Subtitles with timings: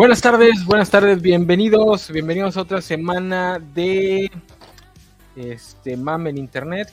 [0.00, 4.30] Buenas tardes, buenas tardes, bienvenidos, bienvenidos a otra semana de
[5.36, 6.90] este Mame en Internet.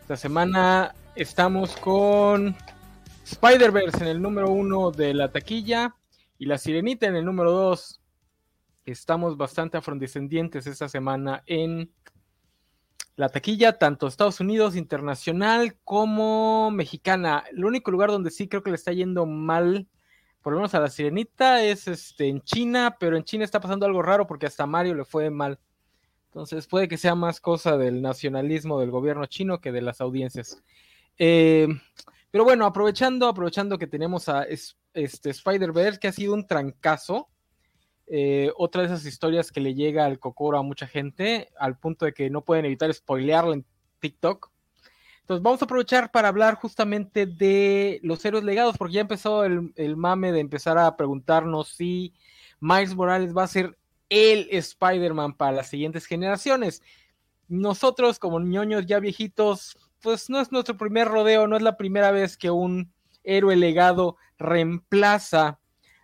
[0.00, 2.56] Esta semana estamos con
[3.24, 5.94] Spider-Verse en el número uno de la taquilla
[6.40, 8.00] y La Sirenita en el número dos.
[8.84, 11.88] Estamos bastante afrodescendientes esta semana en
[13.14, 17.44] la taquilla, tanto Estados Unidos, internacional como mexicana.
[17.52, 19.86] El único lugar donde sí creo que le está yendo mal
[20.44, 23.86] por lo menos a la sirenita es este, en China, pero en China está pasando
[23.86, 25.58] algo raro porque hasta Mario le fue mal.
[26.26, 30.62] Entonces puede que sea más cosa del nacionalismo del gobierno chino que de las audiencias.
[31.16, 31.66] Eh,
[32.30, 37.30] pero bueno, aprovechando, aprovechando que tenemos a este Spider-Verse, que ha sido un trancazo.
[38.06, 42.04] Eh, otra de esas historias que le llega al cocoro a mucha gente, al punto
[42.04, 43.64] de que no pueden evitar spoilearlo en
[43.98, 44.50] TikTok.
[45.24, 49.96] Entonces vamos a aprovechar para hablar justamente de los héroes legados, porque ya empezó el,
[49.96, 52.12] mame de empezar a preguntarnos si
[52.60, 53.78] Miles Morales va a ser
[54.10, 56.82] el Spider-Man para las siguientes generaciones.
[57.48, 62.10] Nosotros como ñoños ya viejitos, pues no es nuestro primer rodeo, no es la primera
[62.10, 65.58] vez que un héroe legado reemplaza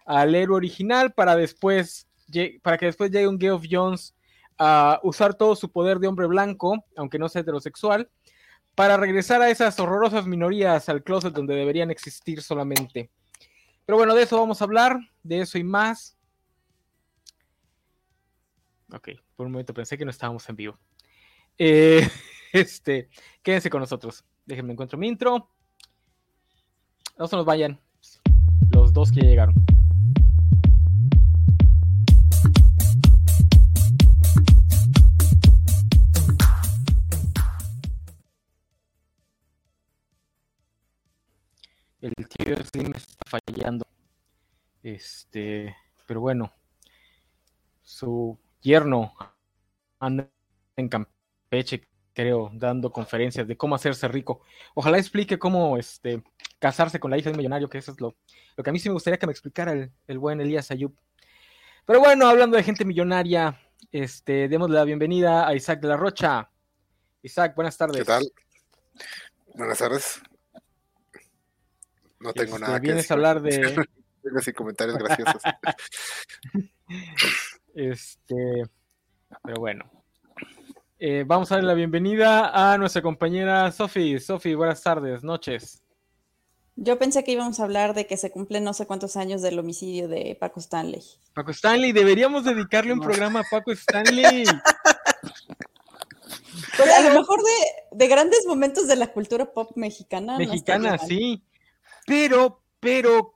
[0.06, 2.06] al héroe original para después
[2.62, 4.14] para que después llegue un Geoff Jones
[4.56, 8.08] a usar todo su poder de hombre blanco, aunque no sea heterosexual,
[8.80, 13.10] para regresar a esas horrorosas minorías al closet donde deberían existir solamente.
[13.84, 16.16] Pero bueno, de eso vamos a hablar, de eso y más.
[18.90, 20.78] Ok, por un momento pensé que no estábamos en vivo.
[21.58, 22.08] Eh,
[22.54, 23.10] este,
[23.42, 24.24] quédense con nosotros.
[24.46, 25.50] Déjenme encuentro mi intro.
[27.18, 27.78] No se nos vayan.
[28.72, 29.54] Los dos que llegaron.
[42.00, 43.86] El tío Slim está fallando.
[44.82, 46.52] Este, pero bueno,
[47.82, 49.12] su yerno
[49.98, 50.28] anda
[50.76, 54.42] en Campeche, creo, dando conferencias de cómo hacerse rico.
[54.74, 56.22] Ojalá explique cómo este,
[56.58, 58.16] casarse con la hija de un millonario, que eso es lo,
[58.56, 60.94] lo que a mí sí me gustaría que me explicara el, el buen Elías Ayub.
[61.84, 63.60] Pero bueno, hablando de gente millonaria,
[63.92, 66.50] este, démosle la bienvenida a Isaac de la Rocha.
[67.22, 67.98] Isaac, buenas tardes.
[67.98, 68.32] ¿Qué tal?
[69.54, 70.22] Buenas tardes.
[72.20, 73.12] No tengo Este, nada que vienes decir.
[73.12, 73.50] a hablar de
[74.22, 75.42] Tengo así comentarios graciosos.
[77.74, 78.62] este,
[79.42, 79.90] pero bueno.
[80.98, 84.20] Eh, vamos a darle la bienvenida a nuestra compañera Sofi.
[84.20, 85.82] Sofi, buenas tardes, noches.
[86.76, 89.58] Yo pensé que íbamos a hablar de que se cumplen no sé cuántos años del
[89.58, 91.02] homicidio de Paco Stanley.
[91.32, 94.44] Paco Stanley, deberíamos dedicarle un programa a Paco Stanley.
[96.76, 100.34] Pues a lo mejor de, de grandes momentos de la cultura pop mexicana.
[100.34, 101.42] no Mexicana, sí.
[102.06, 103.34] Pero, pero,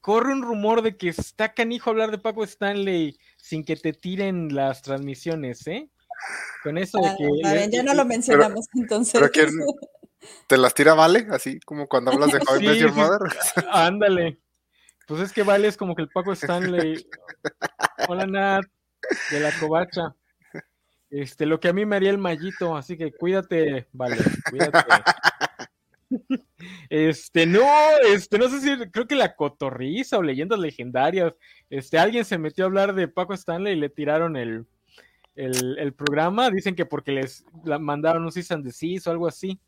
[0.00, 4.54] corre un rumor de que está canijo hablar de Paco Stanley sin que te tiren
[4.54, 5.88] las transmisiones, ¿eh?
[6.62, 7.54] Con eso de Ah, que...
[7.54, 9.12] bien, ya no lo mencionamos entonces.
[9.14, 9.50] pero quién-
[10.46, 11.26] ¿Te las tira Vale?
[11.30, 12.98] Así como cuando hablas de Sí, Your sí.
[12.98, 13.20] Mother.
[13.70, 14.38] Ándale.
[15.06, 17.06] Pues es que Vale es como que el Paco Stanley.
[18.08, 18.64] Hola Nat,
[19.30, 20.14] de la covacha.
[21.10, 24.16] Este, lo que a mí me haría el mallito, así que cuídate, Vale,
[24.50, 24.78] cuídate.
[26.88, 27.66] Este, no,
[28.06, 31.32] este, no sé si, creo que la cotorriza o leyendas legendarias,
[31.70, 34.66] este, alguien se metió a hablar de Paco Stanley y le tiraron el,
[35.34, 37.44] el, programa, dicen que porque les
[37.80, 39.58] mandaron un season de o algo así,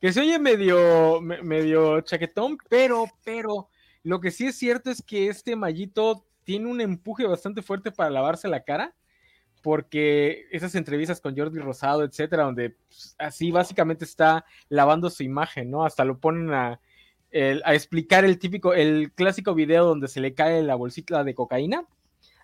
[0.00, 3.68] que se oye medio, me- medio chaquetón, pero, pero,
[4.02, 8.10] lo que sí es cierto es que este mallito tiene un empuje bastante fuerte para
[8.10, 8.94] lavarse la cara,
[9.66, 15.72] porque esas entrevistas con Jordi Rosado, etcétera, donde pues, así básicamente está lavando su imagen,
[15.72, 15.84] ¿no?
[15.84, 16.80] Hasta lo ponen a,
[17.64, 21.84] a explicar el típico, el clásico video donde se le cae la bolsita de cocaína.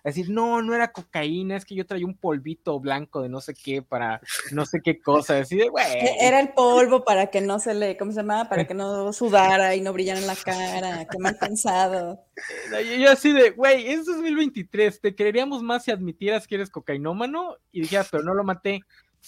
[0.05, 3.39] A decir, no, no era cocaína, es que yo traía un polvito blanco de no
[3.39, 4.19] sé qué para
[4.51, 5.39] no sé qué cosa.
[5.39, 5.85] Así de, güey.
[5.85, 8.49] E- Era el polvo para que no se le, ¿cómo se llama?
[8.49, 11.05] Para que no sudara y no brillara en la cara.
[11.09, 12.19] Qué mal pensado.
[12.71, 17.57] Yo, yo así de, güey, es 2023, te creeríamos más si admitieras que eres cocainómano
[17.71, 18.81] y dijeras, pero no lo maté.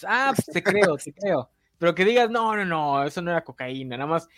[0.04, 1.48] Ah, pues te creo, te creo.
[1.78, 4.28] Pero que digas, no, no, no, eso no era cocaína, nada más.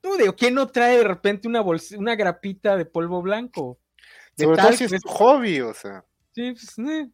[0.00, 3.78] Tú digo, ¿quién no trae de repente una bolsa, una grapita de polvo blanco?
[4.38, 6.04] De Sobre todo talco, si es tu hobby, o sea.
[6.32, 7.10] Sí, pues, eh.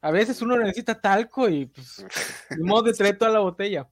[0.00, 2.04] A veces uno necesita talco y pues
[2.56, 3.86] ni modo de traer toda la botella.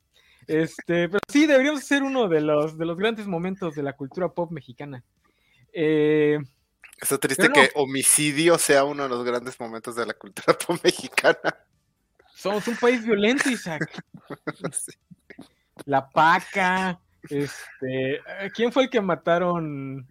[0.47, 4.29] Este, pero sí, deberíamos ser uno de los, de los grandes momentos de la cultura
[4.29, 5.05] pop mexicana.
[5.73, 6.39] Eh,
[6.99, 7.53] Está triste no.
[7.53, 11.55] que homicidio sea uno de los grandes momentos de la cultura pop mexicana.
[12.35, 14.03] somos un país violento, Isaac.
[14.73, 14.93] Sí.
[15.85, 16.99] La paca,
[17.29, 18.21] este,
[18.55, 20.09] ¿quién fue el que mataron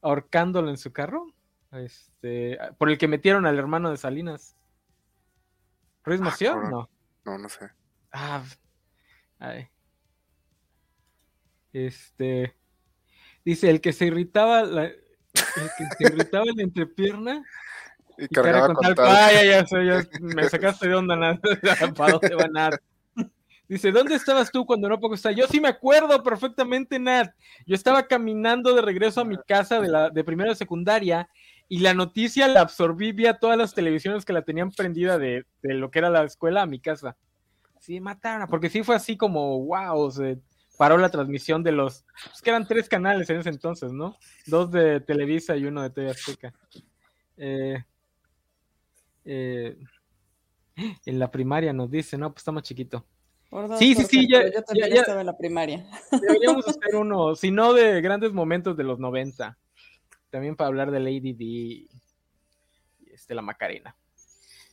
[0.00, 1.26] ahorcándolo en su carro?
[1.78, 4.56] Este, por el que metieron al hermano de Salinas.
[6.04, 6.56] ¿Ruiz Ah, Mació?
[6.62, 6.88] No.
[7.24, 7.70] No, no sé.
[8.12, 8.42] Ah,
[9.38, 9.68] ay.
[11.72, 12.54] Este.
[13.44, 14.96] Dice, el que se irritaba la, el
[15.76, 17.44] que se irritaba la entrepierna
[18.18, 18.94] Y y cargaba con tal.
[18.94, 19.06] tal.
[19.08, 21.38] Ah, ya, ya, sé, ya, me sacaste de onda, nada.
[21.96, 22.74] ¿Para dónde va Nat?
[23.68, 25.32] Dice, ¿dónde estabas tú cuando no poco está?
[25.32, 27.34] Yo sí me acuerdo perfectamente, Nat.
[27.66, 31.28] Yo estaba caminando de regreso a mi casa de, la, de primera de secundaria
[31.68, 35.74] y la noticia la absorbí vía todas las televisiones que la tenían prendida de, de
[35.74, 37.16] lo que era la escuela a mi casa.
[37.80, 40.38] Sí, mataron, porque sí fue así como, wow, se
[40.78, 44.16] paró la transmisión de los, pues que eran tres canales en ese entonces, ¿no?
[44.46, 46.52] Dos de Televisa y uno de TV Azteca.
[47.36, 47.82] Eh,
[49.24, 49.76] eh,
[51.06, 53.04] en la primaria nos dice, no, pues está más chiquito.
[53.50, 55.86] Dos, Sí, sí, sí, ya- yo también ya- ya- estaba en la primaria.
[56.20, 59.56] Deberíamos hacer uno, si no de grandes momentos de los 90.
[60.30, 61.88] También para hablar de Lady D y
[63.12, 63.96] este, la Macarena.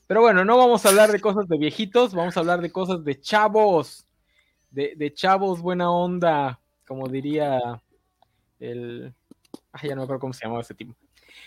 [0.07, 3.03] Pero bueno, no vamos a hablar de cosas de viejitos, vamos a hablar de cosas
[3.03, 4.05] de chavos.
[4.69, 7.59] De, de chavos buena onda, como diría
[8.59, 9.13] el...
[9.71, 10.95] Ay, ya no me acuerdo cómo se llamaba ese tipo.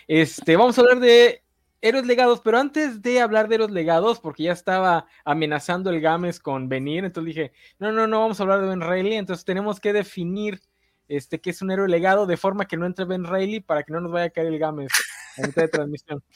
[0.07, 1.43] Este, vamos a hablar de
[1.81, 6.39] héroes legados, pero antes de hablar de héroes legados, porque ya estaba amenazando el Games
[6.39, 9.79] con venir, entonces dije, no, no, no vamos a hablar de Ben Reilly, entonces tenemos
[9.79, 10.59] que definir
[11.07, 13.93] este que es un héroe legado de forma que no entre Ben Reilly para que
[13.93, 14.91] no nos vaya a caer el Games
[15.37, 16.23] en mitad de transmisión.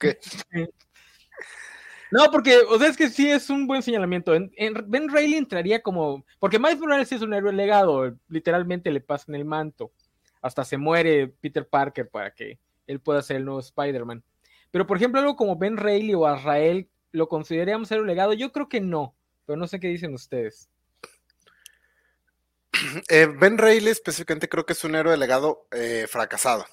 [2.10, 4.34] No, porque, o sea, es que sí es un buen señalamiento.
[4.34, 6.24] En, en- ben Reilly entraría como.
[6.38, 8.14] Porque Miles Morales sí es un héroe legado.
[8.28, 9.90] Literalmente le pasan el manto.
[10.40, 14.22] Hasta se muere Peter Parker para que él pueda ser el nuevo Spider-Man.
[14.70, 18.32] Pero, por ejemplo, algo como Ben Reilly o Azrael, ¿lo consideraríamos héroe legado?
[18.34, 19.14] Yo creo que no.
[19.46, 20.68] Pero no sé qué dicen ustedes.
[23.08, 26.66] Eh, ben Reilly específicamente creo que es un héroe de legado eh, fracasado.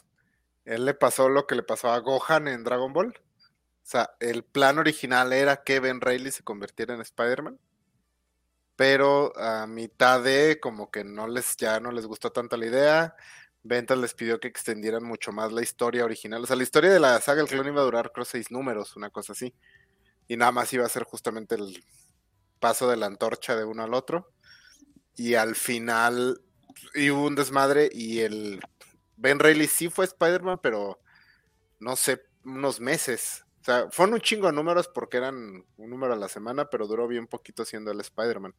[0.66, 3.14] Él le pasó lo que le pasó a Gohan en Dragon Ball.
[3.18, 7.60] O sea, el plan original era que Ben Reilly se convirtiera en Spider-Man.
[8.76, 13.16] Pero a mitad de como que no les, ya no les gustó tanto la idea.
[13.64, 16.44] Ventas les pidió que extendieran mucho más la historia original.
[16.44, 18.96] O sea, la historia de la saga El Clon iba a durar creo seis números,
[18.96, 19.54] una cosa así.
[20.28, 21.84] Y nada más iba a ser justamente el
[22.60, 24.32] paso de la antorcha de uno al otro.
[25.22, 26.42] Y al final
[26.96, 28.60] y hubo un desmadre y el
[29.18, 31.00] Ben Reilly sí fue Spider-Man, pero
[31.80, 33.46] no sé, unos meses.
[33.62, 36.88] O sea, fueron un chingo de números porque eran un número a la semana, pero
[36.88, 38.56] duró bien poquito siendo el Spider-Man.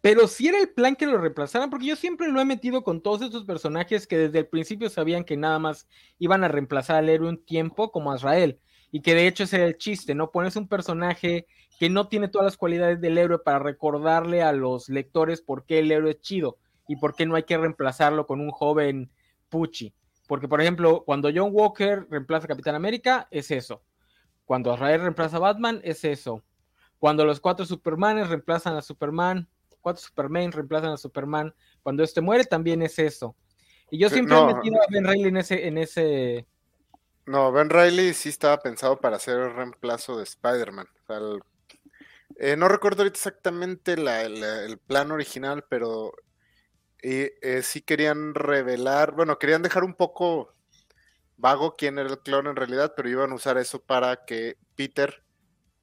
[0.00, 3.02] Pero si era el plan que lo reemplazaran, porque yo siempre lo he metido con
[3.02, 5.86] todos estos personajes que desde el principio sabían que nada más
[6.18, 8.58] iban a reemplazar al héroe un tiempo, como Azrael.
[8.94, 10.30] Y que de hecho era el chiste, ¿no?
[10.30, 11.48] Pones un personaje
[11.80, 15.80] que no tiene todas las cualidades del héroe para recordarle a los lectores por qué
[15.80, 19.10] el héroe es chido y por qué no hay que reemplazarlo con un joven
[19.48, 19.92] Pucci.
[20.28, 23.82] Porque, por ejemplo, cuando John Walker reemplaza a Capitán América, es eso.
[24.44, 26.44] Cuando Azrael reemplaza a Batman, es eso.
[27.00, 29.48] Cuando los cuatro Supermanes reemplazan a Superman,
[29.80, 31.52] cuatro Superman reemplazan a Superman,
[31.82, 33.34] cuando este muere, también es eso.
[33.90, 34.50] Y yo siempre no.
[34.50, 36.46] he metido a Ben Reilly en ese, en ese.
[37.26, 40.86] No, Ben Reilly sí estaba pensado para hacer el reemplazo de Spider-Man.
[42.36, 46.12] Eh, no recuerdo ahorita exactamente el plan original, pero
[47.02, 50.54] eh, sí querían revelar, bueno, querían dejar un poco
[51.36, 55.22] vago quién era el clon en realidad, pero iban a usar eso para que Peter,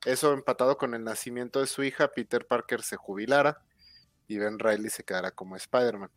[0.06, 3.63] eso empatado con el nacimiento de su hija, Peter Parker se jubilara
[4.27, 6.12] y Ben Reilly se quedara como Spider-Man.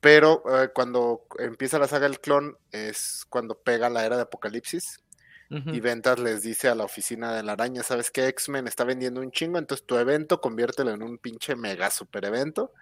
[0.00, 5.00] Pero eh, cuando empieza la saga del clon es cuando pega la era de Apocalipsis
[5.50, 8.28] y Ventas les dice a la oficina de la araña, ¿sabes qué?
[8.28, 12.72] X-Men está vendiendo un chingo, entonces tu evento conviértelo en un pinche mega super evento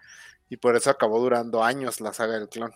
[0.50, 2.74] y por eso acabó durando años la saga del clon.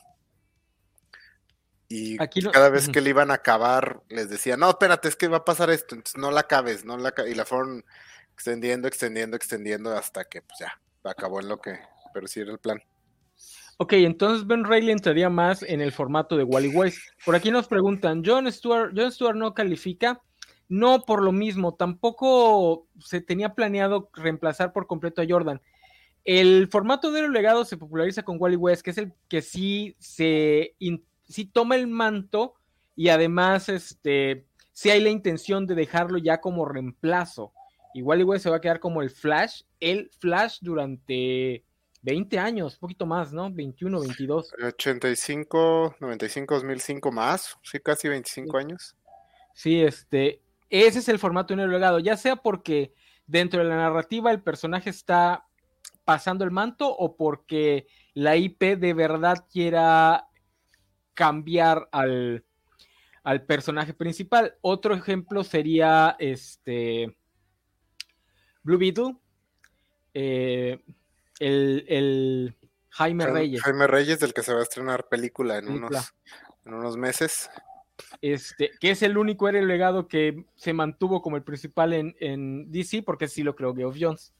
[1.88, 5.28] Y Aquí cada vez que le iban a acabar, les decía, no, espérate, es que
[5.28, 7.28] va a pasar esto, entonces no la acabes, no la aca-".
[7.28, 7.84] y la fueron
[8.32, 11.78] extendiendo, extendiendo, extendiendo hasta que pues ya, acabó en lo que,
[12.14, 12.82] pero sí era el plan.
[13.78, 16.98] Ok, entonces Ben Reilly entraría más en el formato de Wally West.
[17.24, 20.20] Por aquí nos preguntan, ¿John Stewart, John Stewart no califica?
[20.68, 25.60] No por lo mismo, tampoco se tenía planeado reemplazar por completo a Jordan.
[26.24, 29.96] El formato de los legados se populariza con Wally West, que es el que sí
[29.98, 30.76] se
[31.24, 32.54] sí toma el manto
[32.94, 37.52] y además este sí hay la intención de dejarlo ya como reemplazo.
[37.94, 41.64] Y Wally West se va a quedar como el Flash, el Flash durante
[42.02, 43.50] 20 años, un poquito más, ¿no?
[43.50, 44.52] 21, 22.
[44.62, 48.96] 85, 95, 2005 más, sí, casi 25 años.
[49.54, 52.92] Sí, este, ese es el formato de un legado, ya sea porque
[53.26, 55.46] dentro de la narrativa el personaje está
[56.04, 60.26] pasando el manto o porque la IP de verdad quiera
[61.14, 62.44] cambiar al,
[63.22, 64.56] al personaje principal.
[64.60, 67.16] Otro ejemplo sería este
[68.62, 69.16] Blue Beetle,
[70.14, 70.82] eh,
[71.42, 72.56] el, el,
[72.90, 73.62] Jaime Reyes.
[73.62, 76.14] Jaime Reyes, del que se va a estrenar película en, Unos,
[76.64, 77.50] en unos meses.
[78.20, 82.70] Este, que es el único héroe legado que se mantuvo como el principal en, en
[82.70, 84.32] DC, porque sí lo creo Geoff Jones.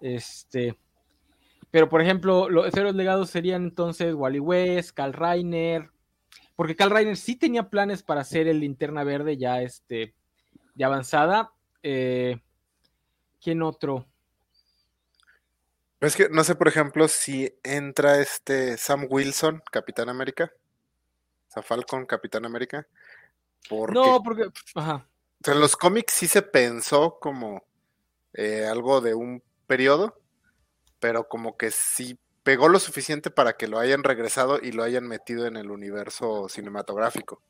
[0.00, 0.76] Este,
[1.70, 5.90] pero por ejemplo, los héroes legados serían entonces Wally West, Carl Reiner,
[6.56, 10.14] porque Carl Reiner sí tenía planes para hacer el linterna verde ya este,
[10.74, 11.52] de avanzada.
[11.82, 12.40] Eh,
[13.40, 14.06] ¿Quién otro?
[16.02, 20.52] Es que no sé, por ejemplo, si entra este Sam Wilson, Capitán América.
[21.48, 22.88] O sea, Falcon, Capitán América.
[23.70, 24.48] no, porque.
[24.74, 25.06] Ajá.
[25.46, 27.64] en los cómics sí se pensó como
[28.34, 30.20] eh, algo de un periodo,
[30.98, 35.06] pero como que sí pegó lo suficiente para que lo hayan regresado y lo hayan
[35.06, 37.40] metido en el universo cinematográfico.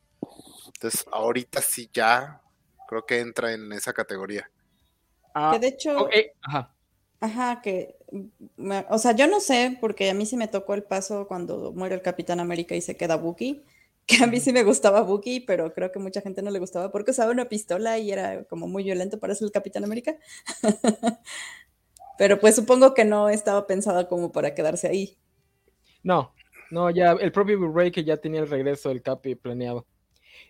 [0.67, 2.43] Entonces, ahorita sí ya
[2.87, 4.51] creo que entra en esa categoría.
[5.53, 6.11] que de hecho.
[6.43, 6.75] Ajá.
[7.23, 7.95] Ajá, que,
[8.91, 11.95] o sea, yo no sé, porque a mí sí me tocó el paso cuando muere
[11.95, 13.63] el Capitán América y se queda Bucky,
[14.07, 16.91] que a mí sí me gustaba Bucky, pero creo que mucha gente no le gustaba
[16.91, 20.17] porque usaba una pistola y era como muy violento para ser el Capitán América.
[22.19, 25.17] pero pues supongo que no estaba pensado como para quedarse ahí.
[26.03, 26.35] No,
[26.73, 29.87] no, ya el propio Blu-ray que ya tenía el regreso del Capi planeado.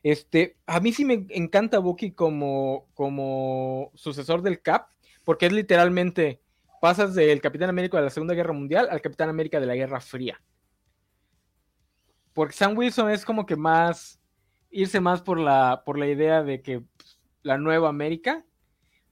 [0.03, 4.89] Este, a mí sí me encanta Bucky como, como sucesor del Cap,
[5.23, 6.42] porque es literalmente
[6.83, 10.01] pasas del Capitán América de la Segunda Guerra Mundial al Capitán América de la Guerra
[10.01, 10.43] Fría.
[12.33, 14.21] Porque Sam Wilson es como que más
[14.69, 18.45] irse más por la, por la idea de que pues, la nueva América,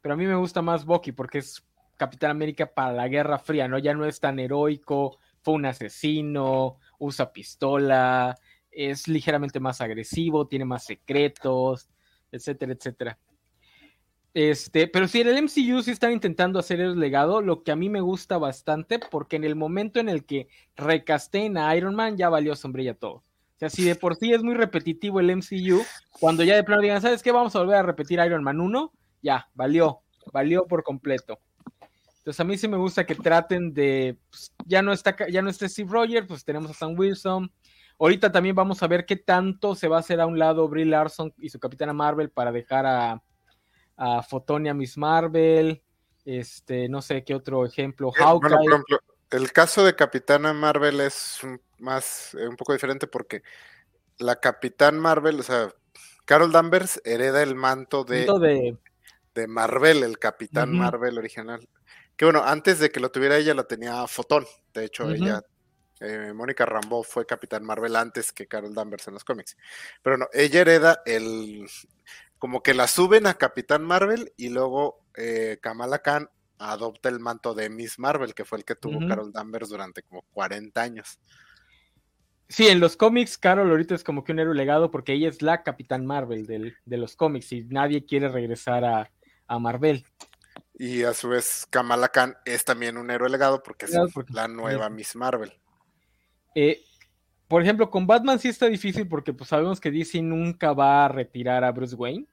[0.01, 1.65] pero a mí me gusta más Bucky porque es
[1.97, 3.79] Capitán América para la Guerra Fría, ¿no?
[3.79, 8.35] Ya no es tan heroico, fue un asesino, usa pistola,
[8.73, 11.89] es ligeramente más agresivo, tiene más secretos,
[12.33, 13.19] etcétera, etcétera.
[14.33, 17.77] Este, pero sí, en el MCU sí están intentando hacer el legado, lo que a
[17.77, 22.17] mí me gusta bastante, porque en el momento en el que recasten a Iron Man,
[22.17, 23.15] ya valió sombrilla todo.
[23.15, 25.83] O sea, si de por sí es muy repetitivo el MCU,
[26.21, 27.33] cuando ya de plano digan, ¿sabes qué?
[27.33, 30.01] Vamos a volver a repetir Iron Man 1, ya, valió,
[30.33, 31.41] valió por completo.
[32.19, 35.51] Entonces a mí sí me gusta que traten de, pues, ya no está, ya no
[35.51, 37.51] está Steve Rogers, pues tenemos a Sam Wilson.
[37.99, 40.87] Ahorita también vamos a ver qué tanto se va a hacer a un lado Brie
[40.87, 43.23] Larson y su Capitana Marvel para dejar a,
[44.01, 45.83] a Fotonia Miss Marvel,
[46.25, 48.51] este, no sé qué otro ejemplo, eh, Hawkeye.
[48.51, 48.99] por ejemplo,
[49.31, 51.41] el caso de Capitana Marvel es
[51.79, 53.43] más, eh, un poco diferente porque
[54.17, 55.69] la Capitán Marvel, o sea,
[56.25, 58.27] Carol Danvers hereda el manto de,
[59.35, 59.47] de...
[59.47, 61.69] Marvel, el Capitán Marvel original.
[62.17, 64.47] Que bueno, antes de que lo tuviera ella, lo tenía Fotón.
[64.75, 65.43] De hecho, ella,
[66.01, 69.57] eh, Mónica Rambeau fue Capitán Marvel antes que Carol Danvers en los cómics.
[70.03, 71.67] Pero no, ella hereda el,
[72.41, 76.29] como que la suben a Capitán Marvel y luego eh, Kamala Khan
[76.59, 80.23] adopta el manto de Miss Marvel, que fue el que tuvo Carol Danvers durante como
[80.33, 81.21] 40 años.
[82.49, 85.43] Sí, en los cómics, Carol ahorita es como que un héroe legado porque ella es
[85.43, 89.11] la Capitán Marvel de los cómics y nadie quiere regresar a,
[89.59, 90.05] Marvel.
[90.75, 93.93] Y a su vez, Kamala Khan es también un héroe legado porque es
[94.31, 95.53] la nueva Miss Marvel.
[96.55, 96.83] Eh,
[97.51, 101.09] por ejemplo, con Batman sí está difícil porque pues sabemos que DC nunca va a
[101.09, 102.29] retirar a Bruce Wayne.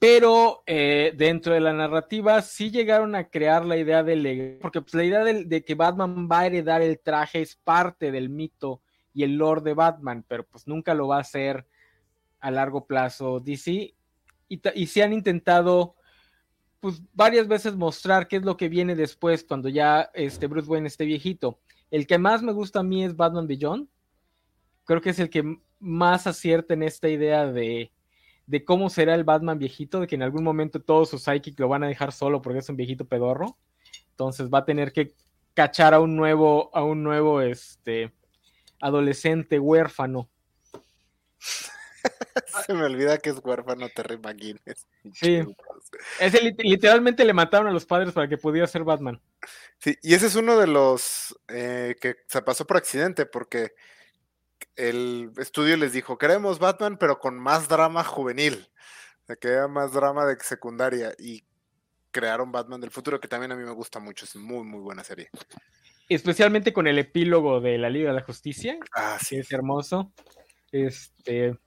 [0.00, 4.94] Pero eh, dentro de la narrativa sí llegaron a crear la idea de porque pues,
[4.94, 8.82] la idea de, que Batman va a heredar el traje es parte del mito
[9.14, 11.64] y el lore de Batman, pero pues nunca lo va a hacer
[12.40, 13.94] a largo plazo DC.
[14.48, 15.94] Y, y se han intentado
[16.80, 20.88] pues varias veces mostrar qué es lo que viene después cuando ya este Bruce Wayne
[20.88, 21.60] esté viejito.
[21.88, 23.88] El que más me gusta a mí es Batman Beyond,
[24.88, 27.92] creo que es el que más acierta en esta idea de,
[28.64, 31.84] cómo será el Batman viejito, de que en algún momento todos sus psychic lo van
[31.84, 33.58] a dejar solo porque es un viejito pedorro.
[34.12, 35.12] Entonces va a tener que
[35.52, 38.14] cachar a un nuevo, a un nuevo este,
[38.80, 40.30] adolescente huérfano.
[42.66, 44.86] Se me olvida que es huérfano Terry McGuinness.
[45.12, 45.42] Sí.
[46.60, 49.20] literalmente le mataron a los padres para que pudiera ser Batman.
[49.80, 53.74] Sí, y ese es uno de los eh, que se pasó por accidente, porque
[54.76, 58.68] el estudio les dijo, queremos Batman, pero con más drama juvenil,
[59.26, 61.44] de que haya más drama de secundaria, y
[62.10, 65.04] crearon Batman del futuro, que también a mí me gusta mucho, es muy, muy buena
[65.04, 65.30] serie.
[66.08, 68.78] Especialmente con el epílogo de la Liga de la Justicia.
[68.94, 69.36] Ah, sí.
[69.36, 70.12] Es hermoso.
[70.72, 71.58] Este.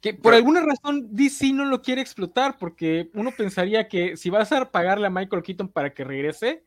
[0.00, 4.50] Que por alguna razón DC no lo quiere explotar, porque uno pensaría que si vas
[4.50, 6.64] a pagarle a Michael Keaton para que regrese,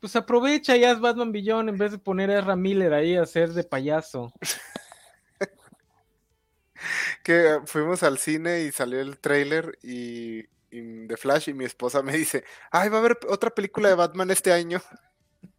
[0.00, 3.22] Pues aprovecha y haz Batman Billón en vez de poner a Ezra Miller ahí a
[3.22, 4.32] hacer de payaso.
[7.22, 12.02] que fuimos al cine y salió el trailer y, y The Flash y mi esposa
[12.02, 14.82] me dice, ay, va a haber otra película de Batman este año.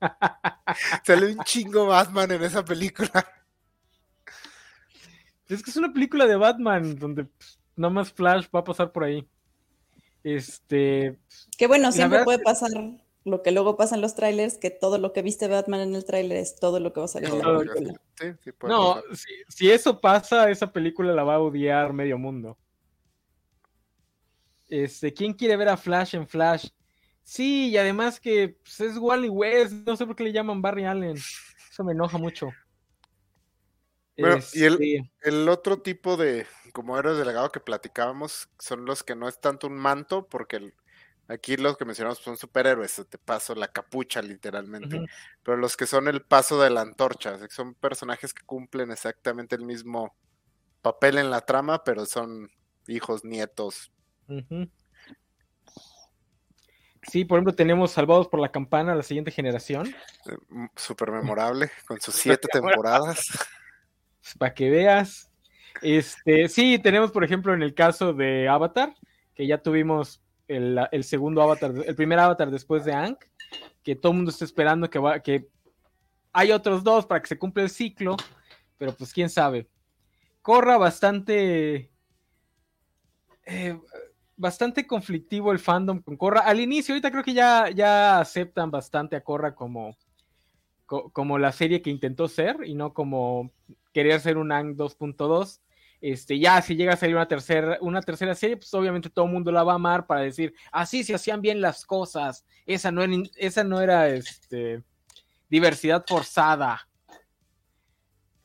[1.04, 3.28] Sale un chingo Batman en esa película.
[5.48, 8.92] Es que es una película de Batman donde pues, nada más Flash va a pasar
[8.92, 9.28] por ahí.
[10.24, 11.18] Este.
[11.58, 12.72] Que bueno, siempre puede pasar
[13.26, 16.06] lo que luego pasa en los trailers, que todo lo que viste Batman en el
[16.06, 18.02] trailer es todo lo que va a salir en la película.
[18.20, 22.56] Sí, sí no, si, si, eso pasa, esa película la va a odiar medio mundo.
[24.70, 26.70] Este, ¿quién quiere ver a Flash en Flash?
[27.24, 30.86] Sí, y además que pues, es Wally West, no sé por qué le llaman Barry
[30.86, 31.18] Allen.
[31.18, 32.50] Eso me enoja mucho.
[34.18, 39.04] Bueno, y el, este el, otro tipo de, como héroes delegado que platicábamos, son los
[39.04, 40.74] que no es tanto un manto, porque el,
[41.28, 45.06] aquí los que mencionamos son superhéroes, te paso la capucha literalmente,
[45.44, 49.64] pero los que son el paso de la antorcha, son personajes que cumplen exactamente el
[49.64, 50.16] mismo
[50.82, 52.50] papel en la trama, pero son
[52.88, 53.92] hijos, nietos.
[57.08, 59.88] Sí, por ejemplo, tenemos Salvados por la Campana, la siguiente generación.
[59.88, 63.24] Eh, Súper memorable, con sus siete temporadas.
[64.40, 65.32] Para que veas.
[65.82, 68.96] Este, sí, tenemos, por ejemplo, en el caso de Avatar,
[69.36, 73.26] que ya tuvimos el, segundo Avatar, el primer Avatar después de Ank,
[73.84, 75.48] que todo el mundo está esperando que, va, que
[76.34, 78.18] hay otros dos para que se cumpla el ciclo,
[78.78, 79.70] pero pues quién sabe.
[80.42, 81.92] Corra bastante.
[83.46, 83.80] Eh,
[84.38, 86.42] bastante conflictivo el fandom con Corra.
[86.42, 89.96] Al inicio, ahorita creo que ya, ya aceptan bastante a Corra como,
[90.86, 93.52] como la serie que intentó ser y no como
[93.94, 95.62] querer ser un Ang 2.2.
[96.08, 99.32] Este, ya si llega a salir una tercera, una tercera serie, pues obviamente todo el
[99.32, 102.46] mundo la va a amar para decir, así se hacían bien las cosas.
[102.68, 104.84] Esa no era, esa no era este,
[105.50, 106.88] diversidad forzada.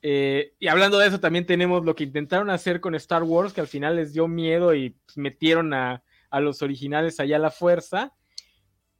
[0.01, 3.61] Eh, y hablando de eso, también tenemos lo que intentaron hacer con Star Wars, que
[3.61, 8.15] al final les dio miedo y pues, metieron a, los originales allá a la fuerza.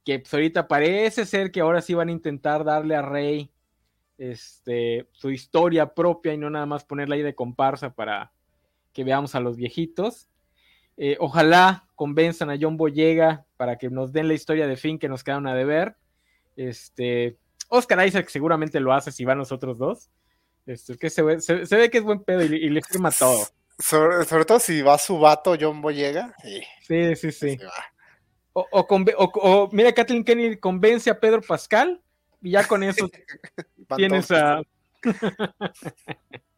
[0.05, 3.51] Que pues, ahorita parece ser que ahora sí van a intentar darle a Rey
[4.19, 8.31] este, su historia propia y no nada más ponerla ahí de comparsa para
[8.93, 10.29] que veamos a los viejitos.
[10.97, 15.09] Eh, ojalá convenzan a John Boyega para que nos den la historia de Finn que
[15.09, 15.95] nos quedaron a deber.
[16.55, 17.37] Este,
[17.69, 20.09] Oscar Isaac seguramente lo hace si van nosotros dos.
[20.65, 23.47] Este, que se ve, se, ve, que es buen pedo y, le firma todo.
[23.79, 26.35] Sobre, todo si va su vato John Boyega.
[26.87, 27.57] Sí, sí, sí.
[28.53, 32.01] O, o, mira, Kathleen Kennedy convence a Pedro Pascal
[32.41, 33.09] y ya con eso
[33.95, 34.61] tienes a.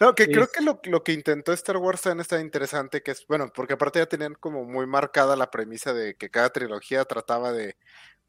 [0.00, 3.26] No, que creo que lo, lo, que intentó Star Wars también está interesante, que es,
[3.26, 7.52] bueno, porque aparte ya tenían como muy marcada la premisa de que cada trilogía trataba
[7.52, 7.76] de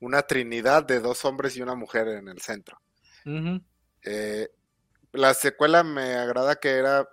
[0.01, 2.81] una trinidad de dos hombres y una mujer en el centro.
[4.03, 4.49] eh,
[5.13, 7.07] la secuela me agrada que era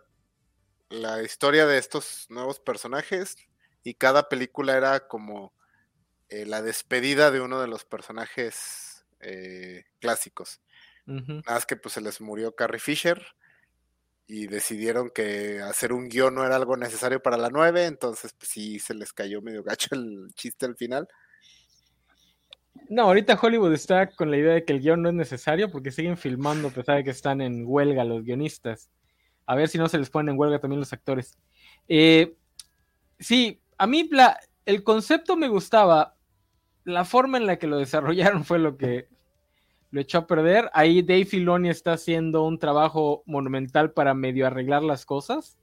[0.88, 3.36] la historia de estos nuevos personajes
[3.84, 5.54] y cada película era como
[6.30, 10.60] eh, la despedida de uno de los personajes eh, clásicos.
[11.06, 13.24] Nada más que pues se les murió Carrie Fisher
[14.30, 18.50] y decidieron que hacer un guion no era algo necesario para la 9, entonces pues
[18.50, 21.08] sí se les cayó medio gacho el chiste al final.
[22.90, 25.90] No, ahorita Hollywood está con la idea de que el guion no es necesario porque
[25.90, 28.90] siguen filmando a pesar de que están en huelga los guionistas.
[29.46, 31.38] A ver si no se les ponen en huelga también los actores.
[31.88, 32.36] Eh,
[33.18, 34.08] sí, a mí
[34.66, 36.16] el concepto me gustaba.
[36.84, 39.08] La forma en la que lo desarrollaron fue lo que
[39.90, 40.70] lo echó a perder.
[40.72, 45.58] Ahí Dave Filoni está haciendo un trabajo monumental para medio arreglar las cosas.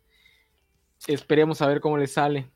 [1.08, 2.50] Esperemos a ver cómo le sale.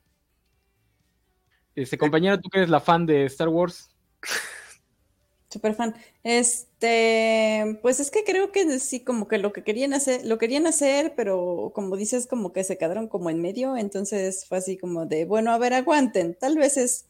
[1.76, 3.90] Este compañero, tú que eres la fan de Star Wars.
[5.50, 5.96] Super fan.
[6.24, 10.68] Este, pues es que creo que sí, como que lo que querían hacer, lo querían
[10.68, 15.08] hacer, pero como dices, como que se quedaron como en medio, entonces fue así como
[15.08, 17.08] de, bueno, a ver, aguanten, tal vez es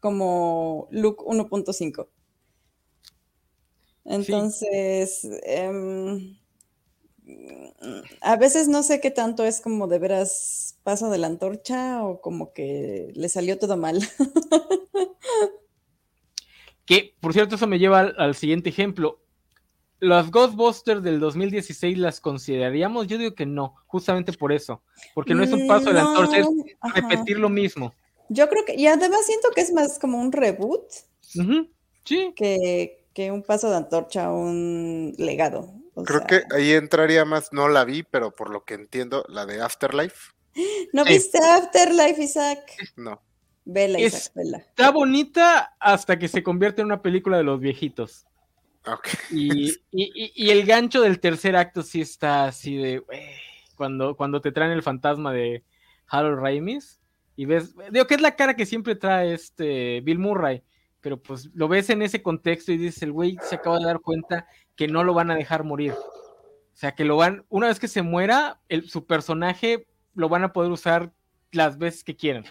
[0.00, 2.08] como Luke 1.5.
[4.04, 6.36] Entonces, em,
[8.20, 12.20] a veces no sé qué tanto es como de veras paso de la antorcha o
[12.20, 14.00] como que le salió todo mal.
[16.84, 19.20] Que, por cierto, eso me lleva al, siguiente ejemplo.
[20.00, 23.06] ¿Las Ghostbusters del 2016 las consideraríamos?
[23.06, 24.82] Yo digo que no, justamente por eso.
[25.14, 26.48] Porque no es un paso de la antorcha, es
[26.94, 27.94] repetir lo mismo.
[28.28, 30.82] Yo creo que, y además siento que es más como un reboot.
[32.04, 32.32] Sí.
[32.34, 35.72] Que, que, un paso de antorcha, un legado.
[36.04, 39.60] creo que ahí entraría más, no la vi, pero por lo que entiendo, la de
[39.60, 40.32] Afterlife.
[40.92, 42.60] ¿No viste Afterlife, Isaac?
[42.96, 43.22] No.
[43.64, 48.26] Vela, Está bonita hasta que se convierte en una película de los viejitos.
[49.30, 53.04] Y, y, el gancho del tercer acto sí está así de,
[53.76, 55.62] cuando, cuando te traen el fantasma de
[56.08, 57.00] Harold Ramis
[57.36, 60.64] y ves, digo que es la cara que siempre trae este Bill Murray,
[61.02, 64.00] pero pues lo ves en ese contexto y dices, el güey se acaba de dar
[64.00, 65.92] cuenta que no lo van a dejar morir.
[65.92, 70.44] O sea, que lo van, una vez que se muera, el, su personaje lo van
[70.44, 71.12] a poder usar
[71.50, 72.44] las veces que quieran.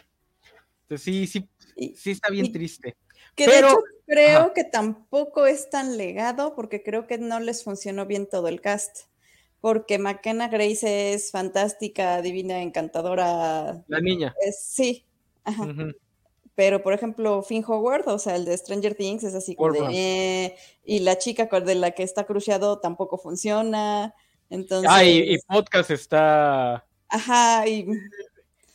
[0.83, 1.49] Entonces sí, sí,
[1.95, 2.95] sí está bien triste.
[3.35, 8.05] Que de hecho creo que tampoco es tan legado porque creo que no les funcionó
[8.05, 9.07] bien todo el cast.
[9.61, 13.83] Porque McKenna Grace es fantástica, divina, encantadora.
[13.87, 14.33] La niña.
[14.59, 15.05] sí.
[15.43, 15.67] Ajá.
[16.55, 19.87] Pero, por ejemplo, Finn Howard, o sea, el de Stranger Things, es así como de.
[19.91, 24.13] Eh", y la chica de la que está cruciado tampoco funciona.
[24.49, 24.89] Entonces.
[24.91, 26.85] Ah, y podcast está.
[27.07, 27.85] Ajá, y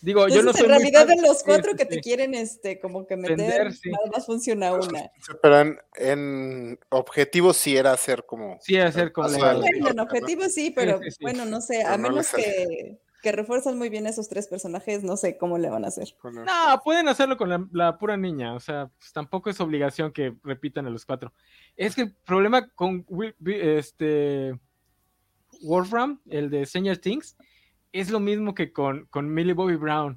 [0.07, 3.73] Digo, yo no En realidad, de los cuatro que te quieren este, como que meter,
[3.87, 5.11] nada más funciona una.
[5.43, 8.57] Pero en, objetivo sí era hacer como.
[8.61, 9.29] Sí, hacer como.
[9.29, 14.07] Bueno, en objetivo sí, pero bueno, no sé, a menos que, que refuerzan muy bien
[14.07, 16.09] esos tres personajes, no sé cómo le van a hacer.
[16.23, 20.87] No, pueden hacerlo con la, pura niña, o sea, pues, tampoco es obligación que repitan
[20.87, 21.33] a los cuatro.
[21.77, 23.07] Es que el problema con
[23.45, 24.59] este
[25.63, 27.37] Wolfram, el de Stranger Things,
[27.93, 30.17] es lo mismo que con, con Millie Bobby Brown.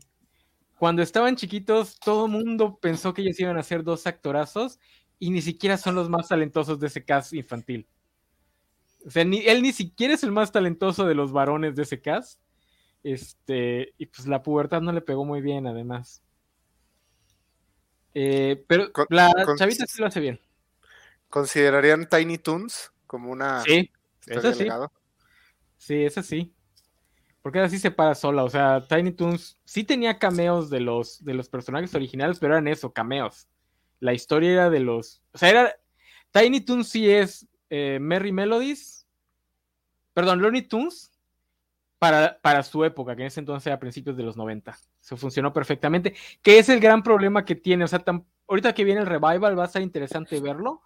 [0.78, 4.80] Cuando estaban chiquitos, todo el mundo pensó que ellos iban a ser dos actorazos
[5.20, 7.88] y ni siquiera son los más talentosos de ese cast infantil.
[9.06, 12.02] O sea, ni, él ni siquiera es el más talentoso de los varones de ese
[12.02, 12.40] cast.
[13.04, 16.22] Este, y pues la pubertad no le pegó muy bien, además.
[18.14, 20.40] Eh, pero la chavita sí lo hace bien.
[21.30, 23.62] ¿Considerarían Tiny Toons como una.
[23.62, 23.92] Sí,
[24.28, 24.68] eso sí.
[25.78, 26.54] Sí, eso sí.
[27.42, 28.44] Porque así se para sola.
[28.44, 32.68] O sea, Tiny Toons sí tenía cameos de los, de los personajes originales, pero eran
[32.68, 33.48] eso, cameos.
[34.00, 35.22] La historia era de los.
[35.34, 35.76] O sea, era.
[36.32, 39.08] Tiny Toons sí es eh, Merry Melodies.
[40.14, 41.09] Perdón, Looney Tunes.
[42.00, 44.78] Para, para su época, que en ese entonces a principios de los 90.
[45.00, 46.16] Se funcionó perfectamente.
[46.42, 47.84] Que es el gran problema que tiene.
[47.84, 48.04] O sea,
[48.48, 50.82] ahorita que viene el revival va a ser interesante verlo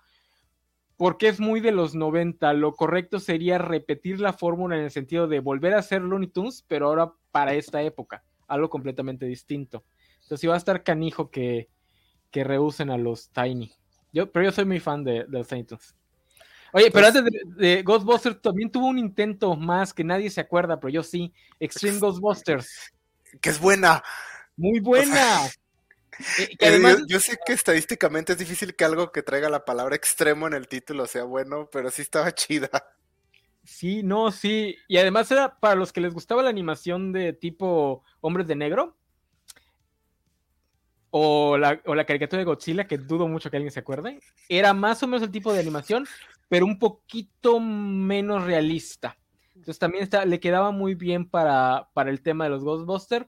[0.98, 2.54] porque es muy de los 90.
[2.54, 6.64] Lo correcto sería repetir la fórmula en el sentido de volver a hacer Looney Tunes,
[6.68, 9.84] pero ahora para esta época, algo completamente distinto.
[10.22, 11.70] Entonces, va a estar canijo que,
[12.32, 13.72] que a los Tiny.
[14.12, 15.96] Yo, pero yo soy muy fan de, los Tiny Toons.
[16.74, 17.24] Oye, pero antes
[17.56, 21.32] de, Ghostbusters también tuvo un intento más que nadie se acuerda, pero yo sí.
[21.60, 22.92] Extreme Ghostbusters.
[23.40, 24.04] Que es buena.
[24.58, 25.42] Muy buena.
[26.38, 30.46] Eh, eh, yo, sé que estadísticamente es difícil que algo que traiga la palabra extremo
[30.46, 32.70] en el título sea bueno, pero sí estaba chida.
[33.64, 34.78] Sí, no, sí.
[34.88, 38.96] Y además era para los que les gustaba la animación de tipo Hombres de Negro.
[41.10, 44.20] O la, o la caricatura de Godzilla, que dudo mucho que alguien se acuerde.
[44.50, 46.08] Era más o menos el tipo de animación,
[46.50, 49.18] pero un poquito menos realista.
[49.56, 53.28] Entonces también le quedaba muy bien para, para el tema de los Ghostbusters.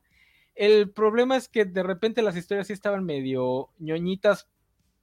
[0.56, 4.48] El problema es que de repente las historias sí estaban medio ñoñitas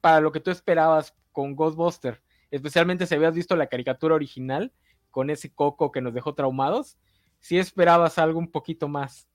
[0.00, 2.22] para lo que tú esperabas con Ghostbuster.
[2.50, 4.72] Especialmente si habías visto la caricatura original
[5.10, 6.98] con ese coco que nos dejó traumados.
[7.38, 9.28] Sí esperabas algo un poquito más.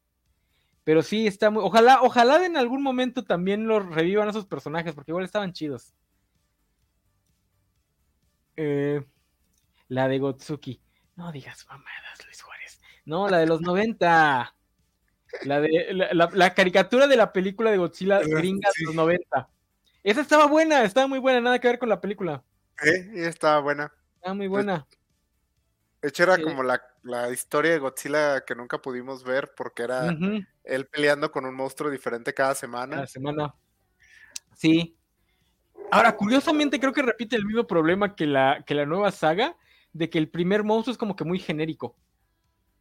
[0.83, 1.63] Pero sí está muy.
[1.63, 5.93] Ojalá, ojalá en algún momento también los revivan esos personajes, porque igual estaban chidos.
[8.57, 9.05] Eh,
[9.87, 10.81] la de Gotsuki.
[11.15, 12.81] No digas mamadas, Luis Juárez.
[13.05, 14.53] No, la de los 90.
[15.43, 19.49] La, de, la, caricatura de la película de Godzilla gringa de los 90.
[20.03, 22.43] Esa estaba buena, estaba muy buena, nada que ver con la película.
[22.81, 23.91] Sí, estaba buena.
[24.15, 24.87] Estaba muy buena.
[26.01, 26.81] De hecho, era como la,
[27.31, 30.15] historia de Godzilla que nunca pudimos ver porque era
[30.63, 32.95] él peleando con un monstruo diferente cada semana.
[32.95, 33.55] Cada semana.
[34.55, 34.96] Sí.
[35.91, 39.57] Ahora, curiosamente, creo que repite el mismo problema que la, que la nueva saga,
[39.93, 41.95] de que el primer monstruo es como que muy genérico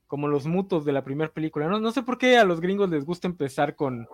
[0.07, 1.66] como los mutos de la primera película.
[1.66, 4.07] No, sé por qué a los gringos les gusta empezar con,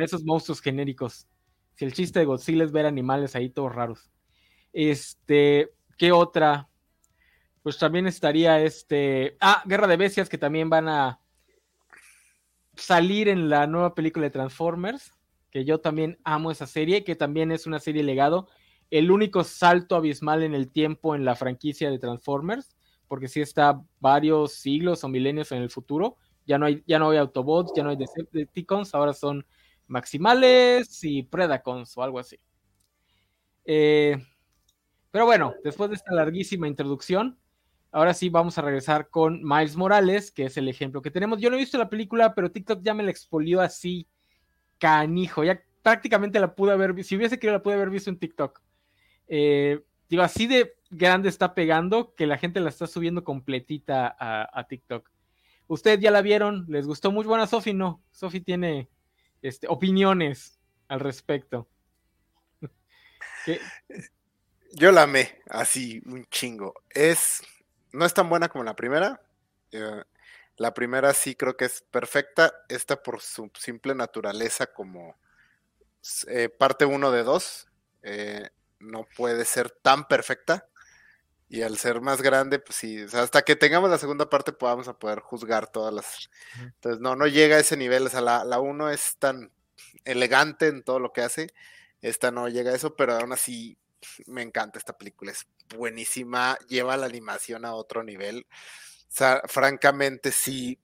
[0.00, 1.26] esos monstruos genéricos.
[1.74, 4.10] Si el chiste de Godzilla es ver animales ahí todos raros.
[4.72, 6.68] Este, ¿qué otra?
[7.62, 9.36] Pues también estaría este.
[9.40, 11.20] Ah, Guerra de Bestias, que también van a
[12.76, 15.13] salir en la nueva película de Transformers.
[15.54, 18.48] Que yo también amo esa serie, que también es una serie legado.
[18.90, 22.76] El único salto abismal en el tiempo en la franquicia de Transformers
[23.08, 26.16] porque sí está varios siglos o milenios en el futuro.
[26.46, 29.46] Ya no hay, ya no hay Autobots, ya no hay Decepticons, ahora son
[29.86, 32.38] Maximales y Predacons o algo así.
[33.64, 34.16] Eh,
[35.10, 37.38] pero bueno, después de esta larguísima introducción,
[37.92, 41.40] ahora sí vamos a regresar con Miles Morales, que es el ejemplo que tenemos.
[41.40, 44.08] Yo no he visto la película, pero TikTok ya me la expolió así,
[44.78, 45.44] canijo.
[45.44, 47.10] Ya prácticamente la pude haber visto.
[47.10, 48.60] Si hubiese querido, la pude haber visto en TikTok.
[49.28, 54.66] Eh, digo, así de grande está pegando que la gente la está subiendo completita a,
[54.66, 55.10] TikTok.
[55.66, 56.66] ¿Ustedes ya la vieron?
[56.68, 57.72] ¿Les gustó muy buena Sofi?
[57.72, 58.88] No, Sofi tiene
[59.42, 60.58] este, opiniones
[60.88, 61.68] al respecto.
[64.72, 66.74] Yo la amé, así, un chingo.
[66.90, 67.42] Es,
[67.92, 69.20] no es tan buena como la primera.
[69.70, 70.02] Eh,
[70.56, 72.54] la primera sí creo que es perfecta.
[72.68, 75.16] Esta por su simple naturaleza como
[76.28, 77.68] eh, parte uno de dos.
[78.02, 80.68] Eh, no puede ser tan perfecta.
[81.48, 84.98] Y al ser más grande, pues sí, hasta que tengamos la segunda parte podamos a
[84.98, 86.30] poder juzgar todas las...
[86.58, 88.06] Entonces, no, no llega a ese nivel.
[88.06, 89.52] O sea, la, la uno es tan
[90.04, 91.52] elegante en todo lo que hace.
[92.00, 93.78] Esta no llega a eso, pero aún así
[94.26, 95.32] me encanta esta película.
[95.32, 98.46] Es buenísima, lleva la animación a otro nivel.
[99.14, 100.76] Sea, francamente, sí.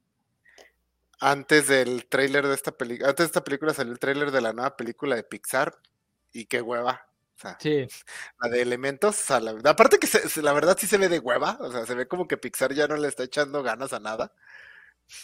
[1.19, 4.53] Antes del tráiler de esta película, antes de esta película salió el tráiler de la
[4.53, 5.75] nueva película de Pixar
[6.33, 7.09] y qué hueva.
[7.37, 7.89] O sea, sí.
[8.41, 10.09] La de elementos, la, aparte que
[10.43, 12.87] la verdad sí se ve de hueva, o sea, se ve como que Pixar ya
[12.87, 14.33] no le está echando ganas a nada.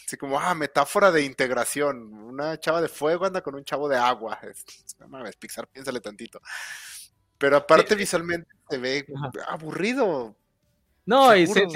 [0.05, 2.13] Así como, ah, metáfora de integración.
[2.13, 4.41] Una chava de fuego anda con un chavo de agua.
[4.99, 6.41] no mames, Pixar, piénsale tantito.
[7.39, 9.07] Pero aparte visualmente se ve
[9.47, 10.37] aburrido.
[11.07, 11.69] No, y se,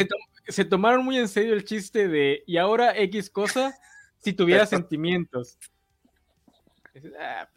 [0.64, 3.74] tomaron muy en serio el chiste de, y ahora X cosa
[4.18, 5.58] si tuviera sentimientos.
[7.18, 7.48] Ah,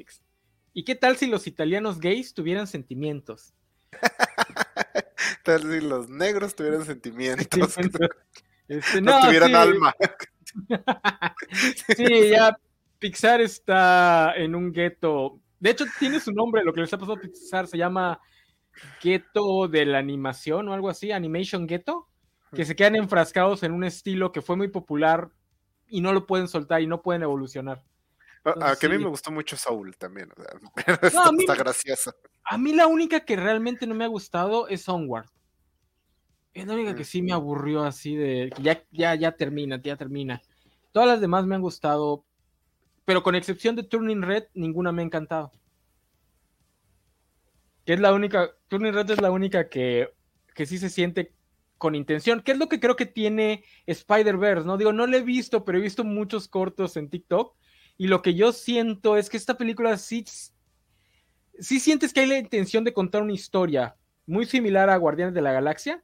[0.74, 3.54] ¿Y qué tal si los italianos gays tuvieran sentimientos?
[5.44, 7.78] tal si los negros tuvieran sentimientos.
[8.68, 9.94] Este, no, tuvieran alma.
[11.96, 12.58] sí, ya
[13.00, 15.40] Pixar está en un gueto.
[15.60, 18.20] De hecho, tiene su nombre, lo que le está pasando a Pixar se llama
[19.02, 22.08] gueto de la animación o algo así, Animation Ghetto,
[22.54, 25.30] que se quedan enfrascados en un estilo que fue muy popular
[25.88, 27.84] y no lo pueden soltar y no pueden evolucionar.
[28.44, 30.30] a que a mí me gustó mucho Soul también,
[31.02, 32.14] está gracioso.
[32.44, 35.28] A mí la única que realmente no me ha gustado es Onward.
[36.54, 40.42] Es la única que sí me aburrió así de ya, ya, ya termina, ya termina.
[40.92, 42.26] Todas las demás me han gustado,
[43.06, 45.52] pero con excepción de Turning Red, ninguna me ha encantado.
[47.86, 50.14] Que es la única, Turning Red es la única que,
[50.54, 51.34] que sí se siente
[51.84, 54.78] con intención, que es lo que creo que tiene Spider-Verse, ¿no?
[54.78, 57.58] Digo, no lo he visto, pero he visto muchos cortos en TikTok
[57.98, 60.24] y lo que yo siento es que esta película sí,
[61.60, 65.42] sí sientes que hay la intención de contar una historia muy similar a Guardianes de
[65.42, 66.02] la Galaxia,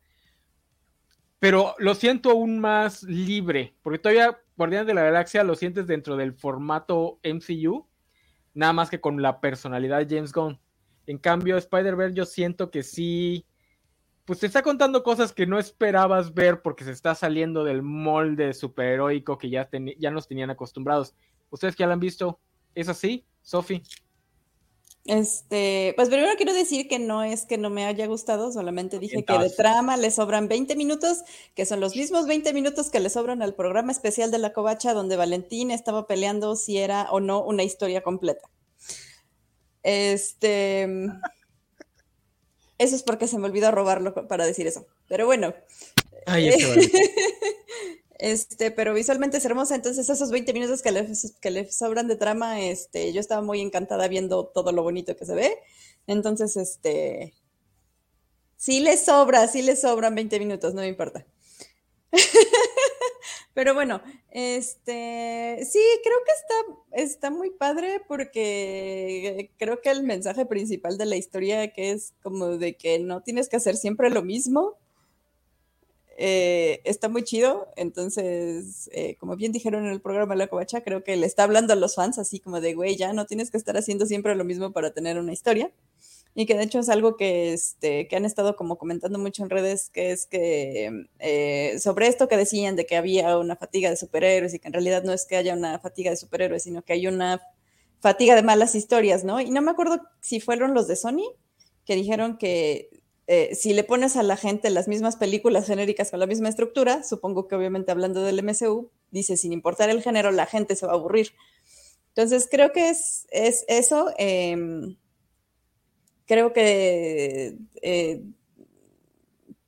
[1.40, 6.18] pero lo siento aún más libre, porque todavía Guardianes de la Galaxia lo sientes dentro
[6.18, 7.88] del formato MCU,
[8.54, 10.60] nada más que con la personalidad de James Gunn.
[11.06, 13.46] En cambio, Spider-Verse yo siento que sí,
[14.30, 18.54] pues te está contando cosas que no esperabas ver porque se está saliendo del molde
[18.54, 21.16] superheroico que ya, ya nos tenían acostumbrados.
[21.50, 22.40] ¿Ustedes que ya lo han visto?
[22.76, 23.82] ¿Es así, Sofi?
[25.06, 29.26] Este, pues primero quiero decir que no es que no me haya gustado, solamente dije
[29.26, 31.24] que de trama le sobran 20 minutos,
[31.56, 34.94] que son los mismos 20 minutos que le sobran al programa especial de la covacha
[34.94, 38.48] donde Valentín estaba peleando si era o no una historia completa.
[39.82, 40.88] Este,
[42.80, 44.88] eso es porque se me olvidó robarlo para decir eso.
[45.08, 45.54] Pero bueno.
[46.26, 46.50] Ay,
[48.20, 51.08] Este, pero visualmente es hermosa, entonces esos 20 minutos que le,
[51.40, 55.26] que le sobran de trama, este, yo estaba muy encantada viendo todo lo bonito que
[55.26, 55.58] se ve.
[56.06, 57.34] Entonces, este,
[58.58, 61.26] sí le sobra, sí le sobran 20 minutos, no me importa.
[63.54, 70.46] Pero bueno, este, sí, creo que está, está muy padre porque creo que el mensaje
[70.46, 74.24] principal de la historia que es como de que no tienes que hacer siempre lo
[74.24, 74.78] mismo,
[76.22, 77.70] eh, está muy chido.
[77.78, 81.72] Entonces, eh, como bien dijeron en el programa La Covacha, creo que le está hablando
[81.74, 84.44] a los fans así como de, güey, ya no tienes que estar haciendo siempre lo
[84.44, 85.72] mismo para tener una historia.
[86.36, 89.50] Y que de hecho es algo que, este, que han estado como comentando mucho en
[89.50, 93.98] redes, que es que eh, sobre esto que decían de que había una fatiga de
[93.98, 96.94] superhéroes y que en realidad no es que haya una fatiga de superhéroes, sino que
[96.94, 97.42] hay una
[98.00, 99.42] fatiga de malas historias, ¿no?
[99.42, 101.36] Y no me acuerdo si fueron los de Sony
[101.86, 102.90] que dijeron que
[103.32, 107.04] eh, si le pones a la gente las mismas películas genéricas con la misma estructura,
[107.04, 110.94] supongo que obviamente hablando del MCU, dice, sin importar el género, la gente se va
[110.94, 111.34] a aburrir.
[112.10, 114.12] Entonces, creo que es, es eso.
[114.18, 114.98] Em,
[116.30, 118.24] creo que eh,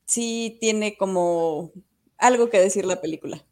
[0.05, 1.73] sí tiene como
[2.17, 3.43] algo que decir la película.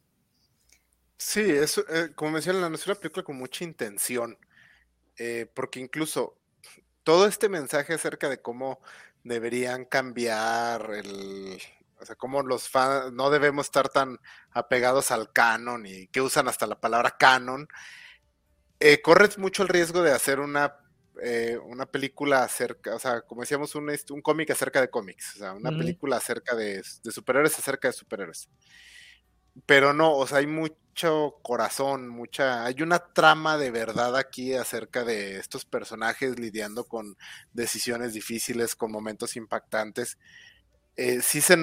[1.18, 4.38] Sí, es, eh, como mencionan, es una película con mucha intención,
[5.54, 6.38] porque incluso
[7.04, 8.80] todo este mensaje acerca de cómo
[9.26, 11.60] deberían cambiar el,
[12.00, 14.20] o sea, cómo los fans no debemos estar tan
[14.52, 17.68] apegados al canon y que usan hasta la palabra canon.
[18.80, 20.78] Eh, corres mucho el riesgo de hacer una
[21.24, 25.40] eh, una película acerca, o sea, como decíamos, un, un cómic acerca de cómics, o
[25.40, 28.50] sea, una película acerca de, de, superhéroes acerca de superhéroes.
[29.66, 35.04] Pero no, o sea, hay mucho corazón, mucha, hay una trama de verdad aquí acerca
[35.04, 37.18] de estos personajes lidiando con
[37.54, 40.18] decisiones difíciles, con momentos impactantes.
[40.96, 41.58] Eh, sí se,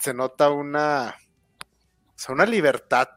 [0.00, 3.08] se nota una, o sea, una libertad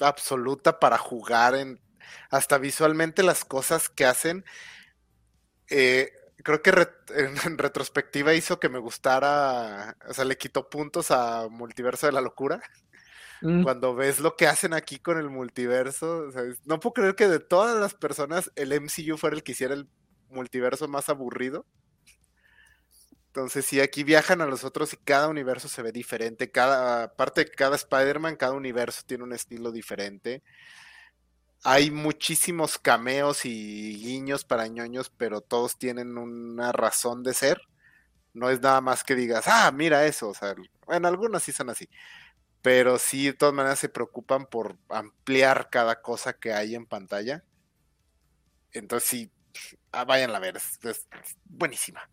[0.00, 1.80] absoluta para jugar en
[2.30, 4.44] hasta visualmente las cosas que hacen.
[5.74, 6.12] Eh,
[6.44, 6.70] creo que
[7.16, 12.20] en retrospectiva hizo que me gustara, o sea, le quitó puntos a Multiverso de la
[12.20, 12.62] Locura.
[13.40, 13.62] Mm.
[13.64, 16.28] Cuando ves lo que hacen aquí con el multiverso,
[16.64, 19.88] no puedo creer que de todas las personas el MCU fuera el que hiciera el
[20.28, 21.66] multiverso más aburrido.
[23.28, 26.50] Entonces, sí, aquí viajan a los otros y cada universo se ve diferente.
[26.50, 30.42] Cada parte de cada Spider-Man, cada universo tiene un estilo diferente.
[31.64, 37.60] Hay muchísimos cameos y guiños para ñoños, pero todos tienen una razón de ser.
[38.34, 40.30] No es nada más que digas, ah, mira eso.
[40.30, 41.88] O sea, bueno, algunos sí son así.
[42.62, 47.44] Pero sí, de todas maneras se preocupan por ampliar cada cosa que hay en pantalla.
[48.72, 49.30] Entonces, sí,
[49.92, 51.08] ah, vayan a ver, es
[51.44, 52.08] buenísima.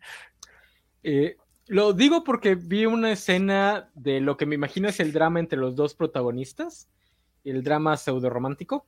[1.01, 5.39] Eh, lo digo porque vi una escena de lo que me imagino es el drama
[5.39, 6.89] entre los dos protagonistas,
[7.43, 8.85] el drama pseudo romántico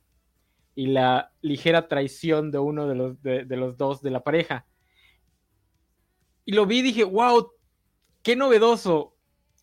[0.74, 4.66] y la ligera traición de uno de los, de, los dos de la pareja.
[6.44, 7.52] Y lo vi y dije, wow,
[8.22, 9.12] qué novedoso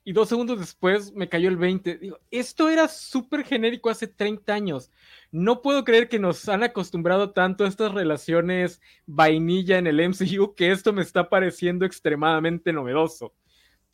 [0.03, 1.97] y dos segundos después me cayó el 20.
[1.97, 4.91] Digo, esto era súper genérico hace 30 años.
[5.31, 10.55] No puedo creer que nos han acostumbrado tanto a estas relaciones vainilla en el MCU
[10.55, 13.33] que esto me está pareciendo extremadamente novedoso.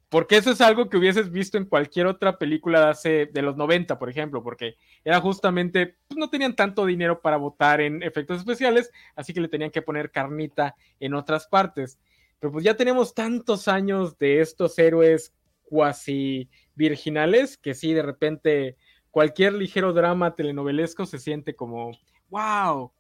[0.10, 3.58] Porque eso es algo que hubieses visto en cualquier otra película de hace de los
[3.58, 8.40] 90, por ejemplo, porque era justamente pues, no tenían tanto dinero para votar en efectos
[8.40, 12.00] especiales, así que le tenían que poner carnita en otras partes.
[12.40, 18.78] Pero pues ya tenemos tantos años de estos héroes cuasi virginales, que sí, de repente
[19.10, 21.98] cualquier ligero drama telenovelesco se siente como,
[22.30, 22.92] wow,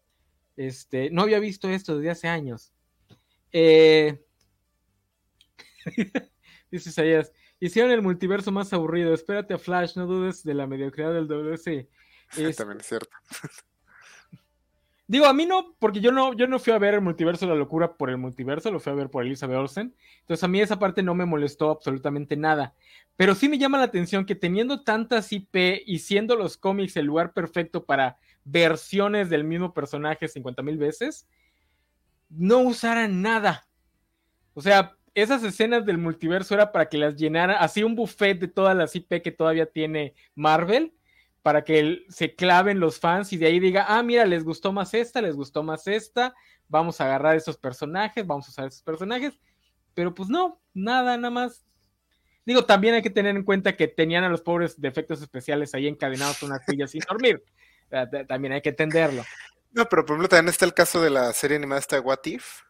[0.57, 2.71] este, no había visto esto desde hace años.
[3.51, 4.19] Eh...
[6.71, 11.13] Dice Isaías, hicieron el multiverso más aburrido, espérate a Flash, no dudes de la mediocridad
[11.13, 11.89] del WC.
[12.57, 13.15] También es cierto.
[15.07, 17.51] Digo, a mí no, porque yo no, yo no fui a ver el multiverso de
[17.51, 19.93] la locura por el multiverso, lo fui a ver por Elizabeth Olsen.
[20.21, 22.73] Entonces a mí esa parte no me molestó absolutamente nada.
[23.15, 27.05] Pero sí me llama la atención que teniendo tantas IP y siendo los cómics el
[27.05, 31.27] lugar perfecto para versiones del mismo personaje 50 mil veces,
[32.29, 33.67] no usaran nada.
[34.55, 38.49] O sea, esas escenas del multiverso era para que las llenara, así un buffet de
[38.49, 40.93] todas las IP que todavía tiene Marvel
[41.41, 44.93] para que se claven los fans y de ahí diga, ah, mira, les gustó más
[44.93, 46.33] esta, les gustó más esta,
[46.67, 49.39] vamos a agarrar esos personajes, vamos a usar esos personajes,
[49.93, 51.65] pero pues no, nada, nada más.
[52.45, 55.73] Digo, también hay que tener en cuenta que tenían a los pobres de efectos especiales
[55.73, 57.43] ahí encadenados en una silla sin dormir.
[58.27, 59.23] También hay que entenderlo.
[59.71, 62.25] No, pero por ejemplo también está el caso de la serie animada esta de What
[62.25, 62.61] If.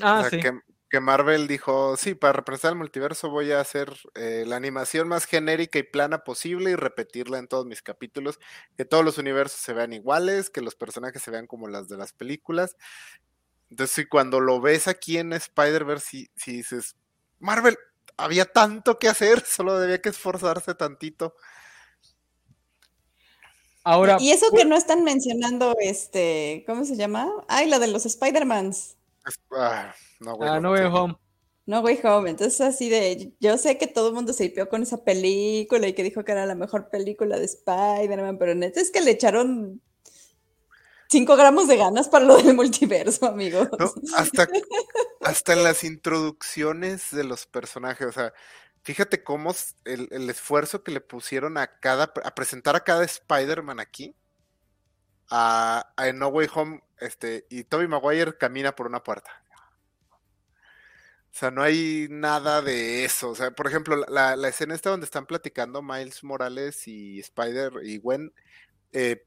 [0.00, 0.52] Ah, sí que
[1.00, 5.78] Marvel dijo, sí, para representar el multiverso voy a hacer eh, la animación más genérica
[5.78, 8.38] y plana posible y repetirla en todos mis capítulos,
[8.76, 11.96] que todos los universos se vean iguales, que los personajes se vean como las de
[11.96, 12.76] las películas.
[13.70, 16.96] Entonces, cuando lo ves aquí en Spider-Verse, si, si dices,
[17.38, 17.76] Marvel,
[18.16, 21.34] había tanto que hacer, solo debía que esforzarse tantito.
[23.84, 27.30] Ahora, y eso que no están mencionando, este, ¿cómo se llama?
[27.46, 28.96] Ay, la de los Spider-Mans.
[29.52, 31.16] Ah, no ah, no way home.
[31.66, 32.30] No Way Home.
[32.30, 33.32] Entonces, así de.
[33.40, 36.30] Yo sé que todo el mundo se hipió con esa película y que dijo que
[36.30, 39.82] era la mejor película de Spider-Man, pero neta es que le echaron
[41.08, 43.68] 5 gramos de ganas para lo del multiverso, amigos.
[44.16, 44.48] hasta,
[45.22, 48.32] hasta en las introducciones de los personajes, o sea,
[48.82, 53.80] fíjate cómo el, el esfuerzo que le pusieron a cada, a presentar a cada Spider-Man
[53.80, 54.14] aquí,
[55.30, 59.30] a, a, No Way Home, este, y Toby Maguire camina por una puerta.
[61.36, 63.28] O sea, no hay nada de eso.
[63.28, 67.98] O sea, por ejemplo, la, escena esta donde están platicando Miles Morales y Spider y
[67.98, 68.32] Gwen
[68.92, 69.26] eh,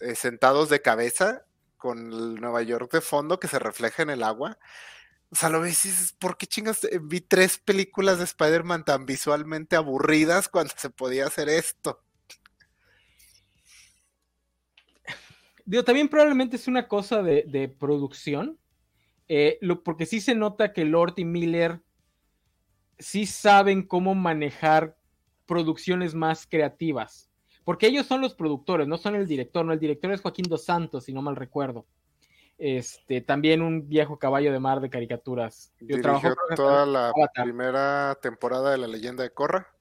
[0.00, 4.24] eh, sentados de cabeza con el Nueva York de fondo que se refleja en el
[4.24, 4.58] agua.
[5.30, 8.84] O sea, lo ves y dices, ¿por qué chingas eh, vi tres películas de Spider-Man
[8.84, 12.02] tan visualmente aburridas cuando se podía hacer esto?
[15.64, 18.58] Digo, también probablemente es una cosa de, de producción
[19.28, 21.80] eh, lo, porque sí se nota que Lord y Miller
[22.98, 24.96] sí saben cómo manejar
[25.46, 27.30] producciones más creativas.
[27.64, 30.64] Porque ellos son los productores, no son el director, no, el director es Joaquín Dos
[30.64, 31.86] Santos, si no mal recuerdo.
[32.58, 35.74] Este, también un viejo caballo de mar de caricaturas.
[35.80, 39.74] Yo Dirigió toda la primera temporada de La Leyenda de Korra.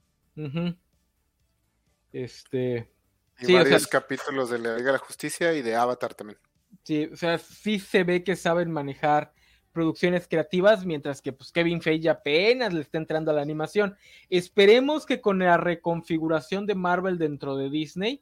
[2.12, 2.92] Este.
[3.40, 6.40] Y varios capítulos de la Liga de la Justicia y de Avatar también.
[6.86, 9.34] Sí, o sea, sí se ve que saben manejar
[9.72, 13.98] producciones creativas, mientras que pues Kevin Feige apenas le está entrando a la animación.
[14.30, 18.22] Esperemos que con la reconfiguración de Marvel dentro de Disney,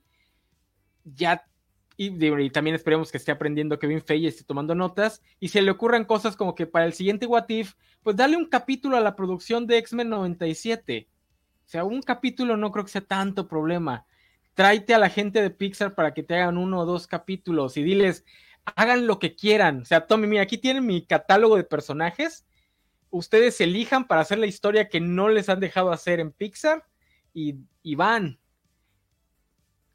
[1.03, 1.45] ya
[1.97, 6.05] y, también esperemos que esté aprendiendo Kevin Feige, esté tomando notas, y se le ocurran
[6.05, 9.67] cosas como que para el siguiente What If, pues dale un capítulo a la producción
[9.67, 11.09] de X-Men 97.
[11.65, 14.05] O sea, un capítulo no creo que sea tanto problema.
[14.53, 17.83] Tráete a la gente de Pixar para que te hagan uno o dos capítulos y
[17.83, 18.25] diles,
[18.65, 19.81] hagan lo que quieran.
[19.81, 22.45] O sea, Tommy, mira, aquí tienen mi catálogo de personajes.
[23.09, 26.85] Ustedes elijan para hacer la historia que no les han dejado hacer en Pixar
[27.33, 28.39] y, y van.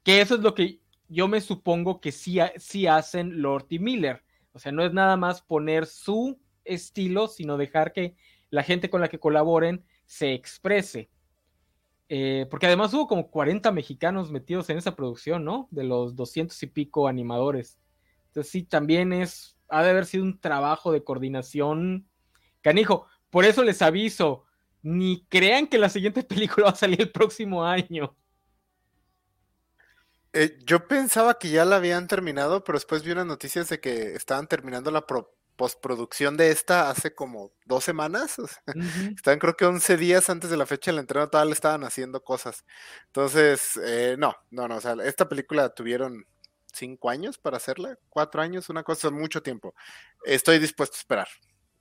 [0.03, 4.23] Que eso es lo que yo me supongo que sí, sí hacen Lord y Miller.
[4.53, 8.15] O sea, no es nada más poner su estilo, sino dejar que
[8.51, 11.11] la gente con la que colaboren se exprese.
[12.09, 15.69] Eh, porque además hubo como 40 mexicanos metidos en esa producción, ¿no?
[15.71, 17.79] De los 200 y pico animadores.
[18.29, 22.07] Entonces sí, también es, ha de haber sido un trabajo de coordinación
[22.63, 23.07] canijo.
[23.31, 24.45] Por eso les aviso,
[24.83, 28.17] ni crean que la siguiente película va a salir el próximo año.
[30.33, 34.15] Eh, yo pensaba que ya la habían terminado, pero después vi unas noticias de que
[34.15, 35.05] estaban terminando la
[35.57, 38.37] postproducción de esta hace como dos semanas.
[39.17, 42.65] Estaban creo que 11 días antes de la fecha de la entrega estaban haciendo cosas.
[43.07, 46.27] Entonces, eh, no, no, no, o sea, esta película tuvieron
[46.73, 49.75] cinco años para hacerla, cuatro años, una cosa, mucho tiempo.
[50.25, 51.29] Estoy dispuesto a esperar,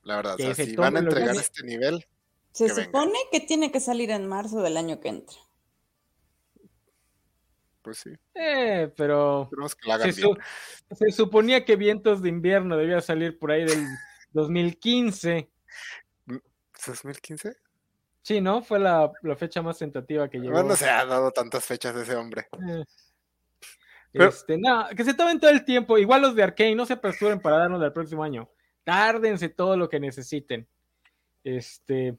[0.03, 0.35] la verdad.
[0.55, 2.05] si van a entregar este nivel.
[2.51, 5.37] Se supone que tiene que salir en marzo del año que entra
[7.87, 8.09] pues sí.
[8.35, 9.49] Eh, pero
[10.91, 13.85] se, suponía que Vientos de Invierno debía salir por ahí del
[14.33, 15.49] 2015.
[16.85, 17.55] ¿2015?
[18.23, 18.61] Sí, ¿no?
[18.61, 20.61] Fue la, fecha más tentativa que llegó.
[20.63, 22.49] No se ha dado tantas fechas de ese hombre.
[22.51, 22.83] Eh.
[24.13, 25.97] Este, no, que se tomen todo el tiempo.
[25.97, 28.49] Igual los de Arkane, no se apresuren para darnos del próximo año.
[28.83, 30.67] Tárdense todo lo que necesiten.
[31.43, 32.17] Este,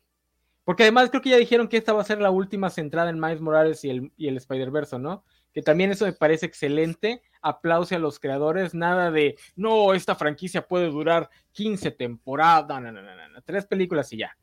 [0.64, 3.20] porque además creo que ya dijeron que esta va a ser la última centrada en
[3.20, 5.24] Miles Morales y el, y el Spider-Verse, ¿no?
[5.52, 7.22] que también eso me parece excelente.
[7.40, 13.02] Aplause a los creadores, nada de, no, esta franquicia puede durar 15 temporadas, no, no,
[13.02, 14.36] no, no, tres películas y ya.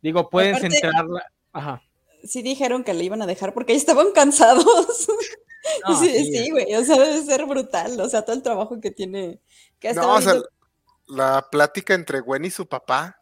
[0.00, 1.30] Digo, pueden centrarla.
[1.52, 1.82] Ajá.
[2.24, 4.66] Sí dijeron que le iban a dejar porque estaban cansados.
[6.00, 9.40] sí, sí, güey, o sea, debe ser brutal, o sea, todo el trabajo que tiene.
[9.78, 10.34] Que no, o sea,
[11.06, 13.18] la plática entre Gwen y su papá,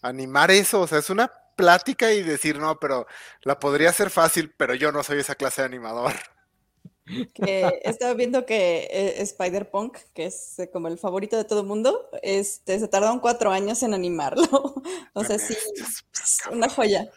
[0.00, 3.06] animar eso, o sea, es una plática y decir, no, pero
[3.42, 6.12] la podría hacer fácil, pero yo no soy esa clase de animador
[7.34, 11.66] que estaba viendo que eh, Spider-Punk, que es eh, como el favorito de todo el
[11.66, 14.44] mundo, este, se tardaron cuatro años en animarlo.
[15.12, 15.54] o sea, sí,
[16.50, 17.10] una joya.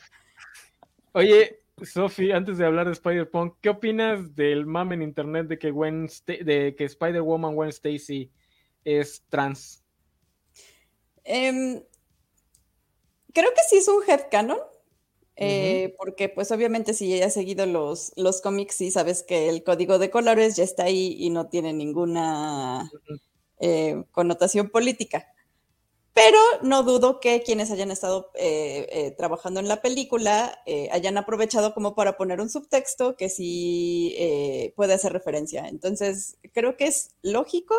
[1.13, 5.71] Oye, Sophie, antes de hablar de Spider-Punk, ¿qué opinas del mame en internet de que,
[5.71, 8.31] Gwen de que Spider-Woman Gwen Stacy
[8.83, 9.83] es trans?
[11.23, 11.83] Em,
[13.33, 14.59] creo que sí es un headcanon.
[15.37, 19.65] Eh, porque pues obviamente si ya has seguido los, los cómics y sabes que el
[19.65, 22.89] código de colores ya está ahí y no tiene ninguna
[23.59, 25.27] eh, connotación política.
[26.15, 31.93] Pero no dudo que quienes hayan estado eh, trabajando en la película hayan aprovechado como
[31.93, 34.15] para poner un subtexto que sí
[34.75, 35.67] puede hacer referencia.
[35.67, 37.75] Entonces, creo que es lógico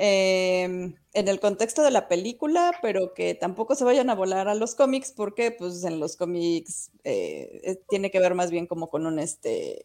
[0.00, 4.54] Em, en el contexto de la película, pero que tampoco se vayan a volar a
[4.54, 9.06] los cómics, porque pues en los cómics eh, tiene que ver más bien como con
[9.06, 9.82] un este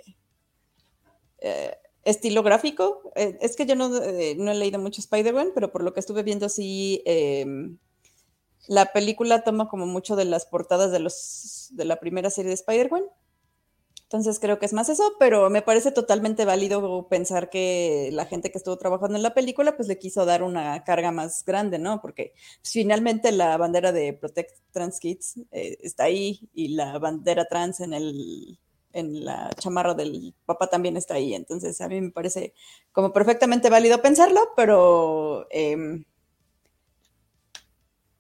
[1.40, 3.12] eh, estilo gráfico.
[3.16, 6.24] Eh, es que yo no, no, he leído mucho Spider-Man, pero por lo que estuve
[6.24, 7.78] viendo sí em,
[8.68, 12.56] la película toma como mucho de las portadas de los de la primera serie de
[12.56, 13.04] Spider-Man.
[14.04, 18.52] Entonces creo que es más eso, pero me parece totalmente válido pensar que la gente
[18.52, 22.00] que estuvo trabajando en la película pues le quiso dar una carga más grande, ¿no?
[22.00, 27.46] Porque pues, finalmente la bandera de Protect Trans Kids eh, está ahí y la bandera
[27.46, 28.60] trans en el
[28.94, 31.34] en la chamarra del papá también está ahí.
[31.34, 32.54] Entonces a mí me parece
[32.92, 36.06] como perfectamente válido pensarlo, pero em,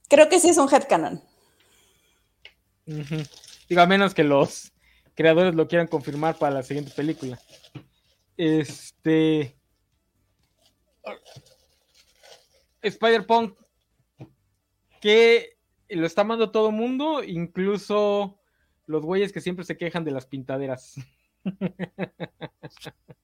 [0.09, 1.21] creo que sí es un headcanon.
[2.86, 4.74] Digo, a menos que los
[5.15, 7.39] creadores lo quieran confirmar para la siguiente película.
[8.36, 9.55] Este.
[12.82, 13.57] Spider-Punk,
[14.99, 15.57] que
[15.89, 18.39] lo está amando todo el mundo, incluso
[18.86, 20.95] los güeyes que siempre se quejan de las pintaderas.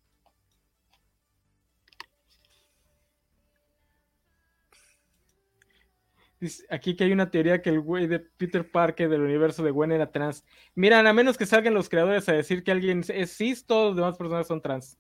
[6.70, 9.91] aquí que hay una teoría que el güey de Peter Parker del universo de Gwen
[9.91, 10.45] era trans.
[10.76, 13.95] Miran, a menos que salgan los creadores a decir que alguien es cis, todos los
[13.97, 14.97] demás personas son trans.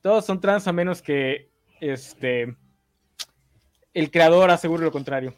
[0.00, 2.56] Todos son trans a menos que este
[3.92, 5.34] el creador asegure lo contrario.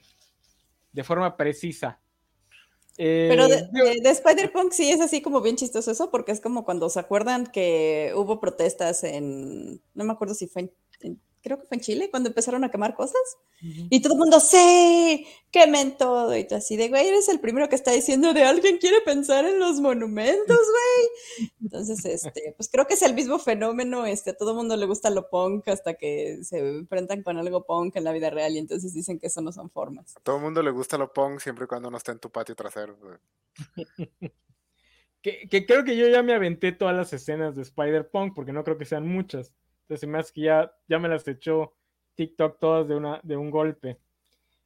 [0.93, 2.01] De forma precisa.
[2.97, 6.89] Pero de, eh, Spider-Punk sí es así como bien chistoso eso, porque es como cuando
[6.89, 11.77] se acuerdan que hubo protestas en, no me acuerdo si fue en creo que fue
[11.77, 13.23] en Chile, cuando empezaron a quemar cosas.
[13.61, 16.37] Y todo el mundo, sí, quemen todo.
[16.37, 19.45] Y tú así de, güey, eres el primero que está diciendo de alguien quiere pensar
[19.45, 21.49] en los monumentos, güey.
[21.63, 24.07] Entonces, este, pues creo que es el mismo fenómeno.
[24.07, 27.65] Este, a todo el mundo le gusta lo punk hasta que se enfrentan con algo
[27.65, 30.17] punk en la vida real y entonces dicen que eso no son formas.
[30.17, 32.29] A todo el mundo le gusta lo punk siempre y cuando no esté en tu
[32.29, 32.99] patio trasero.
[35.23, 38.65] que, que creo que yo ya me aventé todas las escenas de Spider-Punk porque no
[38.65, 39.55] creo que sean muchas.
[39.87, 41.77] Entonces, me hace que ya, ya me las echó
[42.17, 44.01] TikTok todas de, una, de un golpe.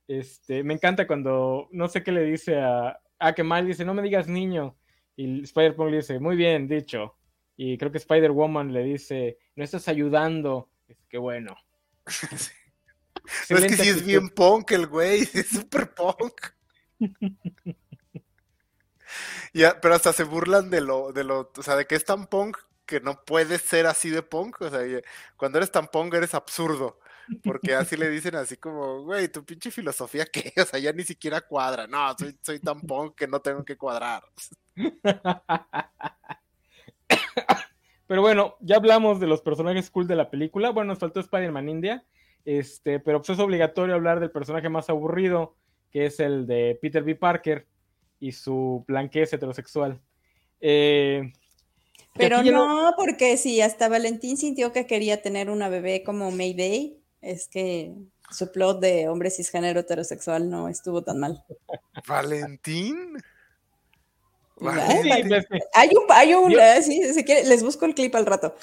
[0.09, 3.93] Este, me encanta cuando, no sé qué le dice a, a que mal dice, no
[3.93, 4.77] me digas niño.
[5.15, 7.17] Y Spider-Punk le dice, muy bien, dicho.
[7.57, 10.71] Y creo que Spider-Woman le dice, no estás ayudando.
[10.89, 11.55] Es que bueno.
[13.51, 16.41] no es que sí es bien punk el güey, es súper punk.
[19.53, 22.27] ya, pero hasta se burlan de lo, de lo, o sea, de que es tan
[22.27, 22.57] punk
[22.91, 24.61] que no puedes ser así de punk.
[24.63, 24.81] O sea,
[25.37, 26.99] cuando eres tan punk eres absurdo.
[27.45, 31.05] Porque así le dicen así como, güey, tu pinche filosofía qué, o sea, ya ni
[31.05, 31.87] siquiera cuadra.
[31.87, 34.25] No, soy, soy tan punk que no tengo que cuadrar.
[38.09, 40.71] Pero bueno, ya hablamos de los personajes cool de la película.
[40.71, 42.05] Bueno, nos faltó Spider-Man India.
[42.45, 45.55] Este, pero pues es obligatorio hablar del personaje más aburrido,
[45.93, 47.15] que es el de Peter B.
[47.15, 47.69] Parker
[48.19, 50.01] y su blanquez heterosexual.
[50.61, 51.33] Eh,
[52.15, 57.49] pero no, porque si hasta Valentín sintió que quería tener una bebé como Mayday, es
[57.49, 57.95] que
[58.31, 61.45] su plot de hombre cisgénero heterosexual no estuvo tan mal.
[62.09, 63.17] ¿Valentín?
[65.73, 68.55] hay un, hay un eh, sí, si quiere, les busco el clip al rato.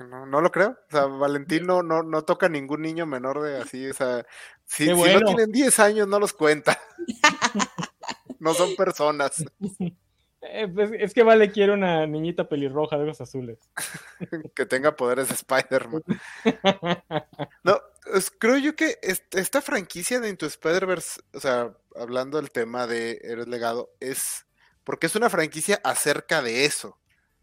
[0.00, 0.70] No, no lo creo.
[0.70, 3.88] O sea, Valentín no, no, no toca ningún niño menor de así.
[3.88, 4.26] O sea,
[4.64, 6.78] si, si no tienen 10 años, no los cuenta.
[8.38, 9.44] no son personas.
[10.50, 13.58] Eh, pues, es que Vale quiere una niñita pelirroja de ojos azules.
[14.54, 16.02] que tenga poderes de Spider-Man.
[17.64, 17.80] no,
[18.38, 23.48] creo yo que esta franquicia de Into Spider-Verse, o sea, hablando del tema de Eres
[23.48, 24.46] Legado, es
[24.84, 26.98] porque es una franquicia acerca de eso.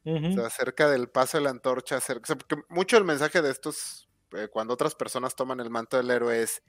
[0.06, 4.08] o sea, acerca del paso de la antorcha, acerca, porque mucho el mensaje de estos,
[4.32, 6.64] eh, cuando otras personas toman el manto del héroe, es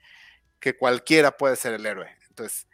[0.59, 2.09] que cualquiera puede ser el héroe.
[2.27, 2.67] Entonces,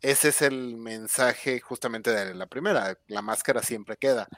[0.00, 4.28] ese es el mensaje justamente de la primera, la máscara siempre queda.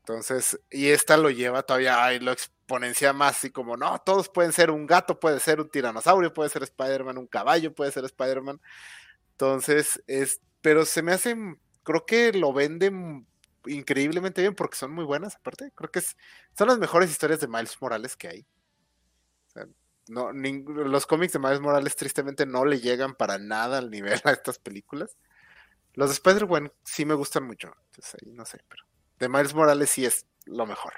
[0.00, 4.52] Entonces, y esta lo lleva todavía, y lo exponencia más, así como, no, todos pueden
[4.52, 8.60] ser un gato, puede ser un tiranosaurio, puede ser Spider-Man, un caballo puede ser Spider-Man.
[9.32, 11.34] Entonces, es, pero se me hace,
[11.82, 13.26] creo que lo venden
[13.66, 16.16] increíblemente bien porque son muy buenas, aparte, creo que es,
[16.56, 18.46] son las mejores historias de Miles Morales que hay.
[20.08, 24.32] No, los cómics de Miles Morales tristemente no le llegan para nada al nivel a
[24.32, 25.16] estas películas.
[25.94, 27.72] Los de Spider-Man sí me gustan mucho.
[27.86, 28.84] Entonces ahí no sé, pero
[29.18, 30.92] de Miles Morales sí es lo mejor.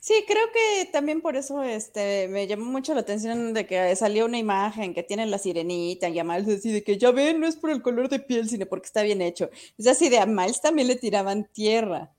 [0.00, 4.26] Sí, creo que también por eso este, me llamó mucho la atención de que salió
[4.26, 7.46] una imagen que tiene la sirenita y a Miles así de que ya ven, no
[7.46, 9.50] es por el color de piel, sino porque está bien hecho.
[9.76, 12.12] Es así de a Miles también le tiraban tierra.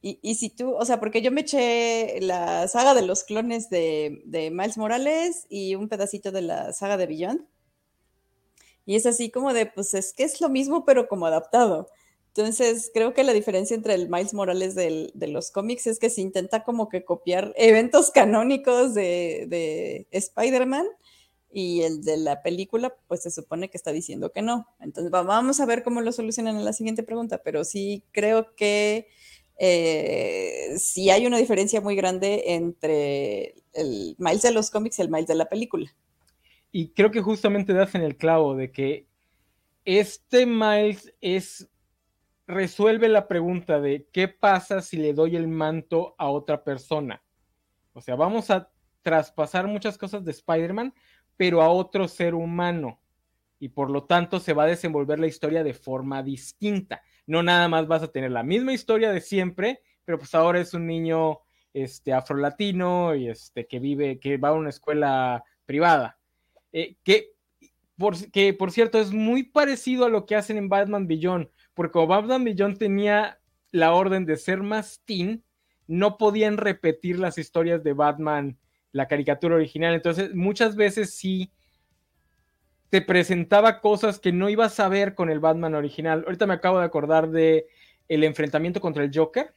[0.00, 4.22] Y, si tú, o sea, porque yo me eché la saga de los clones de,
[4.52, 7.44] Miles Morales y un pedacito de la saga de Beyond.
[8.86, 11.88] Y es así como de, pues es que es lo mismo, pero como adaptado.
[12.28, 16.20] Entonces, creo que la diferencia entre el Miles Morales de los cómics es que se
[16.20, 20.86] intenta como que copiar eventos canónicos de, de Spider-Man
[21.50, 24.68] y el de la película, pues se supone que está diciendo que no.
[24.78, 29.08] Entonces, vamos a ver cómo lo solucionan en la siguiente pregunta, pero sí creo que
[29.58, 35.10] eh, sí hay una diferencia muy grande entre el Miles de los cómics y el
[35.10, 35.92] Miles de la película.
[36.70, 39.08] Y creo que justamente das en el clavo de que
[39.84, 41.68] este Miles es
[42.46, 47.22] resuelve la pregunta de qué pasa si le doy el manto a otra persona.
[47.92, 48.70] O sea, vamos a
[49.02, 50.94] traspasar muchas cosas de Spider-Man,
[51.36, 53.00] pero a otro ser humano.
[53.58, 57.68] Y por lo tanto se va a desenvolver la historia de forma distinta no nada
[57.68, 61.40] más vas a tener la misma historia de siempre, pero pues ahora es un niño
[61.74, 66.18] este, afrolatino y este, que vive, que va a una escuela privada.
[66.72, 67.34] Eh, que,
[67.98, 71.92] por, que por cierto es muy parecido a lo que hacen en Batman Beyond, porque
[71.92, 73.38] como Batman Beyond tenía
[73.72, 75.44] la orden de ser más teen,
[75.86, 78.56] no podían repetir las historias de Batman,
[78.92, 79.94] la caricatura original.
[79.94, 81.52] Entonces, muchas veces sí
[82.90, 86.24] te presentaba cosas que no ibas a ver con el Batman original.
[86.26, 87.66] Ahorita me acabo de acordar de
[88.08, 89.52] el enfrentamiento contra el Joker,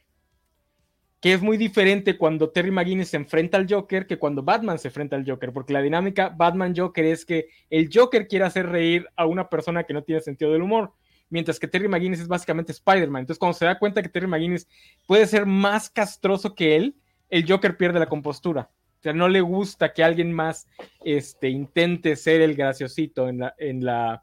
[1.20, 4.88] que es muy diferente cuando Terry McGuinness se enfrenta al Joker que cuando Batman se
[4.88, 9.26] enfrenta al Joker, porque la dinámica Batman-Joker es que el Joker quiere hacer reír a
[9.26, 10.92] una persona que no tiene sentido del humor,
[11.30, 13.20] mientras que Terry McGuinness es básicamente Spider-Man.
[13.20, 14.68] Entonces, cuando se da cuenta que Terry McGuinness
[15.06, 16.96] puede ser más castroso que él,
[17.30, 18.68] el Joker pierde la compostura.
[19.02, 20.68] O sea, no le gusta que alguien más
[21.04, 24.22] este, intente ser el graciosito en la, en, la,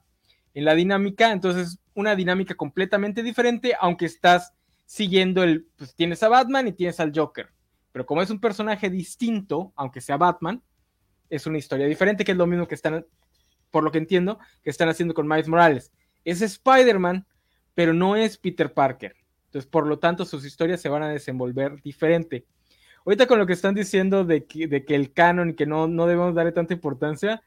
[0.54, 1.34] en la dinámica.
[1.34, 4.54] Entonces, una dinámica completamente diferente, aunque estás
[4.86, 7.50] siguiendo el, pues tienes a Batman y tienes al Joker.
[7.92, 10.64] Pero como es un personaje distinto, aunque sea Batman,
[11.30, 13.06] es una historia diferente, que es lo mismo que están,
[13.72, 15.92] por lo que entiendo, que están haciendo con Miles Morales.
[16.24, 17.28] Es Spider-Man,
[17.76, 19.14] pero no es Peter Parker.
[19.48, 22.46] Entonces, por lo tanto, sus historias se van a desenvolver diferente.
[23.06, 26.36] Ahorita con lo que están diciendo de que, el canon y que no, no debemos
[26.36, 27.42] darle tanta importancia,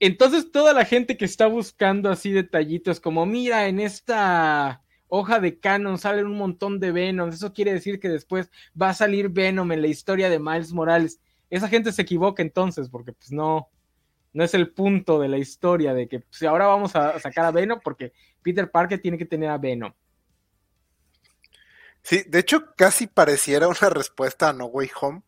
[0.00, 5.58] entonces toda la gente que está buscando así detallitos como, mira, en esta hoja de
[5.58, 8.50] canon salen un montón de Venom, eso quiere decir que después
[8.80, 11.20] va a salir Venom en la historia de Miles Morales.
[11.50, 13.68] Esa gente se equivoca entonces, porque pues no,
[14.32, 17.52] no es el punto de la historia de que pues, ahora vamos a sacar a
[17.52, 19.92] Venom porque Peter Parker tiene que tener a Venom.
[22.04, 25.22] Sí, de hecho casi pareciera una respuesta a No Way Home,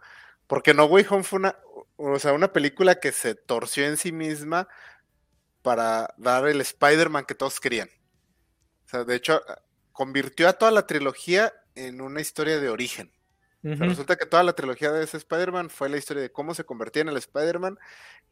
[0.46, 1.56] porque No Way Home fue una,
[1.96, 4.68] o sea, una película que se torció en sí misma
[5.62, 7.88] para dar el Spider-Man que todos querían.
[8.84, 9.40] O sea, de hecho,
[9.90, 13.10] convirtió a toda la trilogía en una historia de origen.
[13.62, 17.02] resulta que toda la trilogía de ese Spider-Man fue la historia de cómo se convertía
[17.02, 17.78] en el Spider-Man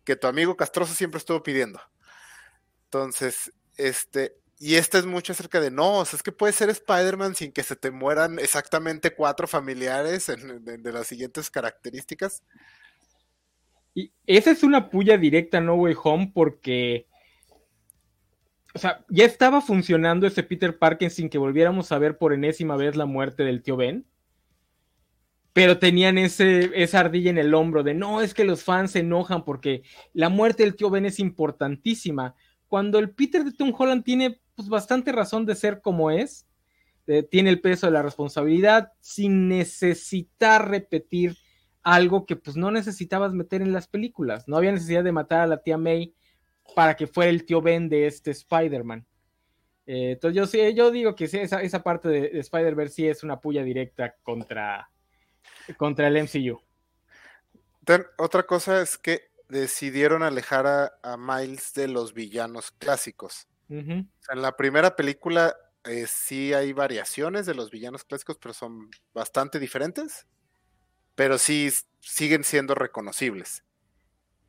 [0.05, 1.80] que tu amigo Castroso siempre estuvo pidiendo.
[2.84, 6.70] Entonces, este, y esta es mucho acerca de, no, o sea, es que puede ser
[6.70, 12.42] Spider-Man sin que se te mueran exactamente cuatro familiares de, las siguientes características.
[13.94, 17.07] Y esa es una puya directa No Way Home porque,
[18.74, 22.76] o sea, ya estaba funcionando ese Peter Parker sin que volviéramos a ver por enésima
[22.76, 24.07] vez la muerte del tío Ben.
[25.52, 29.00] Pero tenían ese, esa ardilla en el hombro de, no, es que los fans se
[29.00, 29.82] enojan porque
[30.12, 32.34] la muerte del tío Ben es importantísima.
[32.66, 36.46] Cuando el Peter de Tom Holland tiene pues bastante razón de ser como es,
[37.07, 41.36] eh, tiene el peso de la responsabilidad sin necesitar repetir
[41.82, 45.46] algo que pues no necesitabas meter en las películas, no había necesidad de matar a
[45.46, 46.14] la tía May
[46.74, 49.07] para que fuera el tío Ben de este Spider-Man.
[49.86, 50.59] Eh, entonces yo sí,
[50.92, 54.90] digo que esa, esa parte de, Spider-Verse sí es una puya directa contra,
[55.76, 56.59] contra el MCU.
[58.16, 60.66] otra cosa es que decidieron alejar
[61.02, 67.54] a Miles de los villanos clásicos en la primera película eh, sí hay variaciones de
[67.54, 70.26] los villanos clásicos, pero son bastante diferentes,
[71.14, 73.64] pero sí siguen siendo reconocibles.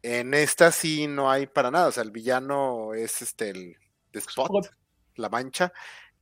[0.01, 3.77] En esta sí no hay para nada, o sea, el villano es este, el
[4.13, 4.65] Spot,
[5.15, 5.73] la mancha,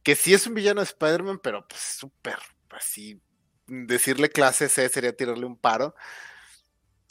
[0.04, 2.38] que sí es un villano de Spider-Man, pero pues súper,
[2.72, 3.22] así,
[3.68, 5.96] decirle clase C sería tirarle un paro.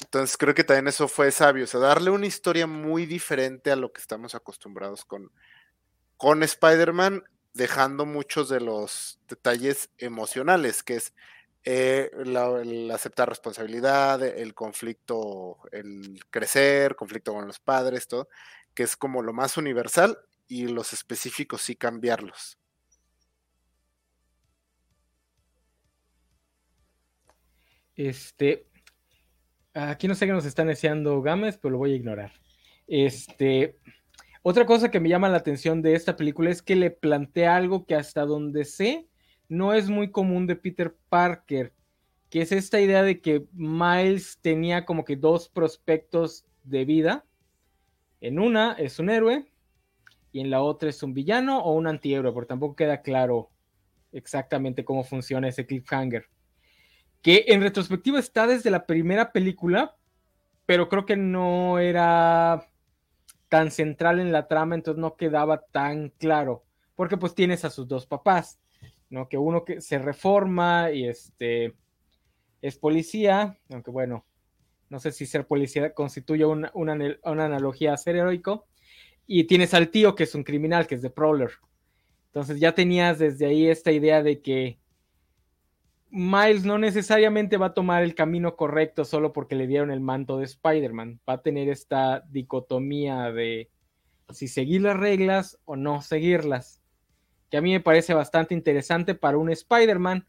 [0.01, 3.77] Entonces creo que también eso fue sabio, o sea, darle una historia muy diferente a
[3.77, 5.31] lo que estamos acostumbrados con,
[6.23, 11.15] con Spider-Man, dejando muchos de los detalles emocionales, que es
[11.65, 18.29] eh, el aceptar responsabilidad, el conflicto, el crecer, conflicto con los padres, todo,
[18.73, 20.17] que es como lo más universal
[20.47, 22.57] y los específicos sí cambiarlos.
[27.97, 28.69] Este,
[29.75, 32.33] aquí no sé qué nos están deseando Gámez, pero lo voy a ignorar.
[32.87, 33.81] Este,
[34.43, 37.87] otra cosa que me llama la atención de esta película es que le plantea algo
[37.87, 39.09] que hasta donde sé
[39.49, 41.73] no es muy común de Peter Parker,
[42.29, 47.25] que es esta idea de que Miles tenía como que dos prospectos de vida.
[48.21, 49.47] En una es un héroe
[50.33, 53.51] y en la otra es un villano o un antihéroe, porque tampoco queda claro
[54.13, 56.27] exactamente cómo funciona ese cliffhanger.
[57.21, 59.97] Que en retrospectiva está desde la primera película,
[60.67, 62.72] pero creo que no era
[63.53, 67.87] tan central en la trama, entonces no quedaba tan claro, porque pues tienes a sus
[67.87, 68.59] dos papás,
[69.11, 69.29] ¿no?
[69.29, 71.75] Que uno que se reforma y este
[72.63, 74.25] es policía, aunque bueno,
[74.89, 76.95] no sé si ser policía constituye una, una,
[77.45, 78.69] analogía a ser heroico,
[79.27, 81.51] y tienes al tío que es un criminal, que es de Prowler.
[82.29, 84.79] Entonces ya tenías desde ahí esta idea de que
[86.15, 90.37] Miles no necesariamente va a tomar el camino correcto solo porque le dieron el manto
[90.37, 91.21] de Spider-Man.
[91.27, 93.71] Va a tener esta dicotomía de
[94.29, 96.83] si seguir las reglas o no seguirlas.
[97.51, 100.29] Que a mí me parece bastante interesante para un Spider-Man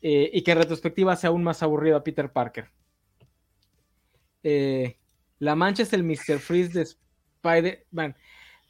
[0.00, 2.70] eh, y que en retrospectiva sea aún más aburrido a Peter Parker.
[4.44, 4.96] Eh,
[5.40, 6.38] la mancha es el Mr.
[6.38, 8.14] Freeze de Spider-Man.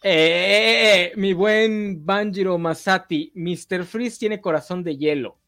[0.03, 3.85] Eh, mi buen Banjiro Masati, Mr.
[3.85, 5.39] Freeze tiene corazón de hielo.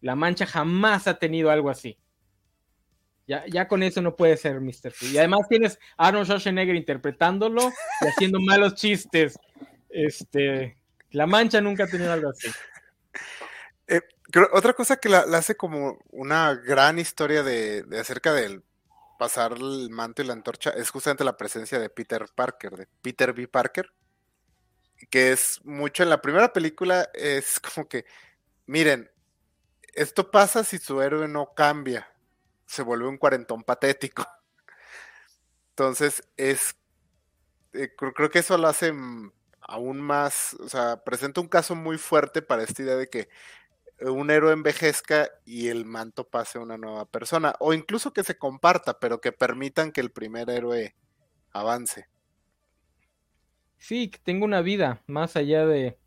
[0.00, 1.98] La mancha jamás ha tenido algo así.
[3.26, 4.90] Ya, ya con eso no puede ser Mr.
[4.90, 5.14] Freeze.
[5.14, 7.70] Y además tienes a Arnold Schwarzenegger interpretándolo
[8.00, 9.38] y haciendo malos chistes.
[9.90, 10.78] Este,
[11.10, 12.48] la mancha nunca ha tenido algo así.
[13.86, 14.00] Eh,
[14.52, 18.62] otra cosa que la, hace como una gran historia de, de acerca del
[19.18, 23.34] pasar el manto y la antorcha es justamente la presencia de Peter Parker, de Peter
[23.34, 23.48] B.
[23.48, 23.92] Parker,
[25.10, 28.04] que es mucho en la primera película, es como que,
[28.66, 29.10] miren,
[29.98, 32.08] esto pasa si su héroe no cambia,
[32.66, 34.26] se vuelve un cuarentón patético.
[35.70, 36.76] Entonces, es,
[37.72, 38.92] eh, creo que eso lo hace
[39.60, 43.28] aún más, o sea, presenta un caso muy fuerte para esta idea de que
[44.00, 48.38] un héroe envejezca y el manto pase a una nueva persona, o incluso que se
[48.38, 50.94] comparta, pero que permitan que el primer héroe
[51.52, 52.08] avance.
[53.78, 55.98] Sí, que tenga una vida más allá de...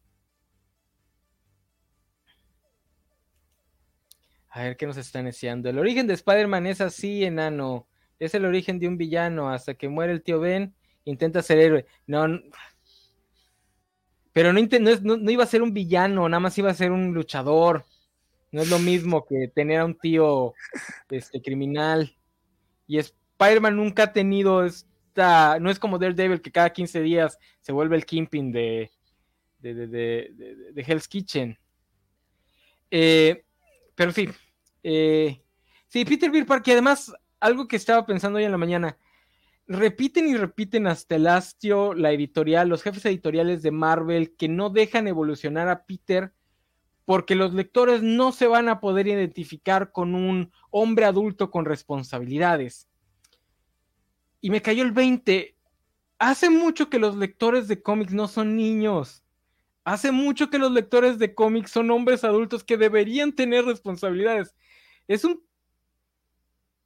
[4.51, 5.69] A ver qué nos están enseñando.
[5.69, 7.87] El origen de Spider-Man es así, enano.
[8.19, 9.49] Es el origen de un villano.
[9.49, 10.75] Hasta que muere el tío Ben,
[11.05, 11.85] intenta ser héroe.
[12.05, 12.27] No,
[14.33, 17.85] pero no, no, iba a ser un villano, nada más iba a ser un luchador.
[18.51, 20.53] No es lo mismo que tener a un tío
[21.09, 22.15] este, criminal.
[22.87, 25.59] Y Spider-Man nunca ha tenido esta.
[25.59, 28.91] No es como Daredevil que cada 15 días se vuelve el Kingpin de,
[29.59, 31.57] de, de, Hell's Kitchen.
[32.89, 33.43] Eh,
[34.01, 34.27] pero sí.
[34.81, 35.43] Eh,
[35.87, 38.97] sí, Peter Beer Park, y además, algo que estaba pensando hoy en la mañana
[39.67, 44.71] repiten y repiten hasta el hastio la editorial, los jefes editoriales de Marvel que no
[44.71, 46.33] dejan evolucionar a Peter
[47.05, 52.87] porque los lectores no se van a poder identificar con un hombre adulto con responsabilidades.
[54.41, 55.55] Y me cayó el 20.
[56.17, 59.23] Hace mucho que los lectores de cómics no son niños.
[59.83, 64.55] Hace mucho que los lectores de cómics son hombres adultos que deberían tener responsabilidades.
[65.07, 65.43] Es un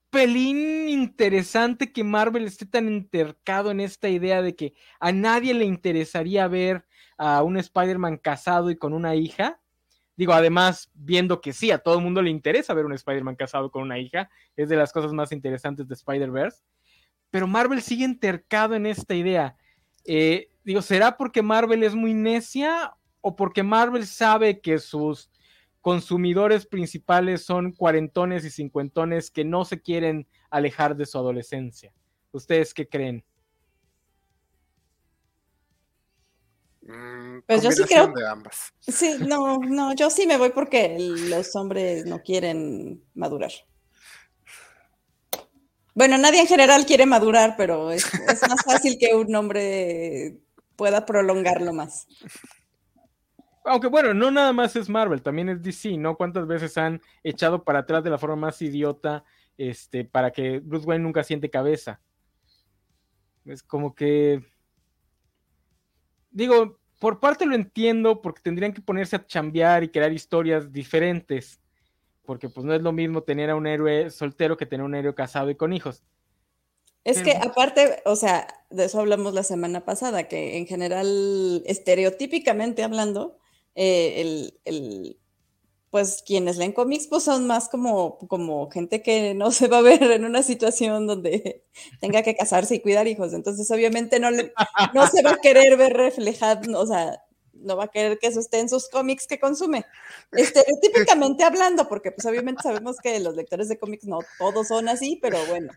[0.09, 5.65] pelín interesante que Marvel esté tan entercado en esta idea de que a nadie le
[5.65, 6.85] interesaría ver
[7.17, 9.59] a un Spider-Man casado y con una hija.
[10.15, 13.69] Digo, además, viendo que sí, a todo el mundo le interesa ver un Spider-Man casado
[13.69, 16.63] con una hija, es de las cosas más interesantes de Spider-Verse.
[17.29, 19.57] Pero Marvel sigue entercado en esta idea.
[20.05, 25.29] Eh, digo, ¿será porque Marvel es muy necia o porque Marvel sabe que sus
[25.85, 31.93] consumidores principales son cuarentones y cincuentones que no se quieren alejar de su adolescencia.
[32.31, 33.23] ¿Ustedes qué creen?
[36.81, 38.07] Mm, pues yo sí creo.
[38.07, 38.73] De ambas.
[38.79, 43.51] Sí, no, no, yo sí me voy porque los hombres no quieren madurar.
[45.93, 48.11] Bueno, nadie en general quiere madurar, pero es
[48.49, 50.39] más fácil que un hombre
[50.75, 52.07] pueda prolongarlo más.
[53.65, 56.15] Aunque bueno, no nada más es Marvel, también es DC, ¿no?
[56.15, 59.23] ¿Cuántas veces han echado para atrás de la forma más idiota
[59.57, 61.99] este, para que Bruce Wayne nunca siente cabeza?
[63.45, 64.43] Es como que...
[66.29, 71.59] Digo, por parte lo entiendo porque tendrían que ponerse a chambear y crear historias diferentes.
[72.23, 75.15] Porque pues no es lo mismo tener a un héroe soltero que tener un héroe
[75.15, 76.03] casado y con hijos.
[77.05, 82.83] Es que aparte, o sea, de eso hablamos la semana pasada, que en general, estereotípicamente
[82.83, 83.37] hablando,
[83.75, 85.19] eh, el, el,
[85.91, 89.81] pues quienes leen cómics pues son más como, como gente que no se va a
[89.81, 91.63] ver en una situación donde
[92.01, 93.33] tenga que casarse y cuidar hijos.
[93.33, 97.24] Entonces, obviamente no, no se va a querer ver reflejado, o sea,
[97.65, 99.85] no va a querer que eso esté en sus cómics que consume.
[100.31, 105.19] Estereotípicamente hablando, porque pues obviamente sabemos que los lectores de cómics no todos son así,
[105.21, 105.73] pero bueno.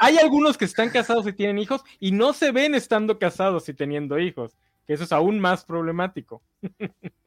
[0.00, 3.74] Hay algunos que están casados y tienen hijos y no se ven estando casados y
[3.74, 4.56] teniendo hijos
[4.94, 6.42] eso es aún más problemático.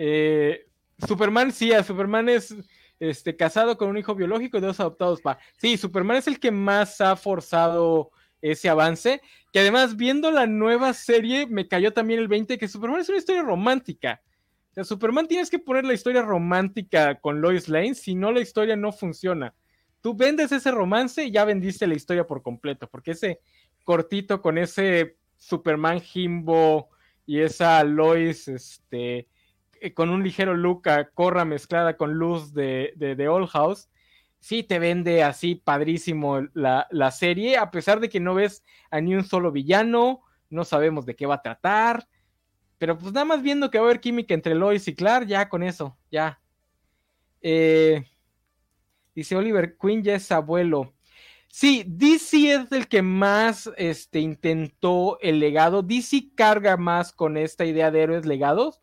[0.00, 0.68] Eh,
[1.08, 2.54] Superman, sí, a Superman es
[3.00, 5.20] este, casado con un hijo biológico y dos adoptados.
[5.20, 5.40] Pa.
[5.56, 8.12] Sí, Superman es el que más ha forzado
[8.42, 9.20] ese avance.
[9.52, 13.18] Que además, viendo la nueva serie, me cayó también el 20 que Superman es una
[13.18, 14.22] historia romántica.
[14.70, 18.40] O sea, Superman tienes que poner la historia romántica con Lois Lane, si no la
[18.40, 19.54] historia no funciona.
[20.00, 23.40] Tú vendes ese romance y ya vendiste la historia por completo, porque ese
[23.84, 26.90] cortito con ese Superman Jimbo
[27.26, 29.28] y esa Lois, este,
[29.80, 33.88] eh, con un ligero look a corra mezclada con luz de, de, Old House,
[34.40, 39.00] sí te vende así padrísimo la, la, serie, a pesar de que no ves a
[39.00, 42.08] ni un solo villano, no sabemos de qué va a tratar,
[42.78, 45.48] pero pues nada más viendo que va a haber química entre Lois y Clark, ya
[45.48, 46.40] con eso, ya.
[47.40, 48.04] Eh,
[49.14, 50.94] dice Oliver Queen ya es abuelo.
[51.48, 55.82] Sí, DC es el que más este, intentó el legado.
[55.82, 58.80] DC carga más con esta idea de héroes legados,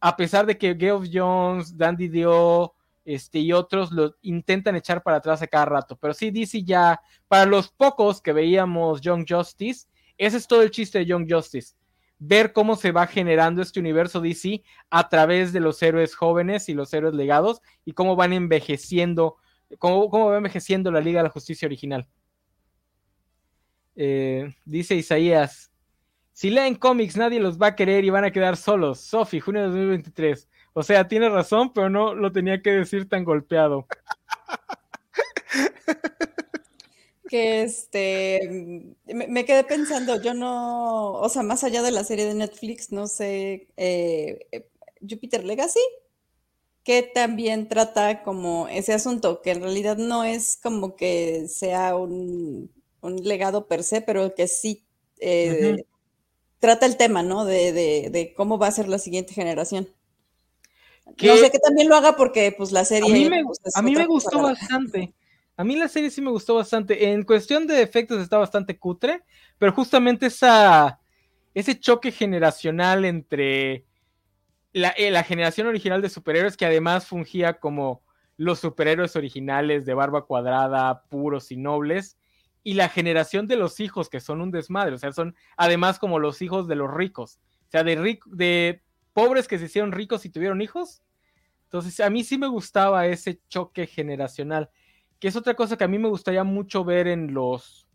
[0.00, 2.74] a pesar de que Geoff Jones, Dandy Dio
[3.08, 5.96] este, y otros lo intentan echar para atrás a cada rato.
[5.96, 10.70] Pero sí, DC ya, para los pocos que veíamos Young Justice, ese es todo el
[10.70, 11.74] chiste de Young Justice.
[12.18, 16.74] Ver cómo se va generando este universo DC a través de los héroes jóvenes y
[16.74, 19.36] los héroes legados y cómo van envejeciendo
[19.78, 22.08] ¿Cómo, va envejeciendo la Liga de la Justicia original?
[23.96, 25.70] Eh, dice Isaías,
[26.32, 29.00] si leen cómics nadie los va a querer y van a quedar solos.
[29.00, 30.48] Sofi, junio de 2023.
[30.72, 33.86] O sea, tiene razón, pero no lo tenía que decir tan golpeado.
[37.28, 42.34] que este me, quedé pensando, yo no, o sea, más allá de la serie de
[42.34, 44.68] Netflix, no sé, eh, eh,
[45.08, 45.80] Jupiter Legacy,
[46.82, 52.70] que también trata como ese asunto, que en realidad no es como que sea un,
[53.02, 54.86] legado per se, pero que sí
[55.20, 55.84] eh,
[56.58, 57.44] trata el tema, ¿no?
[57.44, 59.88] De, cómo va a ser la siguiente generación.
[61.22, 63.10] No sé que también lo haga porque pues la serie...
[63.10, 63.42] A mí me,
[63.74, 65.12] a mí me gustó bastante.
[65.56, 67.10] A mí la serie sí me gustó bastante.
[67.10, 69.24] En cuestión de efectos está bastante cutre,
[69.58, 71.00] pero justamente esa,
[71.52, 73.84] ese choque generacional entre
[74.72, 78.02] eh, la, generación original de superhéroes que además fungía como
[78.36, 82.16] los superhéroes originales de barba cuadrada, puros y nobles,
[82.62, 86.18] y la generación de los hijos que son un desmadre, o sea, son además como
[86.18, 88.82] los hijos de los ricos, o sea, de, de
[89.18, 91.02] pobres que se hicieron ricos y tuvieron hijos.
[91.64, 94.70] Entonces, a mí sí me gustaba ese choque generacional,
[95.18, 97.88] que es otra cosa que a mí me gustaría mucho ver en los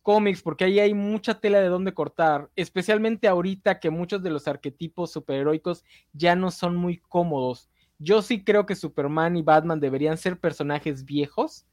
[0.00, 4.48] cómics, porque ahí hay mucha tela de dónde cortar, especialmente ahorita que muchos de los
[4.48, 7.70] arquetipos superheroicos ya no son muy cómodos.
[7.98, 11.66] Yo sí creo que Superman y Batman deberían ser personajes viejos,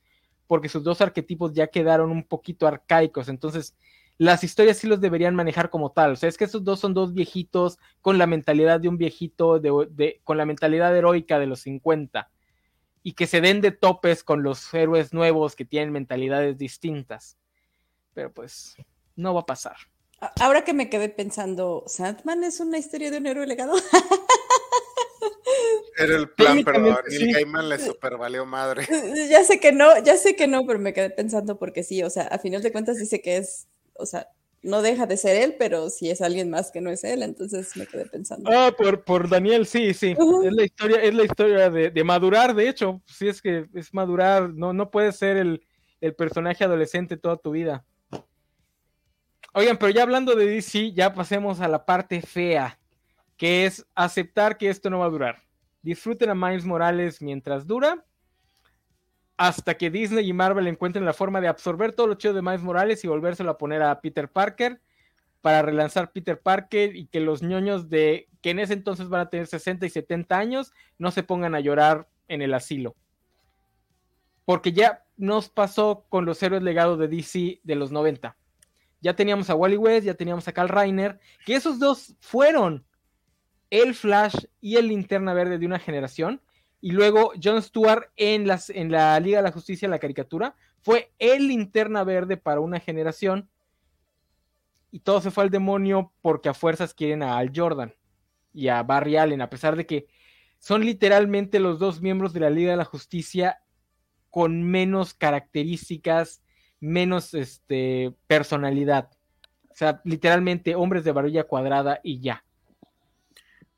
[0.48, 3.76] porque sus dos arquetipos ya quedaron un poquito arcaicos, entonces
[4.24, 6.11] las historias sí los deberían manejar como tal.
[6.11, 9.59] O sea, es que esos dos son dos viejitos con la mentalidad de un viejito,
[9.59, 12.30] de, con la mentalidad heroica de los 50,
[13.03, 17.38] y que se den de topes con los héroes nuevos que tienen mentalidades distintas
[18.13, 18.76] pero pues
[19.15, 19.76] no va a pasar.
[20.39, 23.74] Ahora que me quedé pensando, ¿Sandman es una historia de un héroe legado?
[25.97, 28.88] Era el plan, pero a Neil Gaiman le super valió madre.
[29.30, 32.09] Ya sé que no, ya sé que no, pero me quedé pensando porque sí, o
[32.09, 33.67] sea, a final de cuentas dice que es,
[33.98, 34.28] o sea,
[34.64, 37.76] no deja de ser él, pero si es alguien más que no es él, entonces
[37.76, 38.50] me quedé pensando.
[38.52, 40.16] Ah, por, por Daniel, sí, sí.
[40.44, 43.94] Es la historia, es la historia de, de, madurar, de hecho, si es que es
[43.94, 45.66] madurar, no, no puedes ser el,
[46.00, 47.86] el personaje adolescente toda tu vida.
[49.54, 52.80] Oigan, pero ya hablando de DC, ya pasemos a la parte fea,
[53.38, 55.44] que es aceptar que esto no va a durar.
[55.82, 58.06] Disfruten a Miles Morales mientras dura,
[59.42, 62.62] hasta que Disney y Marvel encuentren la forma de absorber todo lo chido de Miles
[62.62, 64.80] Morales y volvérselo a poner a Peter Parker
[65.42, 69.30] para relanzar Peter Parker y que los ñoños de que en ese entonces van a
[69.32, 72.96] tener 60 y 70 años no se pongan a llorar en el asilo.
[74.46, 78.38] Porque ya nos pasó con los héroes legados de DC de los 90
[79.02, 82.86] ya teníamos a Wally West, ya teníamos a Carl Reiner, que esos dos fueron
[83.72, 86.42] el Flash y el Linterna Verde de una generación.
[86.82, 91.13] Y luego John Stewart en, las, en la Liga de la Justicia, la caricatura, fue
[91.19, 93.49] el Linterna Verde para una generación.
[94.89, 97.93] Y todo se fue al demonio porque a fuerzas quieren a Al Jordan
[98.53, 100.07] y a Barry Allen, a pesar de que
[100.57, 103.61] son literalmente los dos miembros de la Liga de la Justicia
[104.29, 106.41] con menos características
[106.82, 109.09] menos este, personalidad.
[109.69, 112.43] O sea, literalmente hombres de varilla cuadrada y ya.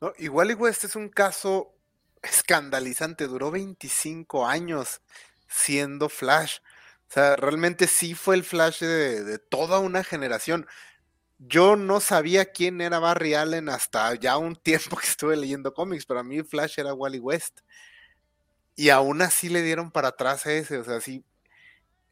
[0.00, 1.73] No, igual y este es un caso
[2.24, 5.02] escandalizante, duró 25 años
[5.48, 6.58] siendo Flash.
[7.08, 10.66] O sea, realmente sí fue el Flash de, toda una generación.
[11.38, 16.06] Yo no sabía quién era Barry Allen hasta ya un tiempo que estuve leyendo cómics,
[16.06, 17.60] pero a mí Flash era Wally West.
[18.76, 21.24] Y aún así le dieron para atrás a ese, o sea, sí,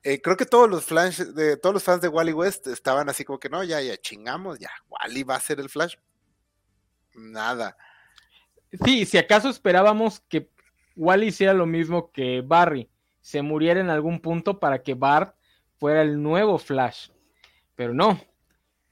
[0.04, 3.24] eh, creo que todos los flash de todos los fans de Wally West estaban así
[3.24, 5.94] como que no, ya, ya chingamos, ya, Wally va a ser el Flash.
[7.14, 7.76] Nada.
[8.84, 10.48] Sí, si acaso esperábamos que
[10.96, 12.88] Wally hiciera lo mismo que Barry,
[13.20, 15.36] se muriera en algún punto para que Bart
[15.76, 17.10] fuera el nuevo Flash.
[17.74, 18.20] Pero no.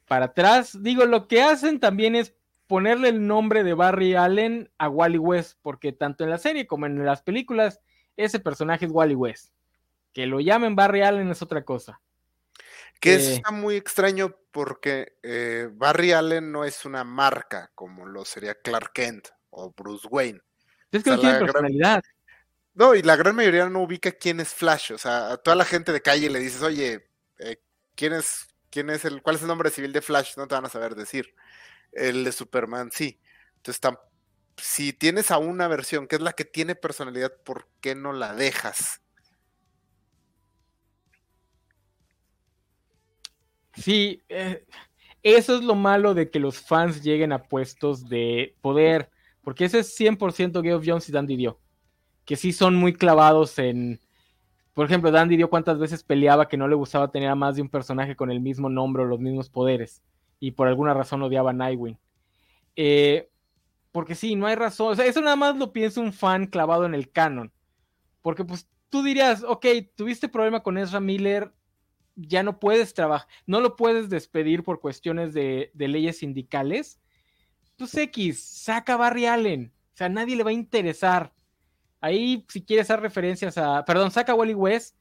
[0.07, 2.35] Para atrás, digo, lo que hacen también es
[2.66, 6.87] ponerle el nombre de Barry Allen a Wally West, porque tanto en la serie como
[6.87, 7.81] en las películas,
[8.16, 9.53] ese personaje es Wally West.
[10.12, 12.01] Que lo llamen Barry Allen es otra cosa.
[13.01, 18.24] Que eh, está muy extraño porque eh, Barry Allen no es una marca como lo
[18.24, 20.40] sería Clark Kent o Bruce Wayne.
[20.90, 22.03] Es que no tiene personalidad.
[22.74, 24.92] No, y la gran mayoría no ubica quién es Flash.
[24.92, 27.61] O sea, a toda la gente de calle le dices, oye, eh,
[27.94, 30.36] ¿quién es, quién es el, cuál es el nombre civil de Flash?
[30.36, 31.34] No te van a saber decir.
[31.92, 33.20] El de Superman, sí.
[33.57, 33.80] Entonces,
[34.57, 38.34] si tienes a una versión que es la que tiene personalidad, ¿por qué no la
[38.34, 39.03] dejas?
[43.74, 44.64] Sí, eh,
[45.22, 49.11] eso es lo malo de que los fans lleguen a puestos de poder,
[49.51, 51.59] porque ese es 100% Geoff Jones y Dandy Dio,
[52.24, 53.98] que sí son muy clavados en,
[54.74, 57.62] por ejemplo, Dandy Dio cuántas veces peleaba que no le gustaba tener a más de
[57.62, 60.05] un personaje con el mismo nombre o los mismos poderes,
[60.38, 61.98] y por alguna razón odiaba a Nightwing.
[62.76, 63.28] Eh,
[63.90, 66.86] porque sí, no hay razón, o sea, eso nada más lo piensa un fan clavado
[66.86, 67.53] en el canon,
[68.22, 71.53] porque pues tú dirías, ok, tuviste problema con Ezra Miller,
[72.14, 77.01] ya no puedes trabajar, no lo puedes despedir por cuestiones de, leyes sindicales,
[77.81, 81.33] pues X, saca Barry Allen, o sea, nadie le va a interesar.
[82.01, 84.97] Ahí, si quieres hacer referencias a, perdón, saca Wally West,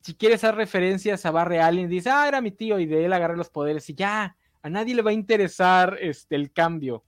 [0.00, 3.12] si quieres hacer referencias a Barry Allen, dice, ah, era mi tío y de él
[3.12, 7.04] agarré los poderes y ya, a nadie le va a interesar este, el cambio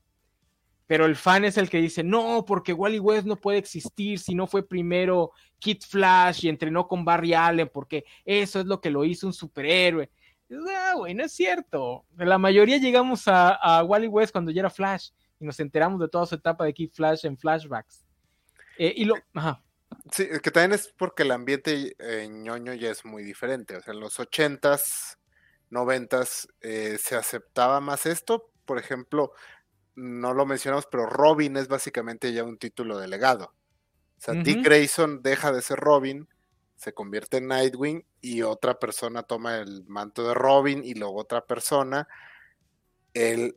[0.86, 4.34] pero el fan es el que dice, no, porque Wally West no puede existir si
[4.34, 8.90] no fue primero Kid Flash y entrenó con Barry Allen, porque eso es lo que
[8.90, 10.10] lo hizo un superhéroe.
[10.50, 12.04] Ah, güey, no es cierto.
[12.16, 16.26] La mayoría llegamos a, Wally West cuando ya era Flash y nos enteramos de toda
[16.26, 18.04] su etapa de Kid Flash en flashbacks.
[18.78, 19.62] Eh, y lo, ajá.
[20.12, 23.76] Sí, que también es porque el ambiente en ñoño ya es muy diferente.
[23.76, 25.18] O sea, en los ochentas,
[25.70, 28.50] noventas eh, se aceptaba más esto.
[28.64, 29.32] Por ejemplo,
[29.94, 33.54] no lo mencionamos, pero Robin es básicamente ya un título delegado.
[34.18, 36.26] O sea, Dick Grayson deja de ser Robin,
[36.76, 41.44] se convierte en Nightwing y otra persona toma el manto de Robin y luego otra
[41.44, 42.08] persona.
[43.14, 43.56] El,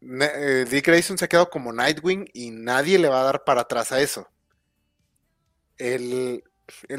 [0.00, 3.62] eh, Dick Grayson se ha quedado como Nightwing y nadie le va a dar para
[3.62, 4.28] atrás a eso.
[5.76, 6.42] El,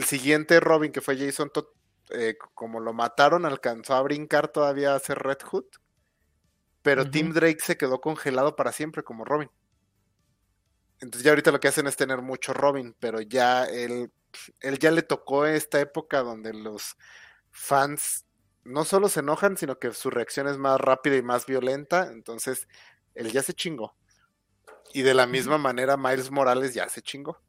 [0.06, 1.68] siguiente Robin, que fue Jason Todd,
[2.12, 5.66] eh, como lo mataron, alcanzó a brincar todavía a ser Red Hood
[6.82, 9.50] pero Tim Drake se quedó congelado para siempre como Robin.
[11.02, 14.12] Entonces ya ahorita lo que hacen es tener mucho Robin, pero ya él,
[14.60, 16.98] él ya le tocó esta época donde los
[17.52, 18.26] fans
[18.64, 22.68] no solo se enojan, sino que su reacción es más rápida y más violenta, entonces
[23.16, 23.96] él ya se chingó.
[24.94, 27.42] Y de la misma manera Miles Morales ya se chingó.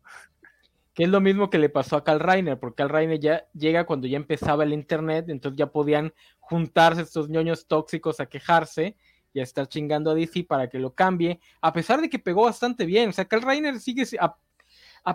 [0.95, 3.87] Que es lo mismo que le pasó a Cal Reiner, porque Cal Reiner ya llega
[3.87, 8.97] cuando ya empezaba el internet, entonces ya podían juntarse estos ñoños tóxicos a quejarse
[9.33, 12.45] y a estar chingando a DC para que lo cambie, a pesar de que pegó
[12.45, 13.11] bastante bien.
[13.11, 14.37] O sea, Kyle Reiner sigue, a,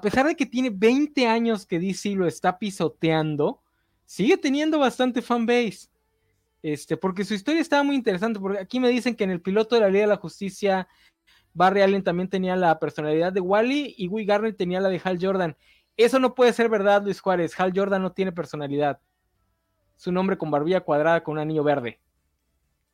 [0.01, 3.61] pesar de que tiene 20 años que DC lo está pisoteando,
[4.05, 5.89] sigue teniendo bastante fanbase.
[6.61, 9.75] Este, porque su historia estaba muy interesante, porque aquí me dicen que en el piloto
[9.75, 10.87] de la Liga de la Justicia,
[11.53, 15.19] Barry Allen también tenía la personalidad de Wally y Will Garner tenía la de Hal
[15.21, 15.55] Jordan.
[15.95, 17.57] Eso no puede ser verdad, Luis Juárez.
[17.59, 18.99] Hal Jordan no tiene personalidad.
[19.95, 22.01] Su nombre con barbilla cuadrada con un anillo verde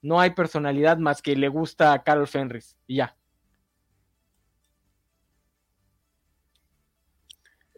[0.01, 3.15] no hay personalidad más que le gusta a Carol Fenris y ya.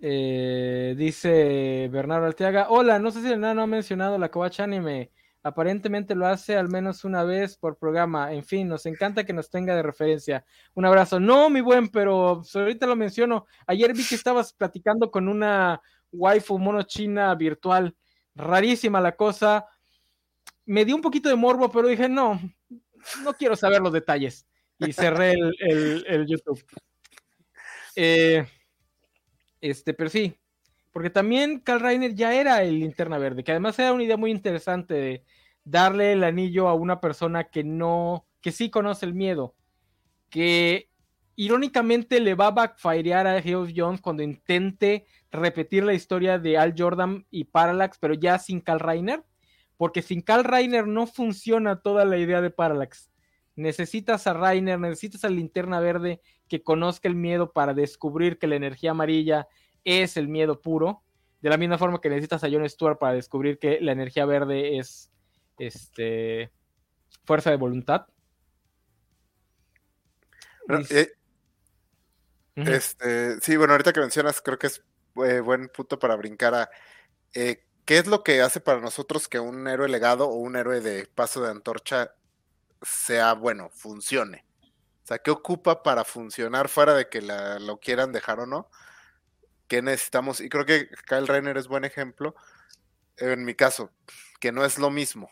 [0.06, 5.12] Eh, dice Bernardo Arteaga, hola, no sé si el nano ha mencionado la Kovac Anime.
[5.43, 8.34] Aparentemente lo hace al menos una vez por programa.
[8.34, 10.43] En fin, nos encanta que nos tenga de referencia.
[10.74, 11.22] Un abrazo.
[11.22, 13.45] No, mi buen, pero ahorita lo menciono.
[13.66, 15.82] Ayer vi que estabas platicando con una
[16.12, 17.95] waifu mono china virtual.
[18.36, 19.66] Rarísima la cosa
[20.66, 22.41] me dio un poquito de morbo, pero dije, no,
[23.24, 24.45] no quiero saber los detalles.
[24.80, 26.62] Y cerré el, YouTube.
[27.95, 28.45] Eh,
[29.64, 30.38] este, pero sí,
[30.91, 34.32] porque también Carl Reiner ya era el linterna verde, que además era una idea muy
[34.32, 35.24] interesante de
[35.64, 39.55] darle el anillo a una persona que no, que sí conoce el miedo,
[40.30, 40.89] que
[41.36, 46.76] irónicamente le va a backfirear a Geoff Jones cuando intente repetir la historia de Al
[46.78, 49.24] Jordan y Parallax, pero ya sin Carl Reiner
[49.78, 53.11] porque sin Carl Reiner no funciona toda la idea de Parallax.
[53.55, 56.22] Necesitas a Reiner, necesitas a Linterna Verde
[56.54, 59.47] que conozca el miedo para descubrir que la energía amarilla
[59.84, 61.01] es el miedo puro.
[61.41, 64.78] De la misma forma que necesitas a John Stewart para descubrir que la energía verde
[64.78, 65.12] es
[65.58, 66.51] este,
[67.26, 68.06] fuerza de voluntad.
[70.91, 71.12] Eh,
[72.56, 74.84] este, sí, bueno, ahorita que mencionas, creo que es
[75.26, 76.70] eh, buen punto para brincar a
[77.34, 80.82] eh, ¿Qué es lo que hace para nosotros que un héroe legado o un héroe
[80.82, 82.14] de paso de antorcha
[82.84, 84.45] sea bueno, funcione?
[85.04, 88.70] O sea, ¿qué ocupa para funcionar fuera de que lo quieran dejar o no?
[89.68, 90.39] ¿Qué necesitamos?
[90.39, 92.36] Y creo que Kyle Renner es buen ejemplo.
[93.18, 93.91] En mi caso,
[94.39, 95.30] que no es lo mismo.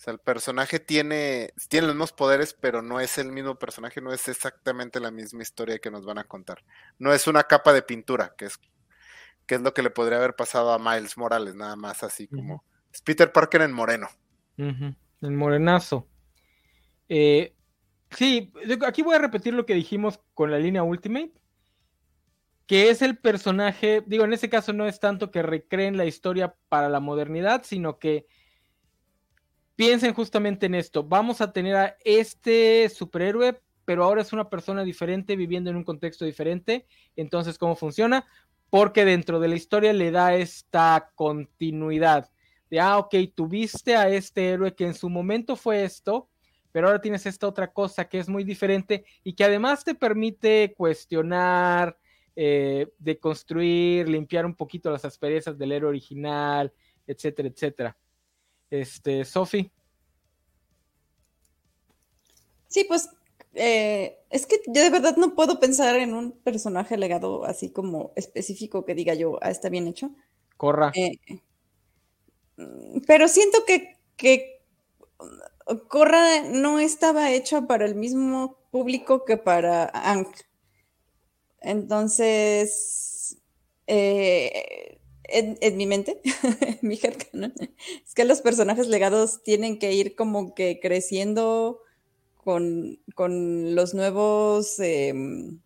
[0.00, 4.00] O sea, el personaje tiene, tiene los mismos poderes, pero no es el mismo personaje,
[4.00, 6.64] no es exactamente la misma historia que nos van a contar.
[6.98, 8.58] No es una capa de pintura, que es,
[9.46, 12.64] que es lo que le podría haber pasado a Miles Morales, nada más así como...
[12.92, 14.08] Es Peter Parker en moreno.
[14.56, 16.08] El morenazo.
[17.08, 17.54] Eh,
[18.10, 18.52] sí,
[18.86, 21.32] aquí voy a repetir lo que dijimos con la línea Ultimate,
[22.66, 26.54] que es el personaje, digo, en este caso no es tanto que recreen la historia
[26.68, 28.26] para la modernidad, sino que
[29.74, 31.02] piensen justamente en esto.
[31.02, 35.84] Vamos a tener a este superhéroe, pero ahora es una persona diferente, viviendo en un
[35.84, 36.86] contexto diferente.
[37.16, 38.26] Entonces, ¿cómo funciona?
[38.68, 42.30] Porque dentro de la historia le da esta continuidad
[42.70, 46.28] de, ah, ok, tuviste a este héroe que en su momento fue esto,
[46.72, 50.74] pero ahora tienes esta otra cosa que es muy diferente y que además te permite
[50.76, 51.96] cuestionar,
[52.36, 56.72] eh, de construir, limpiar un poquito las asperezas del héroe original,
[57.06, 57.96] etcétera, etcétera.
[58.70, 59.70] Este, Sofi.
[62.68, 63.10] Sí, pues
[63.54, 68.12] eh, es que yo de verdad no puedo pensar en un personaje legado así como
[68.14, 70.12] específico que diga yo, ah, está bien hecho.
[70.56, 70.92] Corra.
[70.94, 71.18] Eh,
[72.56, 74.62] mm, pero siento que, que
[75.88, 80.26] Corra no estaba hecho para el mismo público que para Ang.
[81.60, 83.36] Entonces,
[83.86, 86.20] eh, en, mi mente,
[86.60, 91.80] en mi es que los personajes legados tienen que ir como que creciendo
[92.36, 92.98] con,
[93.74, 95.60] los nuevos, em,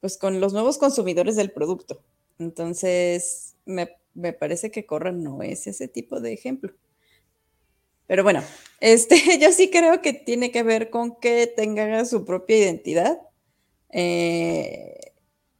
[0.00, 2.02] pues con los nuevos consumidores del producto.
[2.38, 3.88] Entonces, me,
[4.32, 6.72] parece que Corra no es ese tipo de ejemplo.
[8.06, 8.42] Pero bueno,
[8.80, 13.18] este, yo sí creo que tiene que ver con que tenga su propia identidad.
[13.90, 14.94] Eh,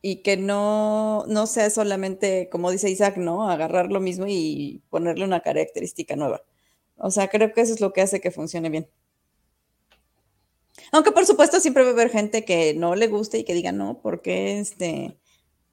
[0.06, 3.48] y que no, no sea solamente, como dice Isaac, ¿no?
[3.48, 6.42] Agarrar lo mismo y ponerle una característica nueva.
[6.98, 8.86] O sea, creo que eso es lo que hace que funcione bien.
[10.92, 13.72] Aunque por supuesto siempre va a haber gente que no le guste y que diga,
[13.72, 15.16] no, ¿por qué este,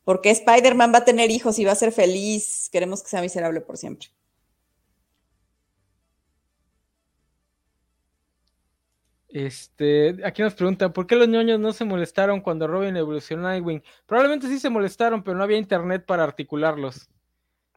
[0.06, 2.70] porque Spider-Man va a tener hijos y va a ser feliz?
[2.72, 4.08] Queremos que sea miserable por siempre.
[9.34, 13.52] Este, aquí nos pregunta, ¿por qué los ñoños no se molestaron cuando Robin evolucionó a
[13.52, 13.82] Nightwing?
[14.06, 17.10] Probablemente sí se molestaron, pero no había internet para articularlos.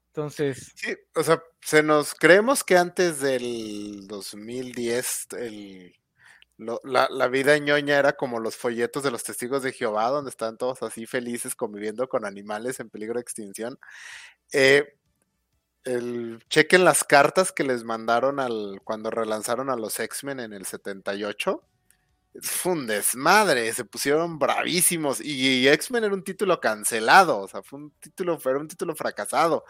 [0.09, 0.73] Entonces.
[0.75, 5.95] Sí, o sea, se nos creemos que antes del 2010 el,
[6.57, 10.57] la, la, vida ñoña era como los folletos de los testigos de Jehová, donde están
[10.57, 13.79] todos así felices conviviendo con animales en peligro de extinción.
[14.53, 14.85] Eh,
[15.85, 20.67] el, chequen las cartas que les mandaron al cuando relanzaron a los X-Men en el
[20.67, 21.63] 78.
[22.41, 25.21] Fue un desmadre, se pusieron bravísimos.
[25.21, 29.65] Y, X-Men era un título cancelado, o sea, fue un título, fue un título fracasado.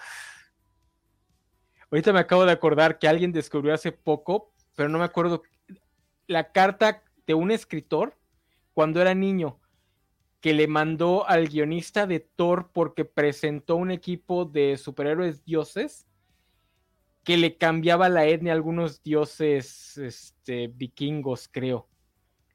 [1.90, 5.42] Ahorita me acabo de acordar que alguien descubrió hace poco, pero no me acuerdo,
[6.26, 8.16] la carta de un escritor
[8.72, 9.60] cuando era niño
[10.44, 16.06] que le mandó al guionista de Thor porque presentó un equipo de superhéroes dioses
[17.22, 21.88] que le cambiaba la etnia a algunos dioses este, vikingos, creo.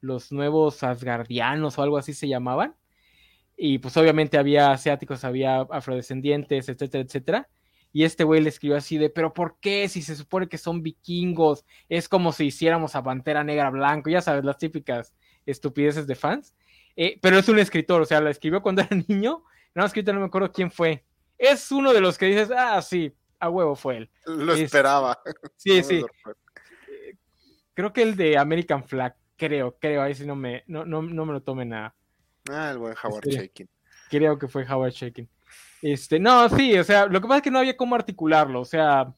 [0.00, 2.76] Los nuevos asgardianos o algo así se llamaban.
[3.56, 7.48] Y pues obviamente había asiáticos, había afrodescendientes, etcétera, etcétera.
[7.92, 9.88] Y este güey le escribió así de, pero ¿por qué?
[9.88, 14.20] Si se supone que son vikingos, es como si hiciéramos a Pantera Negra Blanco, ya
[14.20, 15.12] sabes, las típicas
[15.44, 16.54] estupideces de fans.
[17.02, 19.42] Eh, pero es un escritor, o sea, la escribió cuando era niño,
[19.74, 21.02] no, escrito no me acuerdo quién fue.
[21.38, 24.10] Es uno de los que dices, ah, sí, a huevo fue él.
[24.26, 25.18] Lo esperaba.
[25.56, 26.04] Sí, sí.
[26.04, 27.16] Eh,
[27.72, 31.32] creo que el de American Flag, creo, creo, ahí sí no me, no, no, me
[31.32, 31.94] lo tome nada.
[32.50, 33.68] Ah, el buen Howard este, Shaking.
[34.10, 35.28] Creo que fue Howard Shaking.
[35.80, 38.66] Este, no, sí, o sea, lo que pasa es que no había cómo articularlo, o
[38.66, 39.14] sea,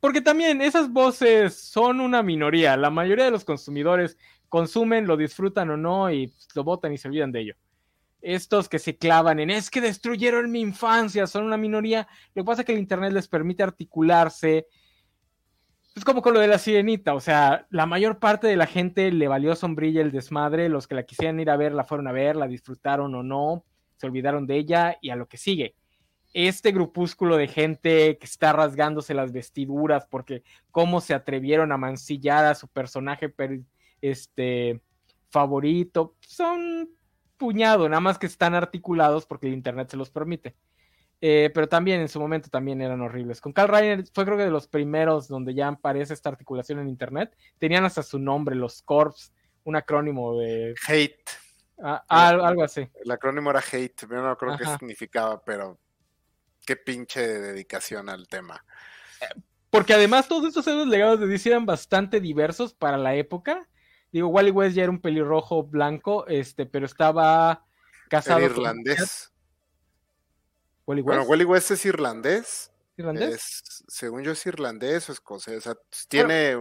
[0.00, 4.18] porque también esas voces son una minoría, la mayoría de los consumidores
[4.48, 7.54] consumen, lo disfrutan o no y lo votan y se olvidan de ello.
[8.20, 12.08] Estos que se clavan en es que destruyeron mi infancia, son una minoría.
[12.34, 14.66] Lo que pasa es que el Internet les permite articularse.
[15.94, 19.10] Es como con lo de la sirenita, o sea, la mayor parte de la gente
[19.10, 22.12] le valió sombrilla el desmadre, los que la quisieran ir a ver la fueron a
[22.12, 23.64] ver, la disfrutaron o no,
[23.96, 25.74] se olvidaron de ella y a lo que sigue.
[26.34, 32.44] Este grupúsculo de gente que está rasgándose las vestiduras porque cómo se atrevieron a mancillar
[32.44, 33.30] a su personaje
[34.00, 34.80] este,
[35.30, 36.90] favorito, son
[37.36, 40.56] puñado, nada más que están articulados porque el internet se los permite.
[41.20, 43.40] Eh, pero también en su momento también eran horribles.
[43.40, 46.88] Con Carl Reiner fue creo que de los primeros donde ya aparece esta articulación en
[46.88, 47.36] internet.
[47.58, 49.32] Tenían hasta su nombre, los Corps,
[49.64, 50.74] un acrónimo de...
[50.86, 51.30] Hate.
[51.78, 52.88] Ah, algo así.
[53.02, 55.78] El acrónimo era hate, yo no creo qué significaba, pero
[56.64, 58.62] qué pinche dedicación al tema.
[59.70, 63.68] porque además todos estos héroes legados de DC eran bastante diversos para la época.
[64.16, 67.66] Digo, Wally West ya era un pelirrojo blanco, este, pero estaba
[68.08, 68.38] casado.
[68.40, 69.30] Era irlandés.
[70.86, 71.06] Wally West.
[71.18, 72.72] Bueno, Wally West es irlandés.
[72.96, 73.34] ¿Irlandés?
[73.34, 75.58] Es, según yo es irlandés o escocés.
[75.58, 75.74] O sea,
[76.08, 76.56] tiene...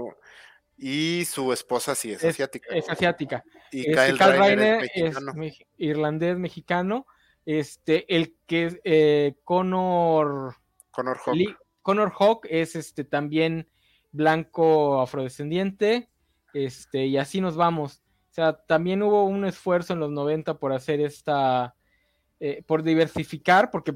[0.77, 2.75] Y su esposa sí es, Es- asiática.
[2.75, 3.43] Es asiática.
[3.71, 5.33] y Este, Kyle Kyle Reiner Reiner es mexicano.
[5.35, 7.07] me- irlandés mexicano.
[7.45, 10.55] Este, el que es eh, Connor
[10.91, 11.35] Connor Hawk.
[11.35, 13.69] Lee- Connor Hawk es este también
[14.11, 16.09] blanco afrodescendiente.
[16.55, 18.01] Este, y así nos vamos.
[18.31, 21.75] O sea, también hubo un esfuerzo en los 90 por hacer esta.
[22.39, 23.93] eh, por diversificar, porque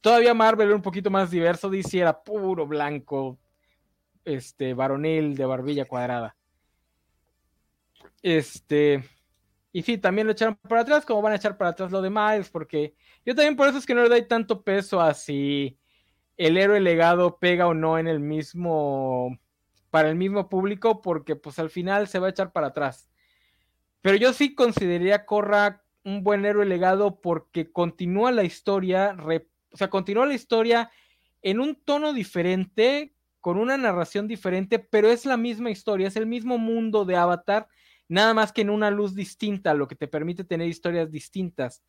[0.00, 1.68] todavía Marvel era un poquito más diverso.
[1.68, 3.38] DC era puro blanco,
[4.24, 6.36] este, varonil de barbilla cuadrada.
[8.22, 9.02] Este.
[9.72, 12.10] Y sí, también lo echaron para atrás, como van a echar para atrás lo de
[12.10, 12.94] Miles, porque
[13.26, 15.76] yo también por eso es que no le doy tanto peso a si
[16.36, 19.36] el héroe legado pega o no en el mismo,
[19.90, 23.10] para el mismo público, porque pues al final se va a echar para atrás.
[24.00, 29.16] Pero yo sí consideraría Corra un buen héroe legado porque continúa la historia,
[29.72, 30.90] o sea, continúa la historia
[31.42, 36.26] en un tono diferente, con una narración diferente, pero es la misma historia, es el
[36.26, 37.68] mismo mundo de Avatar,
[38.08, 41.82] nada más que en una luz distinta, lo que te permite tener historias distintas.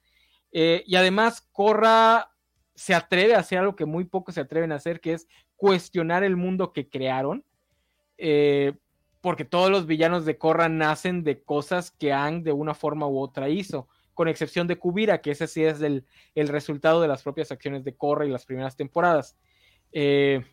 [0.52, 2.32] Eh, y además, Corra
[2.76, 6.24] se atreve a hacer algo que muy pocos se atreven a hacer, que es cuestionar
[6.24, 7.44] el mundo que crearon.
[8.20, 8.74] Eh,
[9.22, 13.20] porque todos los villanos de Korra nacen de cosas que Ang de una forma u
[13.20, 16.06] otra hizo, con excepción de Kubira, que ese sí es el,
[16.36, 19.38] el resultado de las propias acciones de Korra y las primeras temporadas.
[19.92, 20.44] Eh,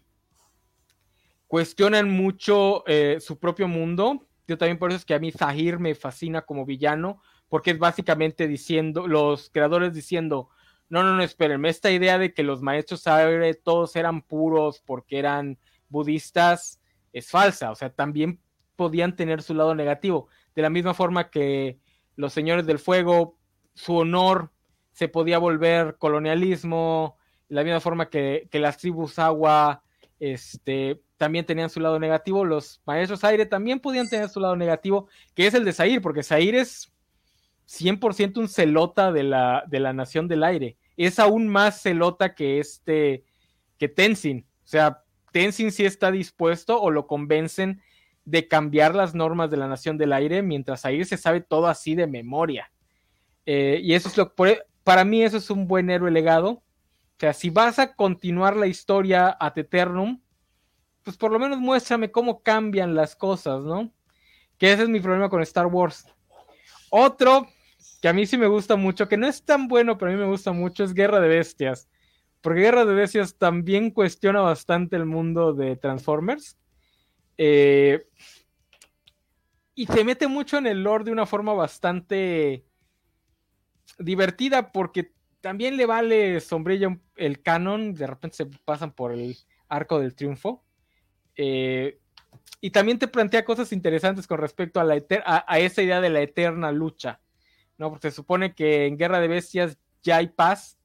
[1.47, 4.27] cuestionan mucho eh, su propio mundo.
[4.49, 7.79] Yo también por eso es que a mí Zahir me fascina como villano, porque es
[7.79, 10.49] básicamente diciendo, los creadores diciendo,
[10.89, 15.19] no, no, no, espérenme, esta idea de que los maestros aire todos eran puros porque
[15.19, 16.81] eran budistas
[17.17, 18.41] es falsa, o sea, también
[18.77, 21.79] podían tener su lado negativo, de la misma forma que
[22.15, 23.39] los señores del fuego,
[23.75, 24.53] su honor
[24.93, 27.17] se podía volver colonialismo,
[27.49, 29.83] de la misma forma que, que las tribus agua
[30.21, 35.09] este, también tenían su lado negativo, los maestros aire también podían tener su lado negativo,
[35.35, 36.93] que es el de Zair, porque Zair es
[37.67, 40.77] 100% un celota de la, de la nación del aire.
[40.99, 43.25] Es aún más celota que este,
[43.79, 44.47] que Tenzin.
[44.65, 45.03] O sea,
[45.37, 47.83] Tenzin sí está dispuesto o lo convencen
[48.25, 51.95] de cambiar las normas de la nación del aire, mientras Zair se sabe todo así
[51.95, 52.73] de memoria.
[53.45, 56.49] Eh, y eso es lo por- para mí eso es un buen héroe legado.
[56.53, 56.63] O
[57.19, 60.23] sea, si vas a continuar la historia ad eternum,
[61.03, 63.93] pues por lo menos muéstrame cómo cambian las cosas, ¿no?
[64.57, 66.07] Que ese es mi problema con Star Wars.
[66.89, 67.47] Otro
[68.01, 70.19] que a mí sí me gusta mucho, que no es tan bueno, pero a mí
[70.19, 71.91] me gusta mucho, es Guerra de Bestias.
[72.47, 76.57] Porque Guerra de Bestias también cuestiona bastante el mundo de Transformers.
[77.37, 78.07] Eh,
[79.75, 82.65] y se mete mucho en el lore de una forma bastante
[83.99, 89.37] divertida, porque también le vale sombrilla el canon, de repente se pasan por el
[89.69, 90.63] arco del triunfo.
[91.35, 91.99] Eh,
[92.61, 94.95] y también te plantea cosas interesantes con respecto a, la
[95.59, 97.19] esa idea de la eterna lucha.
[97.77, 97.91] ¿no?
[97.91, 100.79] Porque se supone que en Guerra de Bestias ya hay paz.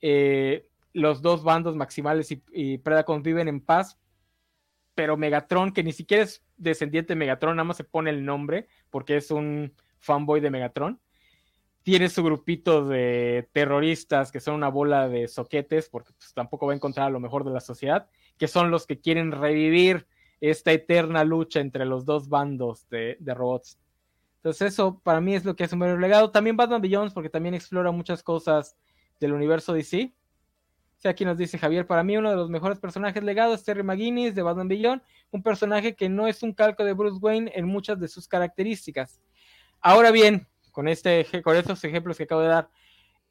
[0.00, 3.98] eh, los dos bandos maximales y, y Predacons viven en paz.
[4.94, 8.68] Pero Megatron, que ni siquiera es descendiente de Megatron, nada más se pone el nombre
[8.90, 11.00] porque es un fanboy de Megatron.
[11.82, 16.72] Tiene su grupito de terroristas que son una bola de soquetes, porque pues, tampoco va
[16.72, 20.06] a encontrar a lo mejor de la sociedad, que son los que quieren revivir
[20.40, 23.78] esta eterna lucha entre los dos bandos de, robots.
[24.36, 26.30] Entonces eso para mí es lo que es un buen legado.
[26.30, 28.76] También Batman Beyond porque también explora muchas cosas
[29.18, 30.12] del universo DC.
[31.04, 34.34] Aquí nos dice Javier, para mí uno de los mejores personajes legados es Terry McGuinness
[34.34, 38.00] de Batman Beyond, un personaje que no es un calco de Bruce Wayne en muchas
[38.00, 39.20] de sus características.
[39.80, 42.68] Ahora bien, con, este, con estos ejemplos que acabo de dar,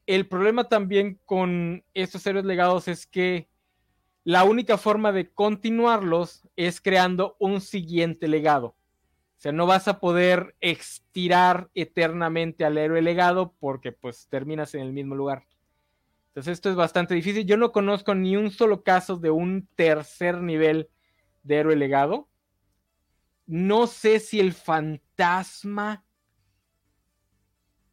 [0.05, 3.49] el problema también con estos héroes legados es que
[4.23, 8.67] la única forma de continuarlos es creando un siguiente legado.
[8.67, 14.81] O sea, no vas a poder estirar eternamente al héroe legado porque pues terminas en
[14.81, 15.43] el mismo lugar.
[16.37, 17.47] Entonces esto es bastante difícil.
[17.47, 20.87] Yo no conozco ni un solo caso de un tercer nivel
[21.41, 22.29] de héroe legado.
[23.47, 26.05] No sé si el fantasma,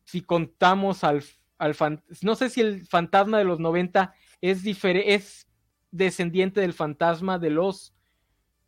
[0.05, 1.25] si contamos al,
[1.57, 1.75] al
[2.21, 4.13] no sé si el fantasma de los 90
[4.43, 5.49] es, es
[5.91, 7.95] descendiente del fantasma de los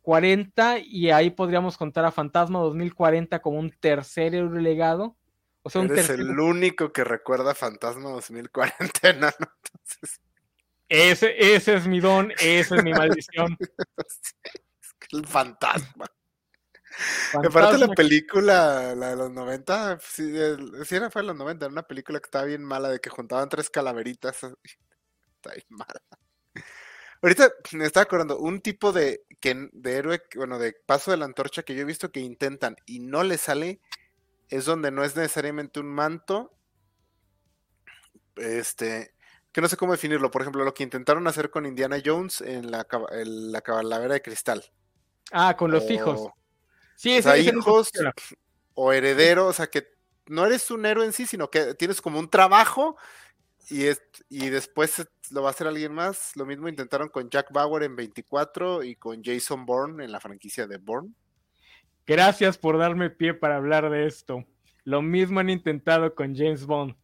[0.01, 5.15] 40 y ahí podríamos contar a Fantasma 2040 como un tercer héroe legado.
[5.67, 10.21] O sea, un Eres el único que recuerda Fantasma 2040, no, entonces,
[10.87, 13.57] Ese, ese es mi don, esa es mi maldición.
[15.11, 16.05] El fantasma.
[17.31, 17.49] Fantasma.
[17.49, 20.33] Aparte la película, la de los 90, sí,
[20.85, 23.09] sí era fue de los 90, era una película que estaba bien mala, de que
[23.09, 24.43] juntaban tres calaveritas.
[24.43, 26.01] Está bien mala.
[27.21, 31.25] Ahorita me estaba acordando, un tipo de, que, de héroe, bueno, de paso de la
[31.25, 33.81] antorcha que yo he visto que intentan y no le sale,
[34.49, 36.53] es donde no es necesariamente un manto,
[38.35, 39.13] este,
[39.51, 42.69] que no sé cómo definirlo, por ejemplo, lo que intentaron hacer con Indiana Jones en
[42.71, 44.63] la, en la calavera de cristal.
[45.31, 46.19] Ah, con los hijos.
[46.21, 46.33] O-
[46.95, 47.91] Sí, o ese, sea, ese nunca hijos
[48.73, 49.87] o heredero, o sea, que
[50.25, 52.97] no eres un héroe en sí, sino que tienes como un trabajo
[53.69, 56.35] y, es, y después lo va a hacer alguien más.
[56.35, 60.65] Lo mismo intentaron con Jack Bauer en 24 y con Jason Bourne en la franquicia
[60.65, 61.13] de Bourne.
[62.07, 64.45] Gracias por darme pie para hablar de esto.
[64.85, 66.95] Lo mismo han intentado con James Bond.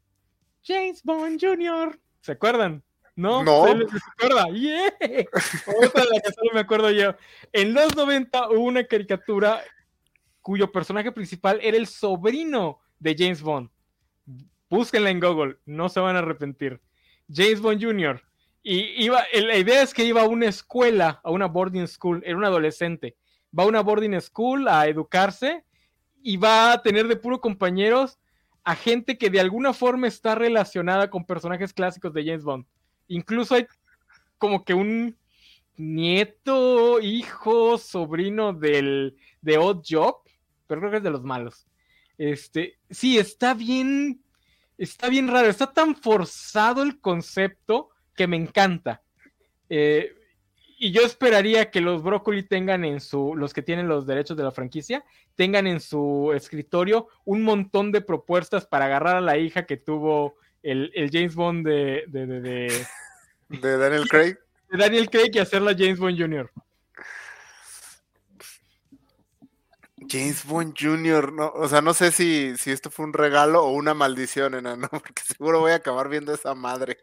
[0.63, 1.99] James Bond Jr.
[2.21, 2.81] ¿Se acuerdan?
[3.13, 3.67] No, No.
[3.67, 3.91] ¿Se les?
[4.53, 4.93] ¡Yeah!
[5.85, 7.15] Otra de la que solo me acuerdo yo.
[7.51, 9.61] En los 90 hubo una caricatura
[10.41, 13.69] cuyo personaje principal era el sobrino de James Bond.
[14.69, 16.81] Búsquenla en Google, no se van a arrepentir.
[17.29, 18.21] James Bond Jr.
[18.63, 22.37] Y iba, la idea es que iba a una escuela, a una boarding school, era
[22.37, 23.17] un adolescente.
[23.57, 25.63] Va a una boarding school a educarse
[26.21, 28.19] y va a tener de puro compañeros
[28.63, 32.65] a gente que de alguna forma está relacionada con personajes clásicos de James Bond.
[33.07, 33.67] Incluso hay
[34.37, 35.17] como que un
[35.75, 40.15] nieto, hijo, sobrino del de Odd Job,
[40.67, 41.67] pero creo que es de los malos.
[42.17, 44.21] Este, sí, está bien,
[44.77, 49.01] está bien raro, está tan forzado el concepto que me encanta.
[49.69, 50.15] Eh,
[50.83, 54.43] y yo esperaría que los Brócoli tengan en su, los que tienen los derechos de
[54.43, 55.05] la franquicia,
[55.35, 60.35] tengan en su escritorio un montón de propuestas para agarrar a la hija que tuvo
[60.61, 62.85] el, el James Bond de, de, de, de,
[63.47, 64.35] De Daniel Craig.
[64.69, 66.51] de Daniel Craig y hacerla James Bond Jr.
[70.09, 73.71] James Bond Jr., no, o sea, no sé si, si esto fue un regalo o
[73.71, 76.97] una maldición, enano, porque seguro voy a acabar viendo esa madre.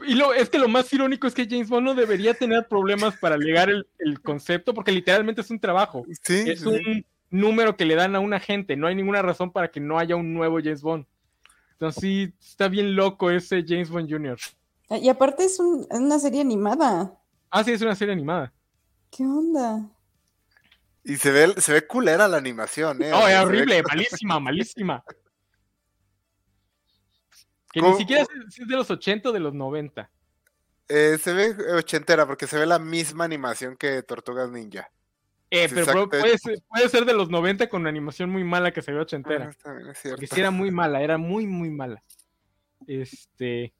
[0.00, 3.16] Y lo, es que lo más irónico es que James Bond no debería tener problemas
[3.16, 6.04] para llegar el, el concepto, porque literalmente es un trabajo.
[6.22, 8.76] Sí, Es sí, un número que le dan a una gente.
[8.76, 11.06] No hay ninguna razón para que no haya un nuevo James Bond.
[11.72, 14.38] Entonces sí, está bien loco ese James Bond Jr.
[15.00, 17.18] Y aparte es un- es una serie animada.
[17.50, 18.52] Ah, sí, es una serie animada.
[19.10, 19.88] ¿Qué onda?
[21.04, 23.10] Y se ve, se ve culera la animación, ¿eh?
[23.10, 25.04] No, es ve- horrible, malísima, malísima.
[27.76, 30.10] Que ni ¿Cómo- siquiera es, es de los 80 o de los 90.
[30.88, 34.90] eh, se ve ochentera porque se ve la misma animación que Tortugas Ninja.
[35.50, 38.80] Eh, pero puede ser, puede ser de los 90 con una animación muy mala que
[38.80, 39.50] se ve ochentera.
[39.62, 39.82] Ah.
[40.08, 42.02] Porque sí era muy mala, era muy, muy mala.
[42.86, 43.74] Este.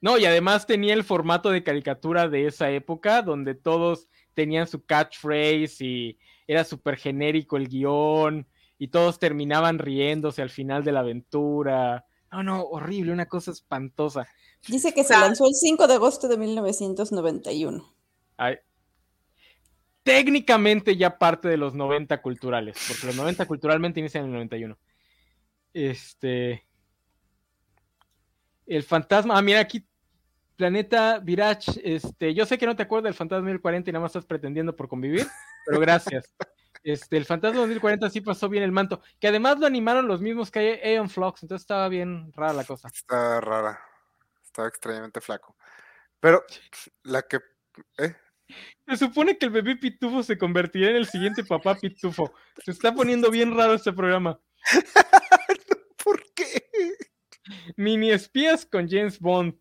[0.00, 4.84] No, y además tenía el formato de caricatura de esa época, donde todos tenían su
[4.84, 8.46] catchphrase y era súper genérico el guion,
[8.78, 12.04] y todos terminaban riéndose al final de la aventura.
[12.32, 14.28] No, no, horrible, una cosa espantosa.
[14.68, 17.94] Dice que se lanzó el 5 de agosto de 1991.
[18.36, 18.58] Ay.
[20.02, 24.78] Técnicamente ya parte de los 90 culturales, porque los 90 culturalmente inician en el 91.
[25.74, 26.66] Este.
[28.66, 29.36] El fantasma.
[29.36, 29.84] Ah, mira aquí.
[30.56, 31.68] Planeta Virach.
[31.82, 34.76] Este, yo sé que no te acuerdas del fantasma 1040 y nada más estás pretendiendo
[34.76, 35.26] por convivir,
[35.66, 36.32] pero gracias.
[36.82, 40.50] Este, el fantasma 2040 sí pasó bien el manto, que además lo animaron los mismos
[40.50, 42.88] que Aeon Flux, entonces estaba bien rara la cosa.
[42.88, 43.78] Está rara.
[44.42, 45.56] Estaba extrañamente flaco.
[46.18, 46.44] Pero
[47.04, 47.40] la que.
[47.98, 48.16] ¿eh?
[48.88, 52.32] Se supone que el bebé pitufo se convertirá en el siguiente papá pitufo.
[52.64, 54.40] Se está poniendo bien raro este programa.
[56.04, 56.96] ¿Por qué?
[57.76, 59.54] Mini espías con James Bond.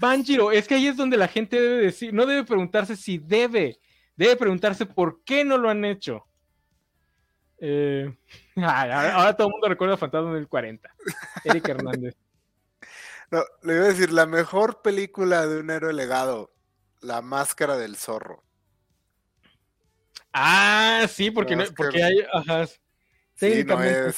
[0.00, 3.78] Banjiro, es que ahí es donde la gente debe decir, no debe preguntarse si debe,
[4.16, 6.26] debe preguntarse por qué no lo han hecho.
[7.58, 8.12] Eh,
[8.56, 10.88] ahora, ahora todo el mundo recuerda Fantasma del 40.
[11.44, 12.14] Eric Hernández.
[13.30, 16.52] No, le iba a decir, la mejor película de un héroe legado,
[17.00, 18.44] La Máscara del Zorro.
[20.34, 22.66] Ah, sí, porque, No, porque hay, ajá,
[23.34, 24.16] Sí, no es,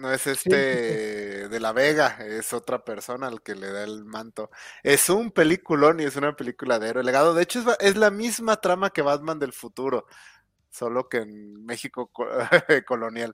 [0.00, 4.50] no es este de la Vega, es otra persona al que le da el manto.
[4.82, 7.34] Es un peliculón y es una película de héroe legado.
[7.34, 10.06] De hecho, es, la misma trama que Batman del futuro,
[10.70, 12.28] solo que en México co-
[12.86, 13.32] colonial.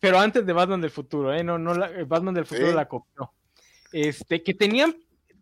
[0.00, 1.42] pero antes de Batman del futuro, ¿eh?
[1.44, 2.74] No, no la- eh, Batman del futuro Sí.
[2.74, 3.32] la copió.
[3.92, 4.96] Este, que tenían,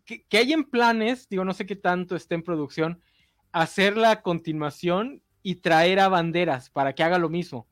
[0.05, 3.01] que, que hay en planes, digo, no sé qué tanto esté en producción,
[3.51, 7.67] hacer la continuación y traer a banderas para que haga lo mismo.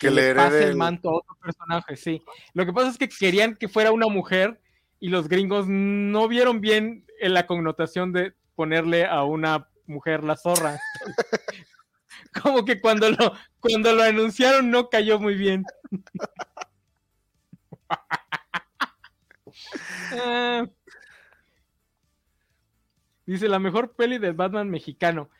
[0.00, 2.22] Que, Que le pase el manto a otro personaje, sí.
[2.54, 4.58] Lo que pasa es que querían que fuera una mujer
[4.98, 10.36] y los gringos no vieron bien en la connotación de ponerle a una mujer, la
[10.36, 10.80] zorra.
[12.42, 15.64] Como que cuando lo, cuando lo anunciaron no cayó muy bien.
[20.12, 20.66] Ah.
[23.26, 25.30] Dice la mejor peli del Batman mexicano.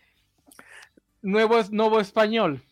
[1.22, 2.62] Nuevo, nuevo español.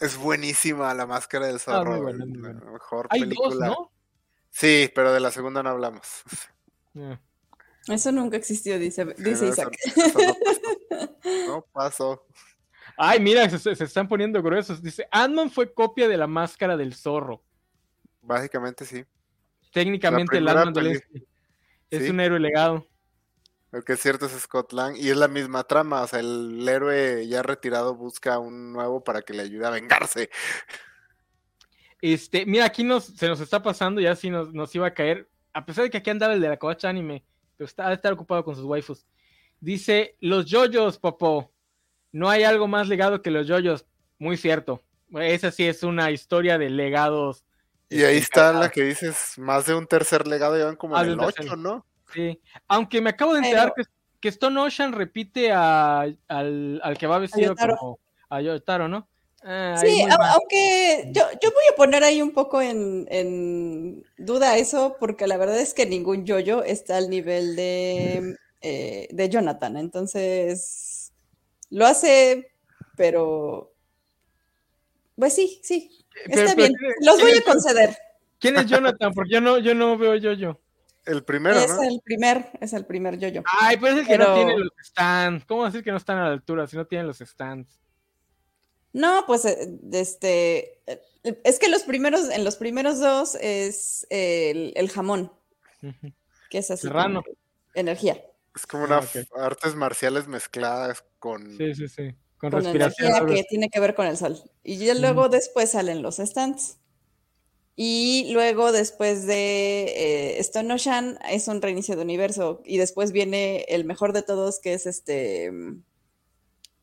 [0.00, 1.92] Es buenísima la máscara del zorro.
[1.92, 3.66] Ah, muy buena, güey, muy la mejor Hay película.
[3.68, 3.92] dos, ¿no?
[4.50, 6.22] Sí, pero de la segunda no hablamos.
[6.98, 7.20] Ah.
[7.86, 9.76] Eso nunca existió, dice, dice No, Isaac.
[9.84, 11.46] eso no pasó.
[11.46, 12.26] No pasó.
[12.96, 14.82] Ay, mira, se, se están poniendo gruesos.
[14.82, 17.42] Dice, Ant-Man fue copia de la máscara del zorro.
[18.22, 19.04] Básicamente sí.
[19.72, 21.26] Técnicamente el Ant-Man este
[21.90, 22.10] es Sí.
[22.10, 22.86] un héroe legado.
[23.72, 26.02] Lo que es cierto es Scott Lang y es la misma trama.
[26.02, 30.30] O sea, el héroe ya retirado busca un nuevo para que le ayude a vengarse.
[32.02, 35.28] Este, mira, aquí nos, se nos está pasando, ya sí nos, nos iba a caer.
[35.52, 37.24] A pesar de que aquí andaba el de la covacha anime,
[37.56, 39.06] pero está, estar ocupado con sus waifus.
[39.60, 41.52] Dice, los yoyos, Popo.
[42.12, 43.86] No hay algo más legado que los yoyos.
[44.18, 44.82] Muy cierto.
[45.12, 47.44] Esa sí es una historia de legados.
[47.88, 50.96] Y ahí este, está la que dices, más de un tercer legado, ya van como
[50.96, 51.46] Ah, en el un tercer.
[51.46, 51.86] 8, ¿no?
[52.12, 52.38] Sí.
[52.68, 57.06] Aunque me acabo de enterar Pero- que, que Stone Ocean repite a- al, al que
[57.06, 59.08] va vestido como a Yotaro, ¿no?
[59.42, 60.02] Ah, Sí,
[60.34, 65.38] aunque yo, yo voy a poner ahí un poco en, en duda eso, porque la
[65.38, 69.78] verdad es que ningún yoyo está al nivel de, eh, de Jonathan.
[69.78, 71.12] Entonces,
[71.70, 72.52] lo hace,
[72.96, 73.72] pero...
[75.16, 75.90] Pues sí, sí,
[76.26, 76.72] está pero bien.
[76.74, 77.96] ¿quién- Los voy a conceder.
[78.38, 79.12] ¿Quién es Jonathan?
[79.14, 80.58] Porque yo no, yo no veo yo-yo.
[81.06, 81.82] El primero, Es ¿no?
[81.82, 83.42] el primer, es el primer yoyo.
[83.60, 85.44] Ay, pero es el que no tiene los stands.
[85.46, 87.80] ¿Cómo decir que no están a la altura si no tienen los stands?
[88.92, 91.00] No, pues eh, este eh,
[91.44, 95.32] es que los primeros, en los primeros dos es el, el jamón,
[96.50, 97.22] que es así Serrano.
[97.22, 97.36] como
[97.74, 98.22] energía.
[98.54, 101.56] Es como una Ah, artes marciales mezcladas con...
[101.56, 102.14] Sí, sí, sí.
[102.36, 103.10] Con, con respiración.
[103.10, 104.36] energía que tiene que ver con el sol.
[104.64, 106.78] Y ya luego después salen los stands.
[107.82, 109.84] Y luego después de
[110.34, 112.60] eh, Stone Ocean es un reinicio de universo.
[112.66, 115.82] Y después viene el mejor de todos, que es este mm,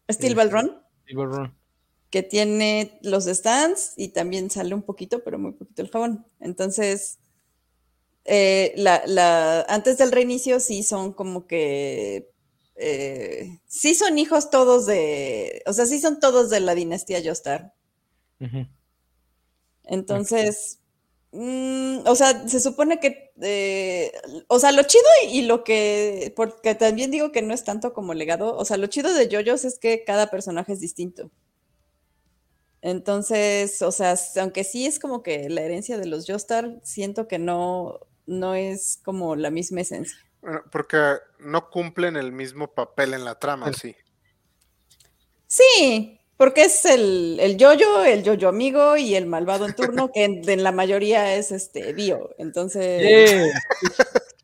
[0.10, 0.50] Steel Ball.
[0.50, 1.56] Run, Evil Run.
[2.10, 6.26] que tiene los stands y también sale un poquito, pero muy poquito el jabón.
[6.40, 7.20] Entonces,
[8.26, 12.32] eh, la, la- antes del reinicio sí son como que
[12.76, 17.74] eh, sí son hijos todos de, o sea, sí son todos de la dinastía Joestar.
[18.40, 18.66] Ujú.
[19.84, 20.80] Entonces,
[21.38, 24.12] mm, o sea, se supone que, eh,
[24.48, 27.94] o sea, lo chido y, y lo que, porque también digo que no es tanto
[27.94, 31.32] como legado, o sea, lo chido de JoJo's es que cada personaje es distinto.
[32.82, 37.40] Entonces, o sea, aunque sí es como que la herencia de los Joestar, siento que
[37.40, 40.18] no, no es como la misma esencia.
[40.42, 40.98] Bueno, porque
[41.40, 43.96] no cumplen el mismo papel en la trama, sí.
[45.48, 50.24] Sí, porque es el, el yoyo, el yoyo amigo y el malvado en turno, que
[50.24, 52.30] en, en la mayoría es este Dio.
[52.38, 53.54] Entonces, Yeah.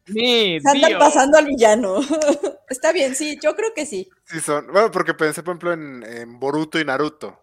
[0.07, 0.99] Mi se andan Dio.
[0.99, 1.99] pasando al villano.
[2.69, 4.09] Está bien, sí, yo creo que sí.
[4.25, 4.67] Sí son.
[4.67, 7.39] Bueno, porque pensé, por ejemplo, en, en Boruto y Naruto.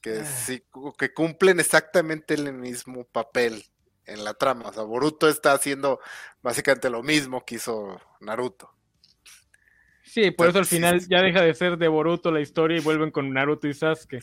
[0.00, 0.24] Que Ah.
[0.24, 0.62] sí,
[0.98, 3.64] que cumplen exactamente el mismo papel
[4.06, 4.68] en la trama.
[4.68, 6.00] O sea, Boruto está haciendo
[6.42, 8.72] básicamente lo mismo que hizo Naruto.
[10.08, 13.10] Sí, por eso al final ya deja de ser de Boruto la historia y vuelven
[13.10, 14.20] con Naruto y Sasuke.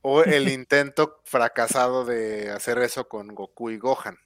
[0.00, 4.16] O el intento fracasado de hacer eso con Goku y Gohan.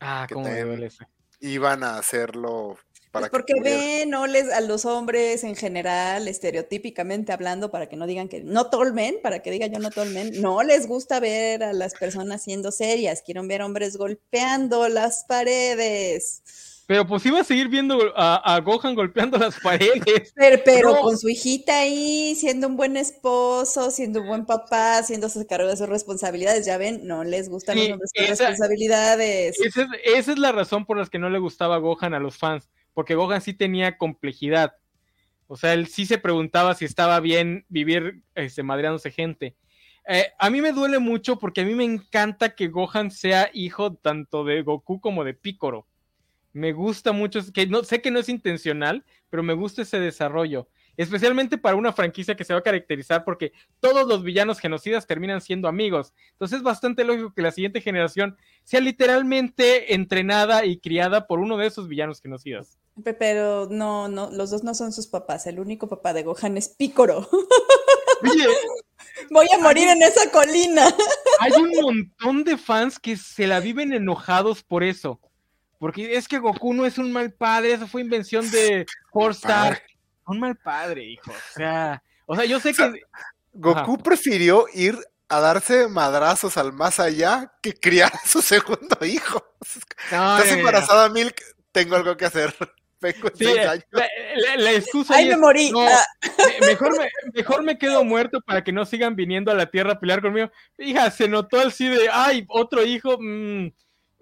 [0.00, 1.04] Ah, cómo me también- duele ese.
[1.40, 2.78] Iban a hacerlo
[3.10, 7.88] para Pues porque que ven, no les, a los hombres en general, estereotípicamente hablando, para
[7.88, 11.20] que no digan que no tolmen, para que diga yo no tolmen, no les gusta
[11.20, 16.42] ver a las personas siendo serias, quieren ver hombres golpeando las paredes.
[16.86, 20.32] Pero pues iba a seguir viendo a, a Gohan golpeando las paredes.
[20.36, 21.00] Pero, pero No.
[21.00, 25.76] con su hijita ahí, siendo un buen esposo, siendo un buen papá, haciéndose cargo de
[25.78, 29.58] sus responsabilidades, ya ven, no les gustan Sí, los esa- responsabilidades.
[29.60, 32.36] Esa es, esa es la razón por la que no le gustaba Gohan a los
[32.36, 34.74] fans, porque Gohan sí tenía complejidad.
[35.46, 39.56] O sea, él sí se preguntaba si estaba bien vivir este, madreándose gente.
[40.06, 43.94] Eh, a mí me duele mucho porque a mí me encanta que Gohan sea hijo
[43.94, 45.86] tanto de Goku como de Piccolo.
[46.54, 50.68] Me gusta mucho, que no sé que no es intencional, pero me gusta ese desarrollo.
[50.96, 55.40] Especialmente para una franquicia que se va a caracterizar porque todos los villanos genocidas terminan
[55.40, 56.14] siendo amigos.
[56.30, 61.56] Entonces es bastante lógico que la siguiente generación sea literalmente entrenada y criada por uno
[61.56, 62.78] de esos villanos genocidas.
[63.02, 65.48] Pe- Pero no, no, los dos no son sus papás.
[65.48, 67.28] El único papá de Gohan es Pícoro.
[68.22, 68.46] Oye,
[69.30, 70.86] Voy a morir en esa colina.
[71.40, 75.20] hay un montón de fans que se la viven enojados por eso.
[75.78, 79.82] Porque es que Goku no es un mal padre, eso fue invención de Four Star.
[80.26, 81.30] un mal padre, hijo.
[81.30, 83.02] O sea, o sea, yo sé que.
[83.52, 84.98] Goku prefirió ir
[85.28, 89.44] a darse madrazos al más allá que criar a su segundo hijo.
[90.04, 91.36] Estás embarazada, Milk,
[91.72, 92.54] tengo algo que hacer.
[93.34, 93.44] Sí,
[94.56, 95.70] la, excusa Ay, me morí.
[95.76, 96.04] Ah.
[96.62, 100.00] mejor, me, mejor me quedo muerto para que no sigan viniendo a la tierra a
[100.00, 100.50] pelear conmigo.
[100.78, 103.68] Hija, se notó así de, ay, otro hijo, mm,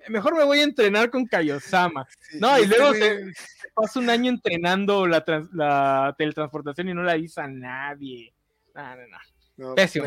[0.09, 2.07] mejor me voy a entrenar con Kaiosama.
[2.39, 3.33] no, y luego se,
[3.75, 8.33] pasa un año entrenando la, la teletransportación y no la dice a nadie.
[8.75, 9.19] No, no, no.
[9.57, 10.07] No, pésimo,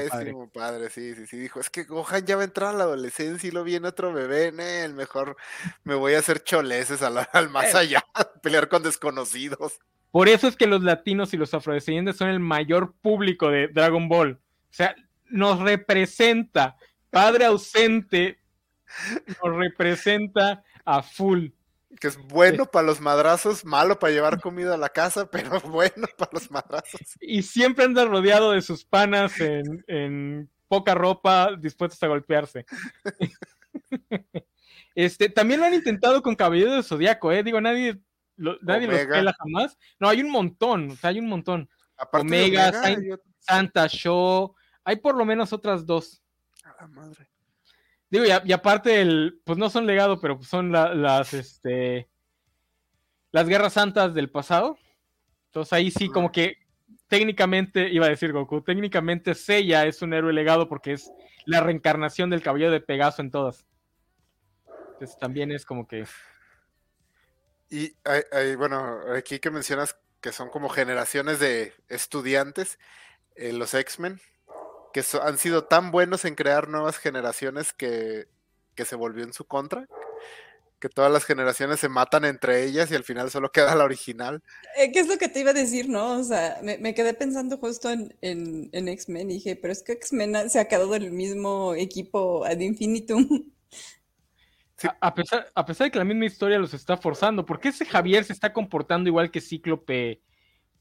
[0.51, 0.89] padre.
[0.89, 1.37] sí, sí, sí.
[1.37, 4.11] Dijo, es que Gohan ya va a entrar a la adolescencia y lo viene otro
[4.11, 5.37] bebé, en el mejor
[5.83, 7.77] me voy a hacer choleses al, al más eh.
[7.77, 8.05] allá,
[8.41, 9.79] pelear con desconocidos.
[10.11, 14.09] Por eso es que los latinos y los afrodescendientes son el mayor público de Dragon
[14.09, 14.31] Ball.
[14.31, 14.95] O sea,
[15.29, 16.75] nos representa,
[17.09, 18.39] padre ausente,
[19.27, 21.49] nos representa a full
[21.99, 26.07] que es bueno para los madrazos, malo para llevar comida a la casa, pero bueno
[26.17, 27.01] para los madrazos.
[27.21, 32.65] Y siempre anda rodeado de sus panas en, poca ropa, dispuestos a golpearse.
[34.95, 37.43] este, también lo han intentado con Caballero de Zodíaco, ¿eh?
[37.43, 37.99] Digo, nadie,
[38.35, 39.77] nadie los pela jamás.
[39.99, 41.69] No, hay un montón, o sea, hay un montón.
[42.11, 42.73] Omega,
[43.39, 46.21] Santa Show, hay por lo menos otras dos.
[46.63, 47.34] A la madre.
[48.09, 52.07] Digo, y, aparte, el, pues no son legado, pero son las, este,
[53.31, 54.77] las guerras santas del pasado.
[55.47, 56.57] Entonces ahí sí, como que
[57.07, 61.11] técnicamente, iba a decir Goku, técnicamente Seiya es un héroe legado porque es
[61.45, 63.65] la reencarnación del cabello de Pegaso en todas.
[64.93, 66.05] Entonces también es como que...
[67.69, 67.95] Y
[68.31, 72.79] hay, bueno, aquí que mencionas que son como generaciones de estudiantes,
[73.35, 74.19] eh, los X-Men,
[74.95, 78.29] que han sido tan buenos en crear nuevas generaciones que,
[78.77, 79.89] se volvió en su contra.
[80.79, 84.41] Que todas las generaciones se matan entre ellas y al final solo queda la original.
[84.77, 86.19] Eh, ¿Qué es lo que te iba a decir, no?
[86.19, 90.49] O sea, me, quedé pensando justo en, en, X-Men y dije, pero es que X-Men
[90.49, 93.27] se ha quedado del mismo equipo ad infinitum.
[95.01, 97.85] A, pesar, a pesar de que la misma historia los está forzando, ¿por qué ese
[97.85, 100.21] Javier se está comportando igual que Cíclope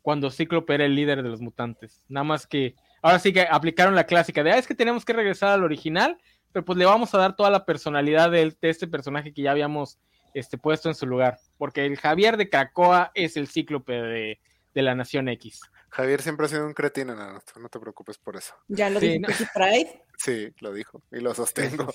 [0.03, 2.03] cuando Cíclope era el líder de los mutantes?
[2.09, 2.75] Nada más que
[3.05, 6.19] ahora sí que aplicaron la clásica de, ah, es que tenemos que regresar al original,
[6.53, 9.99] pero pues le vamos a dar toda la personalidad de, este personaje que ya habíamos
[10.33, 14.41] este, puesto en su lugar, porque el Javier de Cracoa es el cíclope de,
[14.73, 15.61] la Nación X.
[15.91, 18.55] Javier siempre ha sido un cretino, no, no te preocupes por eso.
[18.69, 19.21] Ya lo dijo
[19.55, 20.03] Pride.
[20.17, 21.93] Sí, lo dijo y lo sostengo.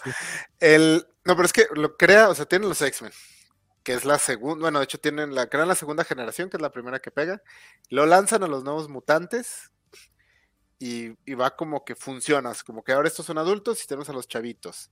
[0.60, 3.12] El, no, pero es que lo crea, o sea, tienen los X-Men,
[3.82, 6.62] que es la segunda, bueno, de hecho tienen la, crean la segunda generación, que es
[6.62, 7.42] la primera que pega,
[7.90, 9.72] lo lanzan a los nuevos mutantes,
[10.80, 14.28] y, va como que funcionas, como que ahora estos son adultos y tenemos a los
[14.28, 14.92] chavitos.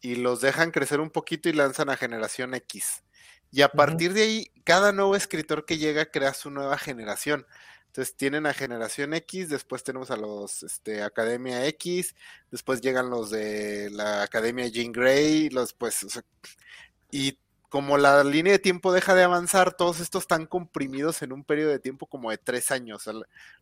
[0.00, 3.04] Y los dejan crecer un poquito y lanzan a generación X.
[3.52, 7.46] Y a partir de ahí, cada nuevo escritor que llega crea su nueva generación.
[7.86, 12.14] Entonces tienen a generación X, después tenemos a los este, Academia X,
[12.50, 16.06] después llegan los de la Academia Jean Grey, los pues,
[17.10, 17.38] y
[17.72, 21.70] como la línea de tiempo deja de avanzar, todos estos están comprimidos en un periodo
[21.70, 23.08] de tiempo como de tres años.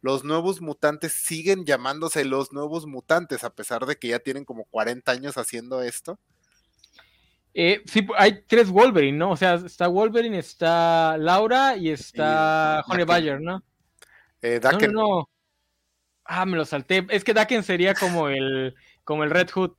[0.00, 4.64] Los nuevos mutantes siguen llamándose los nuevos mutantes, a pesar de que ya tienen como
[4.64, 6.18] 40 años haciendo esto.
[7.54, 9.30] Eh, sí, hay tres Wolverine, ¿no?
[9.30, 13.62] O sea, está Wolverine, está Laura y está Honey Bayer, ¿no?
[14.42, 14.92] Eh, Daken.
[14.92, 15.30] No, no,
[16.24, 17.06] Ah, me lo salté.
[17.10, 18.74] Es que Daken sería como el,
[19.04, 19.72] como el Red Hood.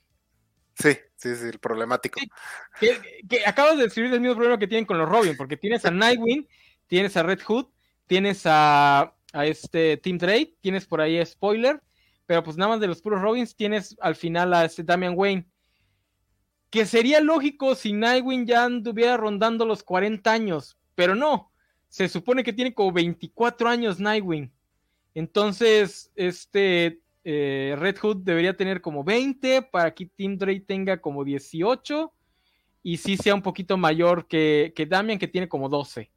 [0.75, 2.19] Sí, sí, sí, el problemático.
[2.79, 5.91] que, acabas de describir el mismo problema que tienen con los Robin, porque tienes a
[5.91, 6.47] Nightwing,
[6.87, 7.67] tienes a Red Hood,
[8.07, 11.81] tienes a, este Team Drake, tienes por ahí a Spoiler,
[12.25, 15.47] pero pues nada más de los puros Robins tienes al final a este Damian Wayne.
[16.69, 21.51] Que sería lógico si Nightwing ya anduviera rondando los 40 años, pero no.
[21.89, 24.51] Se supone que tiene como 24 años Nightwing.
[25.13, 31.23] Entonces, este eh, Red Hood debería tener como 20 para que Tim Drake tenga como
[31.23, 32.11] 18
[32.83, 36.11] y sí sea un poquito mayor que, que Damian que tiene como 12.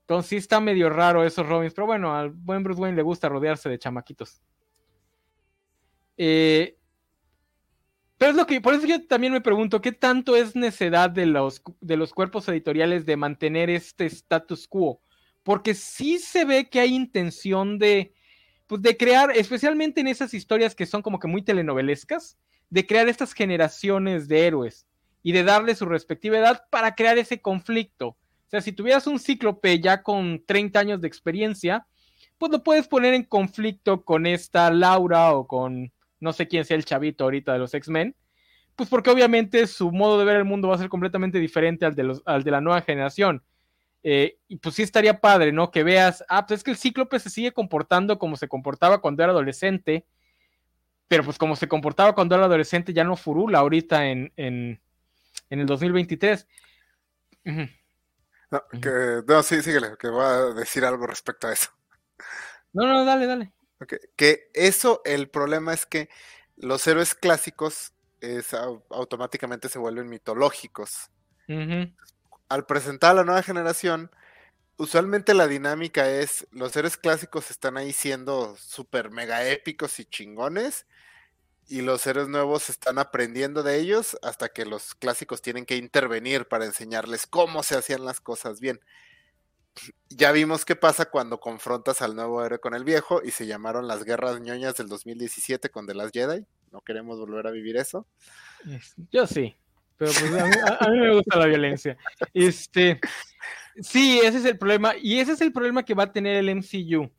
[0.00, 3.30] Entonces sí está medio raro esos Robins, pero bueno, al buen Bruce Wayne le gusta
[3.30, 4.42] rodearse de chamaquitos.
[6.18, 6.76] Eh,
[8.18, 11.24] pero es lo que, por eso yo también me pregunto, ¿qué tanto es necedad de
[11.24, 15.00] los, de los cuerpos editoriales de mantener este status quo?
[15.42, 18.12] Porque sí se ve que hay intención de,
[18.66, 22.38] pues de crear, especialmente en esas historias que son como que muy telenovelescas,
[22.70, 24.86] de crear estas generaciones de héroes
[25.22, 28.08] y de darle su respectiva edad para crear ese conflicto.
[28.08, 31.86] O sea, si tuvieras un cíclope ya con 30 años de experiencia,
[32.38, 36.76] pues lo puedes poner en conflicto con esta Laura o con no sé quién sea
[36.76, 38.16] el chavito ahorita de los X-Men,
[38.76, 41.94] pues porque obviamente su modo de ver el mundo va a ser completamente diferente al
[41.94, 43.42] de, los, al de la nueva generación.
[44.06, 45.70] Eh, y pues sí estaría padre, ¿no?
[45.70, 49.22] Que veas, ah, pues es que el Cíclope se sigue comportando como se comportaba cuando
[49.22, 50.06] era adolescente,
[51.08, 54.78] pero pues como se comportaba cuando era adolescente ya no furula ahorita en, en,
[55.48, 56.46] en el 2023.
[57.44, 61.70] No, que, no, sí, síguele, que voy a decir algo respecto a eso.
[62.74, 63.54] No, no, dale, dale.
[63.80, 63.98] Okay.
[64.16, 66.10] Que eso, el problema es que
[66.56, 68.52] los héroes clásicos es,
[68.90, 71.10] automáticamente se vuelven mitológicos.
[72.54, 74.12] Al presentar a la nueva generación,
[74.76, 80.86] usualmente la dinámica es, los héroes clásicos están ahí siendo súper mega épicos y chingones,
[81.66, 86.46] y los héroes nuevos están aprendiendo de ellos hasta que los clásicos tienen que intervenir
[86.46, 88.78] para enseñarles cómo se hacían las cosas bien.
[90.08, 93.88] Ya vimos qué pasa cuando confrontas al nuevo héroe con el viejo y se llamaron
[93.88, 96.46] las guerras ñoñas del 2017 con The Last Jedi.
[96.70, 98.06] No queremos volver a vivir eso.
[99.10, 99.56] Yo sí,
[99.96, 100.32] pero pues
[100.80, 101.96] a mí, me gusta la violencia.
[102.32, 103.00] Este,
[103.80, 106.56] sí, ese es el problema y ese es el problema que va a tener el
[106.56, 107.10] MCU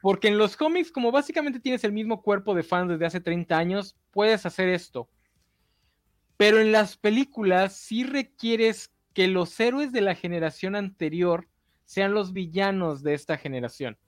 [0.00, 3.56] porque en los cómics, como básicamente tienes el mismo cuerpo de fans desde hace 30
[3.56, 5.08] años, puedes hacer esto.
[6.36, 11.48] Pero en las películas sí requieres que los héroes de la generación anterior
[11.84, 13.98] sean los villanos de esta generación.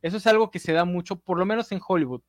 [0.00, 2.22] Eso es algo que se da mucho, por lo menos en Hollywood.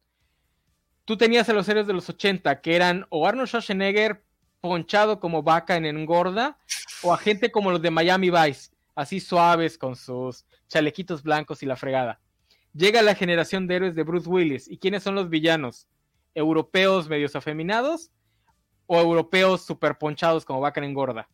[1.05, 4.23] Tú tenías a los héroes de los 80, que eran o Arnold Schwarzenegger
[4.63, 6.57] ponchado como vaca en engorda,
[7.01, 11.65] o a gente como los de Miami Vice, así suaves con sus chalequitos blancos y
[11.65, 12.21] la fregada.
[12.73, 14.69] Llega la generación de héroes de Bruce Willis.
[14.69, 15.89] ¿Y quiénes son los villanos?
[16.33, 18.09] ¿Europeos medios afeminados
[18.87, 21.27] o europeos super ponchados como vaca engorda?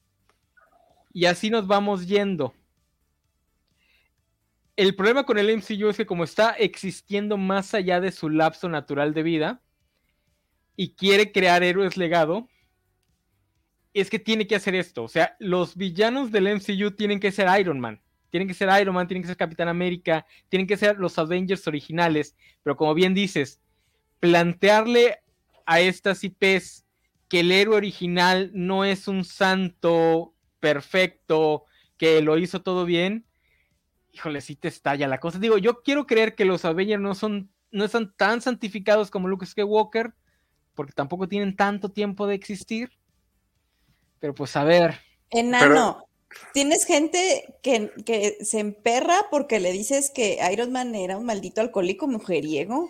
[1.14, 2.56] Y así nos vamos yendo.
[4.76, 8.68] El problema con el MCU es que como está existiendo más allá de su lapso
[8.70, 9.62] natural de vida
[10.76, 12.50] y quiere crear héroes legado,
[13.94, 15.04] es que tiene que hacer esto.
[15.04, 18.96] O sea, los villanos del MCU tienen que ser Iron Man tienen que ser Iron
[18.96, 23.14] Man, tienen que ser Capitán América, tienen que ser los Avengers originales, pero como bien
[23.14, 23.60] dices,
[24.20, 25.20] plantearle
[25.66, 26.86] a estas IPs
[27.28, 31.66] que el héroe original no es un santo perfecto,
[31.98, 33.26] que lo hizo todo bien,
[34.12, 35.40] híjole, sí te estalla la cosa.
[35.40, 39.46] Digo, yo quiero creer que los Avengers no son, no están tan santificados como Luke
[39.46, 40.14] Skywalker,
[40.76, 42.99] porque tampoco tienen tanto tiempo de existir.
[44.20, 45.00] Pero pues a ver.
[45.30, 46.10] Enano,
[46.54, 52.08] Tienes gente que, se emperra porque le dices que Iron Man era un maldito alcohólico
[52.08, 52.90] mujeriego.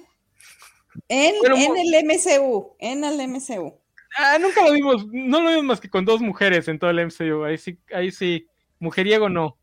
[1.07, 3.79] En, el MCU, en el MCU.
[4.17, 7.05] Ah, nunca lo vimos, no lo vimos más que con dos mujeres en todo el
[7.05, 7.43] MCU.
[7.43, 8.47] Ahí sí, ahí sí,
[8.79, 9.57] mujeriego no.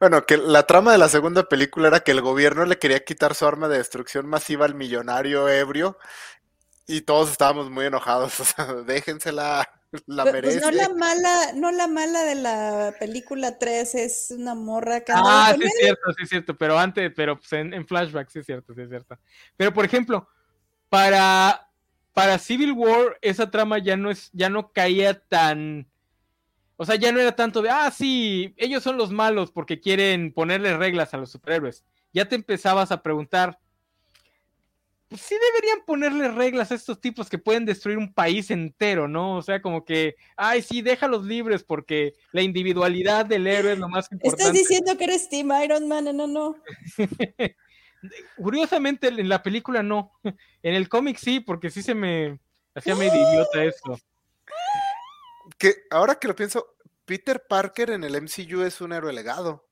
[0.00, 3.34] Bueno, que la trama de la segunda película era que el gobierno le quería quitar
[3.34, 5.98] su arma de destrucción masiva al millonario ebrio
[6.86, 8.40] y todos estábamos muy enojados.
[8.40, 9.68] O sea, déjensela
[10.06, 10.60] la merece.
[10.60, 15.54] Pues no la mala, no la mala de la película 3 es una morra Ah,
[15.56, 18.74] sí es cierto, sí es cierto, pero antes, pero pues en, flashback sí es cierto,
[18.74, 19.18] sí es cierto.
[19.56, 20.28] Pero por ejemplo,
[20.88, 21.68] para
[22.12, 25.88] para Civil War esa trama ya no es ya no caía tan
[26.76, 30.32] o sea, ya no era tanto de, ah, sí, ellos son los malos porque quieren
[30.32, 31.84] ponerle reglas a los superhéroes.
[32.12, 33.60] Ya te empezabas a preguntar,
[35.14, 39.36] pues sí deberían ponerle reglas a estos tipos que pueden destruir un país entero, ¿no?
[39.36, 43.88] O sea, como que, ay, sí, déjalos libres porque la individualidad del héroe es lo
[43.88, 44.42] más importante.
[44.42, 46.56] Estás diciendo que eres Team Iron Man, no, no.
[48.36, 52.40] Curiosamente en la película no, en el cómic sí, porque sí se me
[52.74, 54.00] hacía medio idiota eso.
[55.56, 56.74] Que ahora que lo pienso,
[57.04, 59.68] Peter Parker en el MCU es un héroe legado.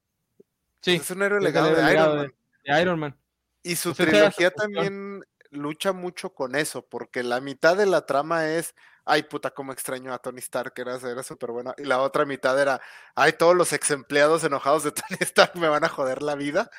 [0.83, 0.93] Sí.
[0.93, 2.35] Es un héroe legado de, Iron Man.
[2.65, 3.19] De Iron Man.
[3.65, 8.75] Y su trilogía también lucha mucho con eso, porque la mitad de la trama es,
[9.05, 12.61] ay puta, cómo extraño a Tony Stark, era, era súper buena, y la otra mitad
[12.61, 12.81] era,
[13.15, 16.71] ay, todos los ex empleados enojados de Tony Stark me van a joder la vida.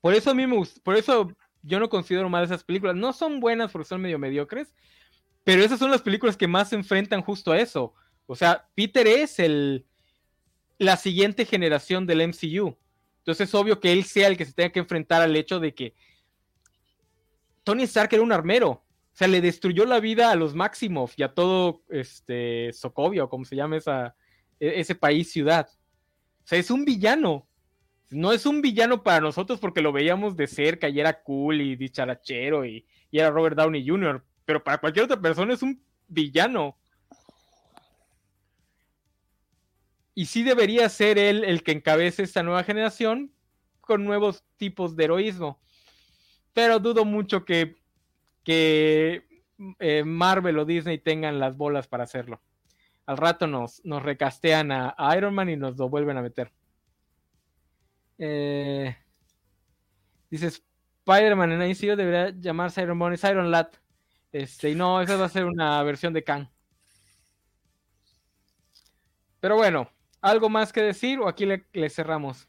[0.00, 1.32] Por eso a mí me gusta, por eso
[1.62, 4.74] yo no considero mal esas películas, no son buenas porque son medio mediocres,
[5.44, 7.94] pero esas son las películas que más se enfrentan justo a eso.
[8.26, 9.86] O sea, Peter es el
[10.78, 12.76] la siguiente generación del MCU.
[13.18, 15.74] Entonces es obvio que él sea el que se tenga que enfrentar al hecho de
[15.74, 15.94] que
[17.64, 18.70] Tony Stark era un armero.
[18.70, 23.28] O sea, le destruyó la vida a los Maximoff y a todo este Sokovia, o
[23.28, 24.16] como se llama esa,
[24.58, 25.68] e, ese país, ciudad.
[25.68, 27.46] O sea, es un villano.
[28.10, 31.76] No es un villano para nosotros porque lo veíamos de cerca y era cool y
[31.76, 36.76] dicharachero y era Robert Downey Jr., pero para cualquier otra persona es un villano.
[40.14, 43.32] Y sí debería ser él el que encabece esta nueva generación
[43.80, 45.62] con nuevos tipos de heroísmo
[46.52, 47.76] pero dudo mucho que,
[48.44, 49.26] que
[49.78, 52.40] eh, Marvel o Disney tengan las bolas para hacerlo.
[53.06, 56.52] al rato nos, recastean a, a Iron Man y nos lo vuelven a meter.
[58.18, 58.96] Eh,
[60.30, 63.68] dice Spider-Man en ICU debería llamarse Iron Man, es Iron Lad.
[64.30, 66.48] Este, y no, esa va a ser una versión de Kang.
[69.40, 72.48] Pero bueno, ¿algo más que decir o aquí le, le cerramos?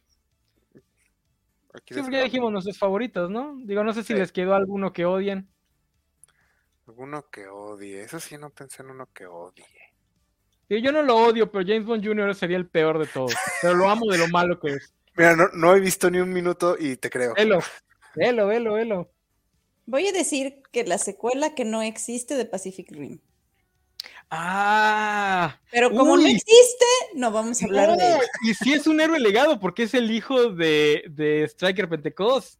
[1.74, 3.56] Aquí Sí, porque ya dijimos nuestros favoritos, ¿no?
[3.64, 4.20] Digo, no sé si Sí.
[4.20, 5.50] les quedó alguno que odien.
[6.88, 8.02] Alguno que odie.
[8.04, 9.66] Eso sí, no pensé en uno que odie.
[10.70, 12.36] Digo, yo no lo odio, pero James Bond Jr.
[12.36, 13.34] sería el peor de todos.
[13.62, 14.94] Pero lo amo de lo malo que es.
[15.16, 17.34] Mira, no, no he visto ni un minuto y te creo.
[17.36, 17.60] Velo,
[18.16, 19.12] velo, velo, velo.
[19.86, 23.20] Voy a decir que la secuela que no existe de Pacific Rim.
[24.30, 26.86] Ah, Pero como no existe,
[27.16, 28.20] no vamos a hablar de ella.
[28.44, 32.60] y sí es un héroe legado porque es el hijo de, de Striker Pentecost.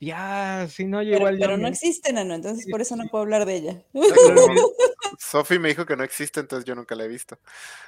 [0.00, 2.80] Ya, si no, yo Pero, igual ya pero no me- existe, Nano, entonces Sí, por
[2.80, 3.82] eso no puedo hablar de ella.
[5.18, 7.38] Sophie me dijo que no existe, entonces yo nunca la he visto.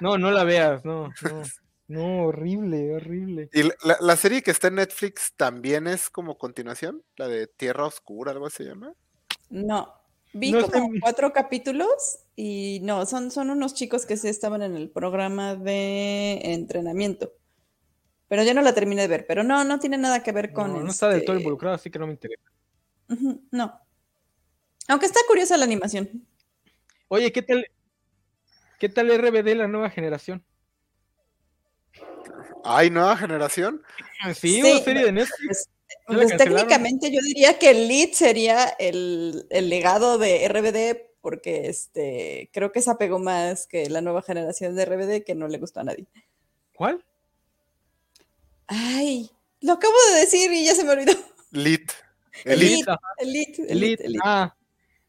[0.01, 1.43] No, no la veas, no, no.
[1.87, 3.49] No, horrible, horrible.
[3.53, 7.03] ¿Y la- la, serie que está en Netflix también es como continuación?
[7.17, 8.93] ¿La de Tierra Oscura, algo se llama?
[9.49, 9.93] No.
[10.33, 11.01] Vi No como sé.
[11.01, 16.41] cuatro capítulos y no, son, son unos chicos que sí estaban en el programa de
[16.43, 17.35] entrenamiento.
[18.29, 20.73] Pero yo no la terminé de ver, pero no, no tiene nada que ver con
[20.73, 22.43] No, no está del todo este- involucrado, así que no me interesa.
[23.51, 23.79] No.
[24.89, 26.27] Aunque está curiosa la animación.
[27.09, 27.67] Oye, ¿qué tal?
[28.79, 30.43] ¿Qué tal RBD la nueva generación?
[32.65, 33.83] ¿Hay nueva generación?
[34.35, 35.69] Sí, Sí, una serie de Netflix.
[36.07, 40.45] Pues, ¿Ya la pues, técnicamente yo diría que el lead sería el, el legado de
[40.49, 45.35] RBD, porque este creo que se apegó más que la nueva generación de RBD, que
[45.35, 46.07] no le gustó a nadie.
[46.75, 47.05] ¿Cuál?
[48.67, 49.31] Ay,
[49.61, 51.13] lo acabo de decir y ya se me olvidó.
[51.51, 51.91] Lit.
[52.45, 53.63] Elite, Elite.
[53.69, 54.19] Elite, Elite.
[54.25, 54.57] Ah,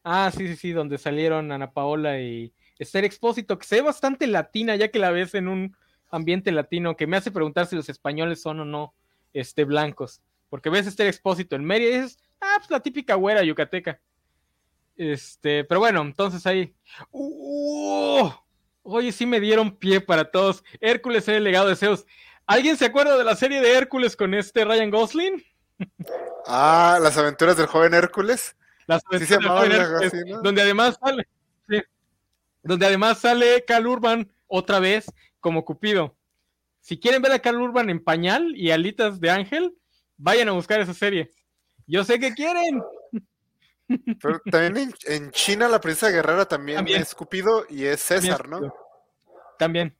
[0.04, 4.26] ah, sí, sí, sí, donde salieron Ana Paola y Esther Expósito, que se ve bastante
[4.26, 5.76] latina, ya que la ves en un
[6.10, 8.94] ambiente latino, que me hace preguntar si los españoles son o no
[9.32, 10.20] este, blancos.
[10.50, 14.00] Porque ves Esther Expósito en Mérida y dices, ah, pues la típica güera yucateca.
[14.96, 16.74] Este, pero bueno, entonces ahí.
[17.10, 18.30] ¡Uh!
[18.82, 20.64] Oye, sí me dieron pie para todos.
[20.80, 22.04] Hércules era el legado de Zeus.
[22.46, 25.44] ¿Alguien se acuerda de la serie de Hércules con este Ryan Gosling?
[26.46, 28.56] Ah, las aventuras del joven Hércules.
[28.86, 30.42] Las Sí se aventuras llamaba de algo Hércules, así, ¿no?
[30.42, 31.28] donde además sale
[31.68, 31.82] sí,
[32.62, 35.06] donde además sale Cal Urban otra vez
[35.40, 36.16] como Cupido.
[36.80, 39.76] Si quieren ver a Cal Urban en pañal y alitas de ángel,
[40.16, 41.30] vayan a buscar esa serie.
[41.86, 42.82] Yo sé que quieren.
[44.20, 47.02] Pero también en, en China la princesa guerrera también, También.
[47.02, 48.72] es Cupido y es César, ¿no?
[49.58, 49.96] También.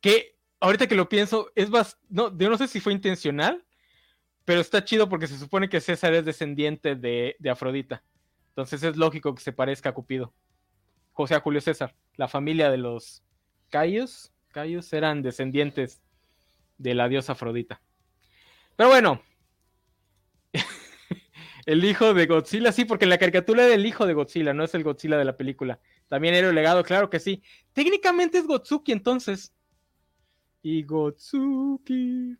[0.00, 3.64] Que ahorita que lo pienso, es bas- no, yo no sé si fue intencional,
[4.44, 8.02] pero está chido porque se supone que César es descendiente de, de Afrodita.
[8.50, 10.32] Entonces es lógico que se parezca a Cupido.
[11.14, 11.94] O sea, Julio César.
[12.16, 13.22] La familia de los
[13.70, 16.00] Cayos, Cayos eran descendientes
[16.78, 17.80] de la diosa Afrodita.
[18.76, 19.22] Pero bueno.
[21.68, 24.64] El hijo de Godzilla, sí, porque en la caricatura era el hijo de Godzilla, no
[24.64, 25.78] es el Godzilla de la película.
[26.08, 27.42] También era el legado, claro que sí.
[27.74, 29.52] Técnicamente es Gotsuki entonces.
[30.62, 32.38] Y Gotsuki.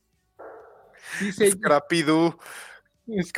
[1.20, 2.38] Dice Scrappy-Doo.
[3.06, 3.32] Es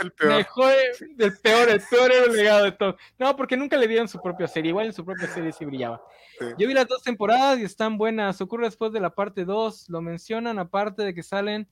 [0.00, 0.38] el peor.
[0.38, 0.72] Mejor,
[1.18, 2.96] el peor, el peor era el legado de todo.
[3.16, 4.70] No, porque nunca le dieron su propia serie.
[4.70, 6.02] Igual en su propia serie sí brillaba.
[6.36, 6.46] Sí.
[6.58, 8.40] Yo vi las dos temporadas y están buenas.
[8.40, 9.88] Ocurre después de la parte 2.
[9.88, 11.68] Lo mencionan, aparte de que salen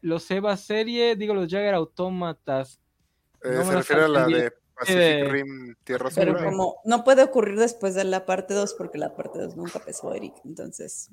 [0.00, 2.80] los Eva serie, digo los Jagger Autómatas.
[3.42, 7.04] Eh, no me se refiere a la de Pacific Eh, Rim Tierra Pero como no
[7.04, 11.10] puede ocurrir después de la parte 2, porque la parte 2 nunca pesó Eric, entonces.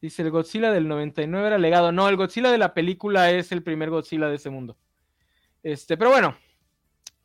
[0.00, 1.92] Dice el Godzilla del 99 era legado.
[1.92, 4.78] No, el Godzilla de la película es el primer Godzilla de ese mundo.
[5.62, 6.36] Este, pero bueno,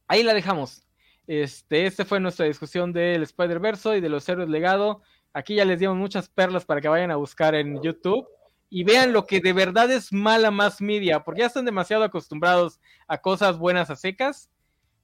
[0.07, 0.85] ahí la dejamos.
[1.25, 5.01] Este, este fue nuestra discusión del Spider-Verse y de los héroes legado.
[5.33, 8.27] Aquí ya les dimos muchas perlas para que vayan a buscar en YouTube
[8.75, 12.81] y vean lo que de verdad es mala más media, porque ya están demasiado acostumbrados
[13.07, 14.51] a cosas buenas a secas.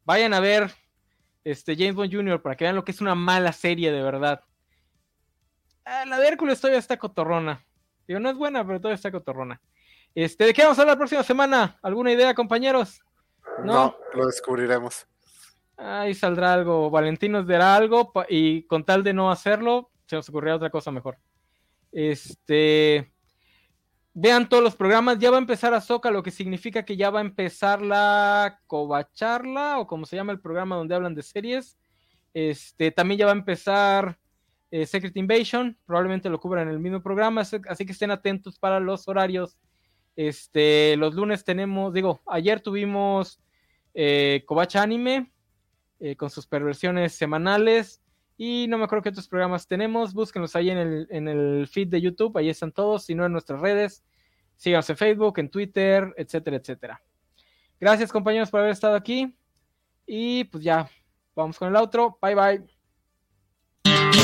[0.03, 0.69] Vayan a ver
[1.45, 2.41] este James Bond Jr.
[2.41, 4.41] para que vean lo que es una mala serie de verdad.
[5.85, 7.65] Ah, la de Hércules todavía está cotorrona.
[8.05, 9.61] Digo, no es buena, pero todavía está cotorrona.
[10.13, 11.79] Este, ¿de qué vamos a hablar la próxima semana?
[11.81, 13.01] ¿Alguna idea, compañeros?
[13.63, 13.73] no.
[13.73, 13.95] no.
[14.15, 15.07] lo descubriremos.
[15.77, 16.89] Ahí saldrá algo.
[16.89, 20.91] Valentín nos dará algo y con tal de no hacerlo, se nos ocurrirá otra cosa
[20.91, 21.17] mejor.
[21.93, 23.13] Este.
[24.13, 25.19] Vean todos los programas.
[25.19, 29.79] Ya va a empezar Azoka, lo que significa que ya va a empezar la Covacharla,
[29.79, 31.77] o como se llama el programa donde hablan de series.
[32.33, 34.17] Este, también ya va a empezar
[34.69, 35.77] eh, Secret Invasion.
[35.85, 37.41] Probablemente lo cubran en el mismo programa.
[37.41, 39.57] así- que estén atentos para los horarios.
[40.17, 43.39] Este, los lunes tenemos, digo, ayer tuvimos
[43.93, 44.43] eh,
[44.75, 45.31] Anime.
[45.99, 48.00] eh, con sus perversiones semanales.
[48.43, 50.15] Y no me acuerdo qué otros programas tenemos.
[50.15, 52.35] Búsquenlos ahí en el, en el feed de YouTube.
[52.39, 53.05] Ahí están todos.
[53.05, 54.03] Si no, en nuestras redes.
[54.55, 57.03] Síganos en Facebook, en Twitter, etcétera, etcétera.
[57.79, 59.37] Gracias, compañeros, por haber estado aquí.
[60.07, 60.89] Y pues ya,
[61.35, 62.17] vamos con el otro.
[62.19, 62.65] Bye,
[63.85, 64.20] bye.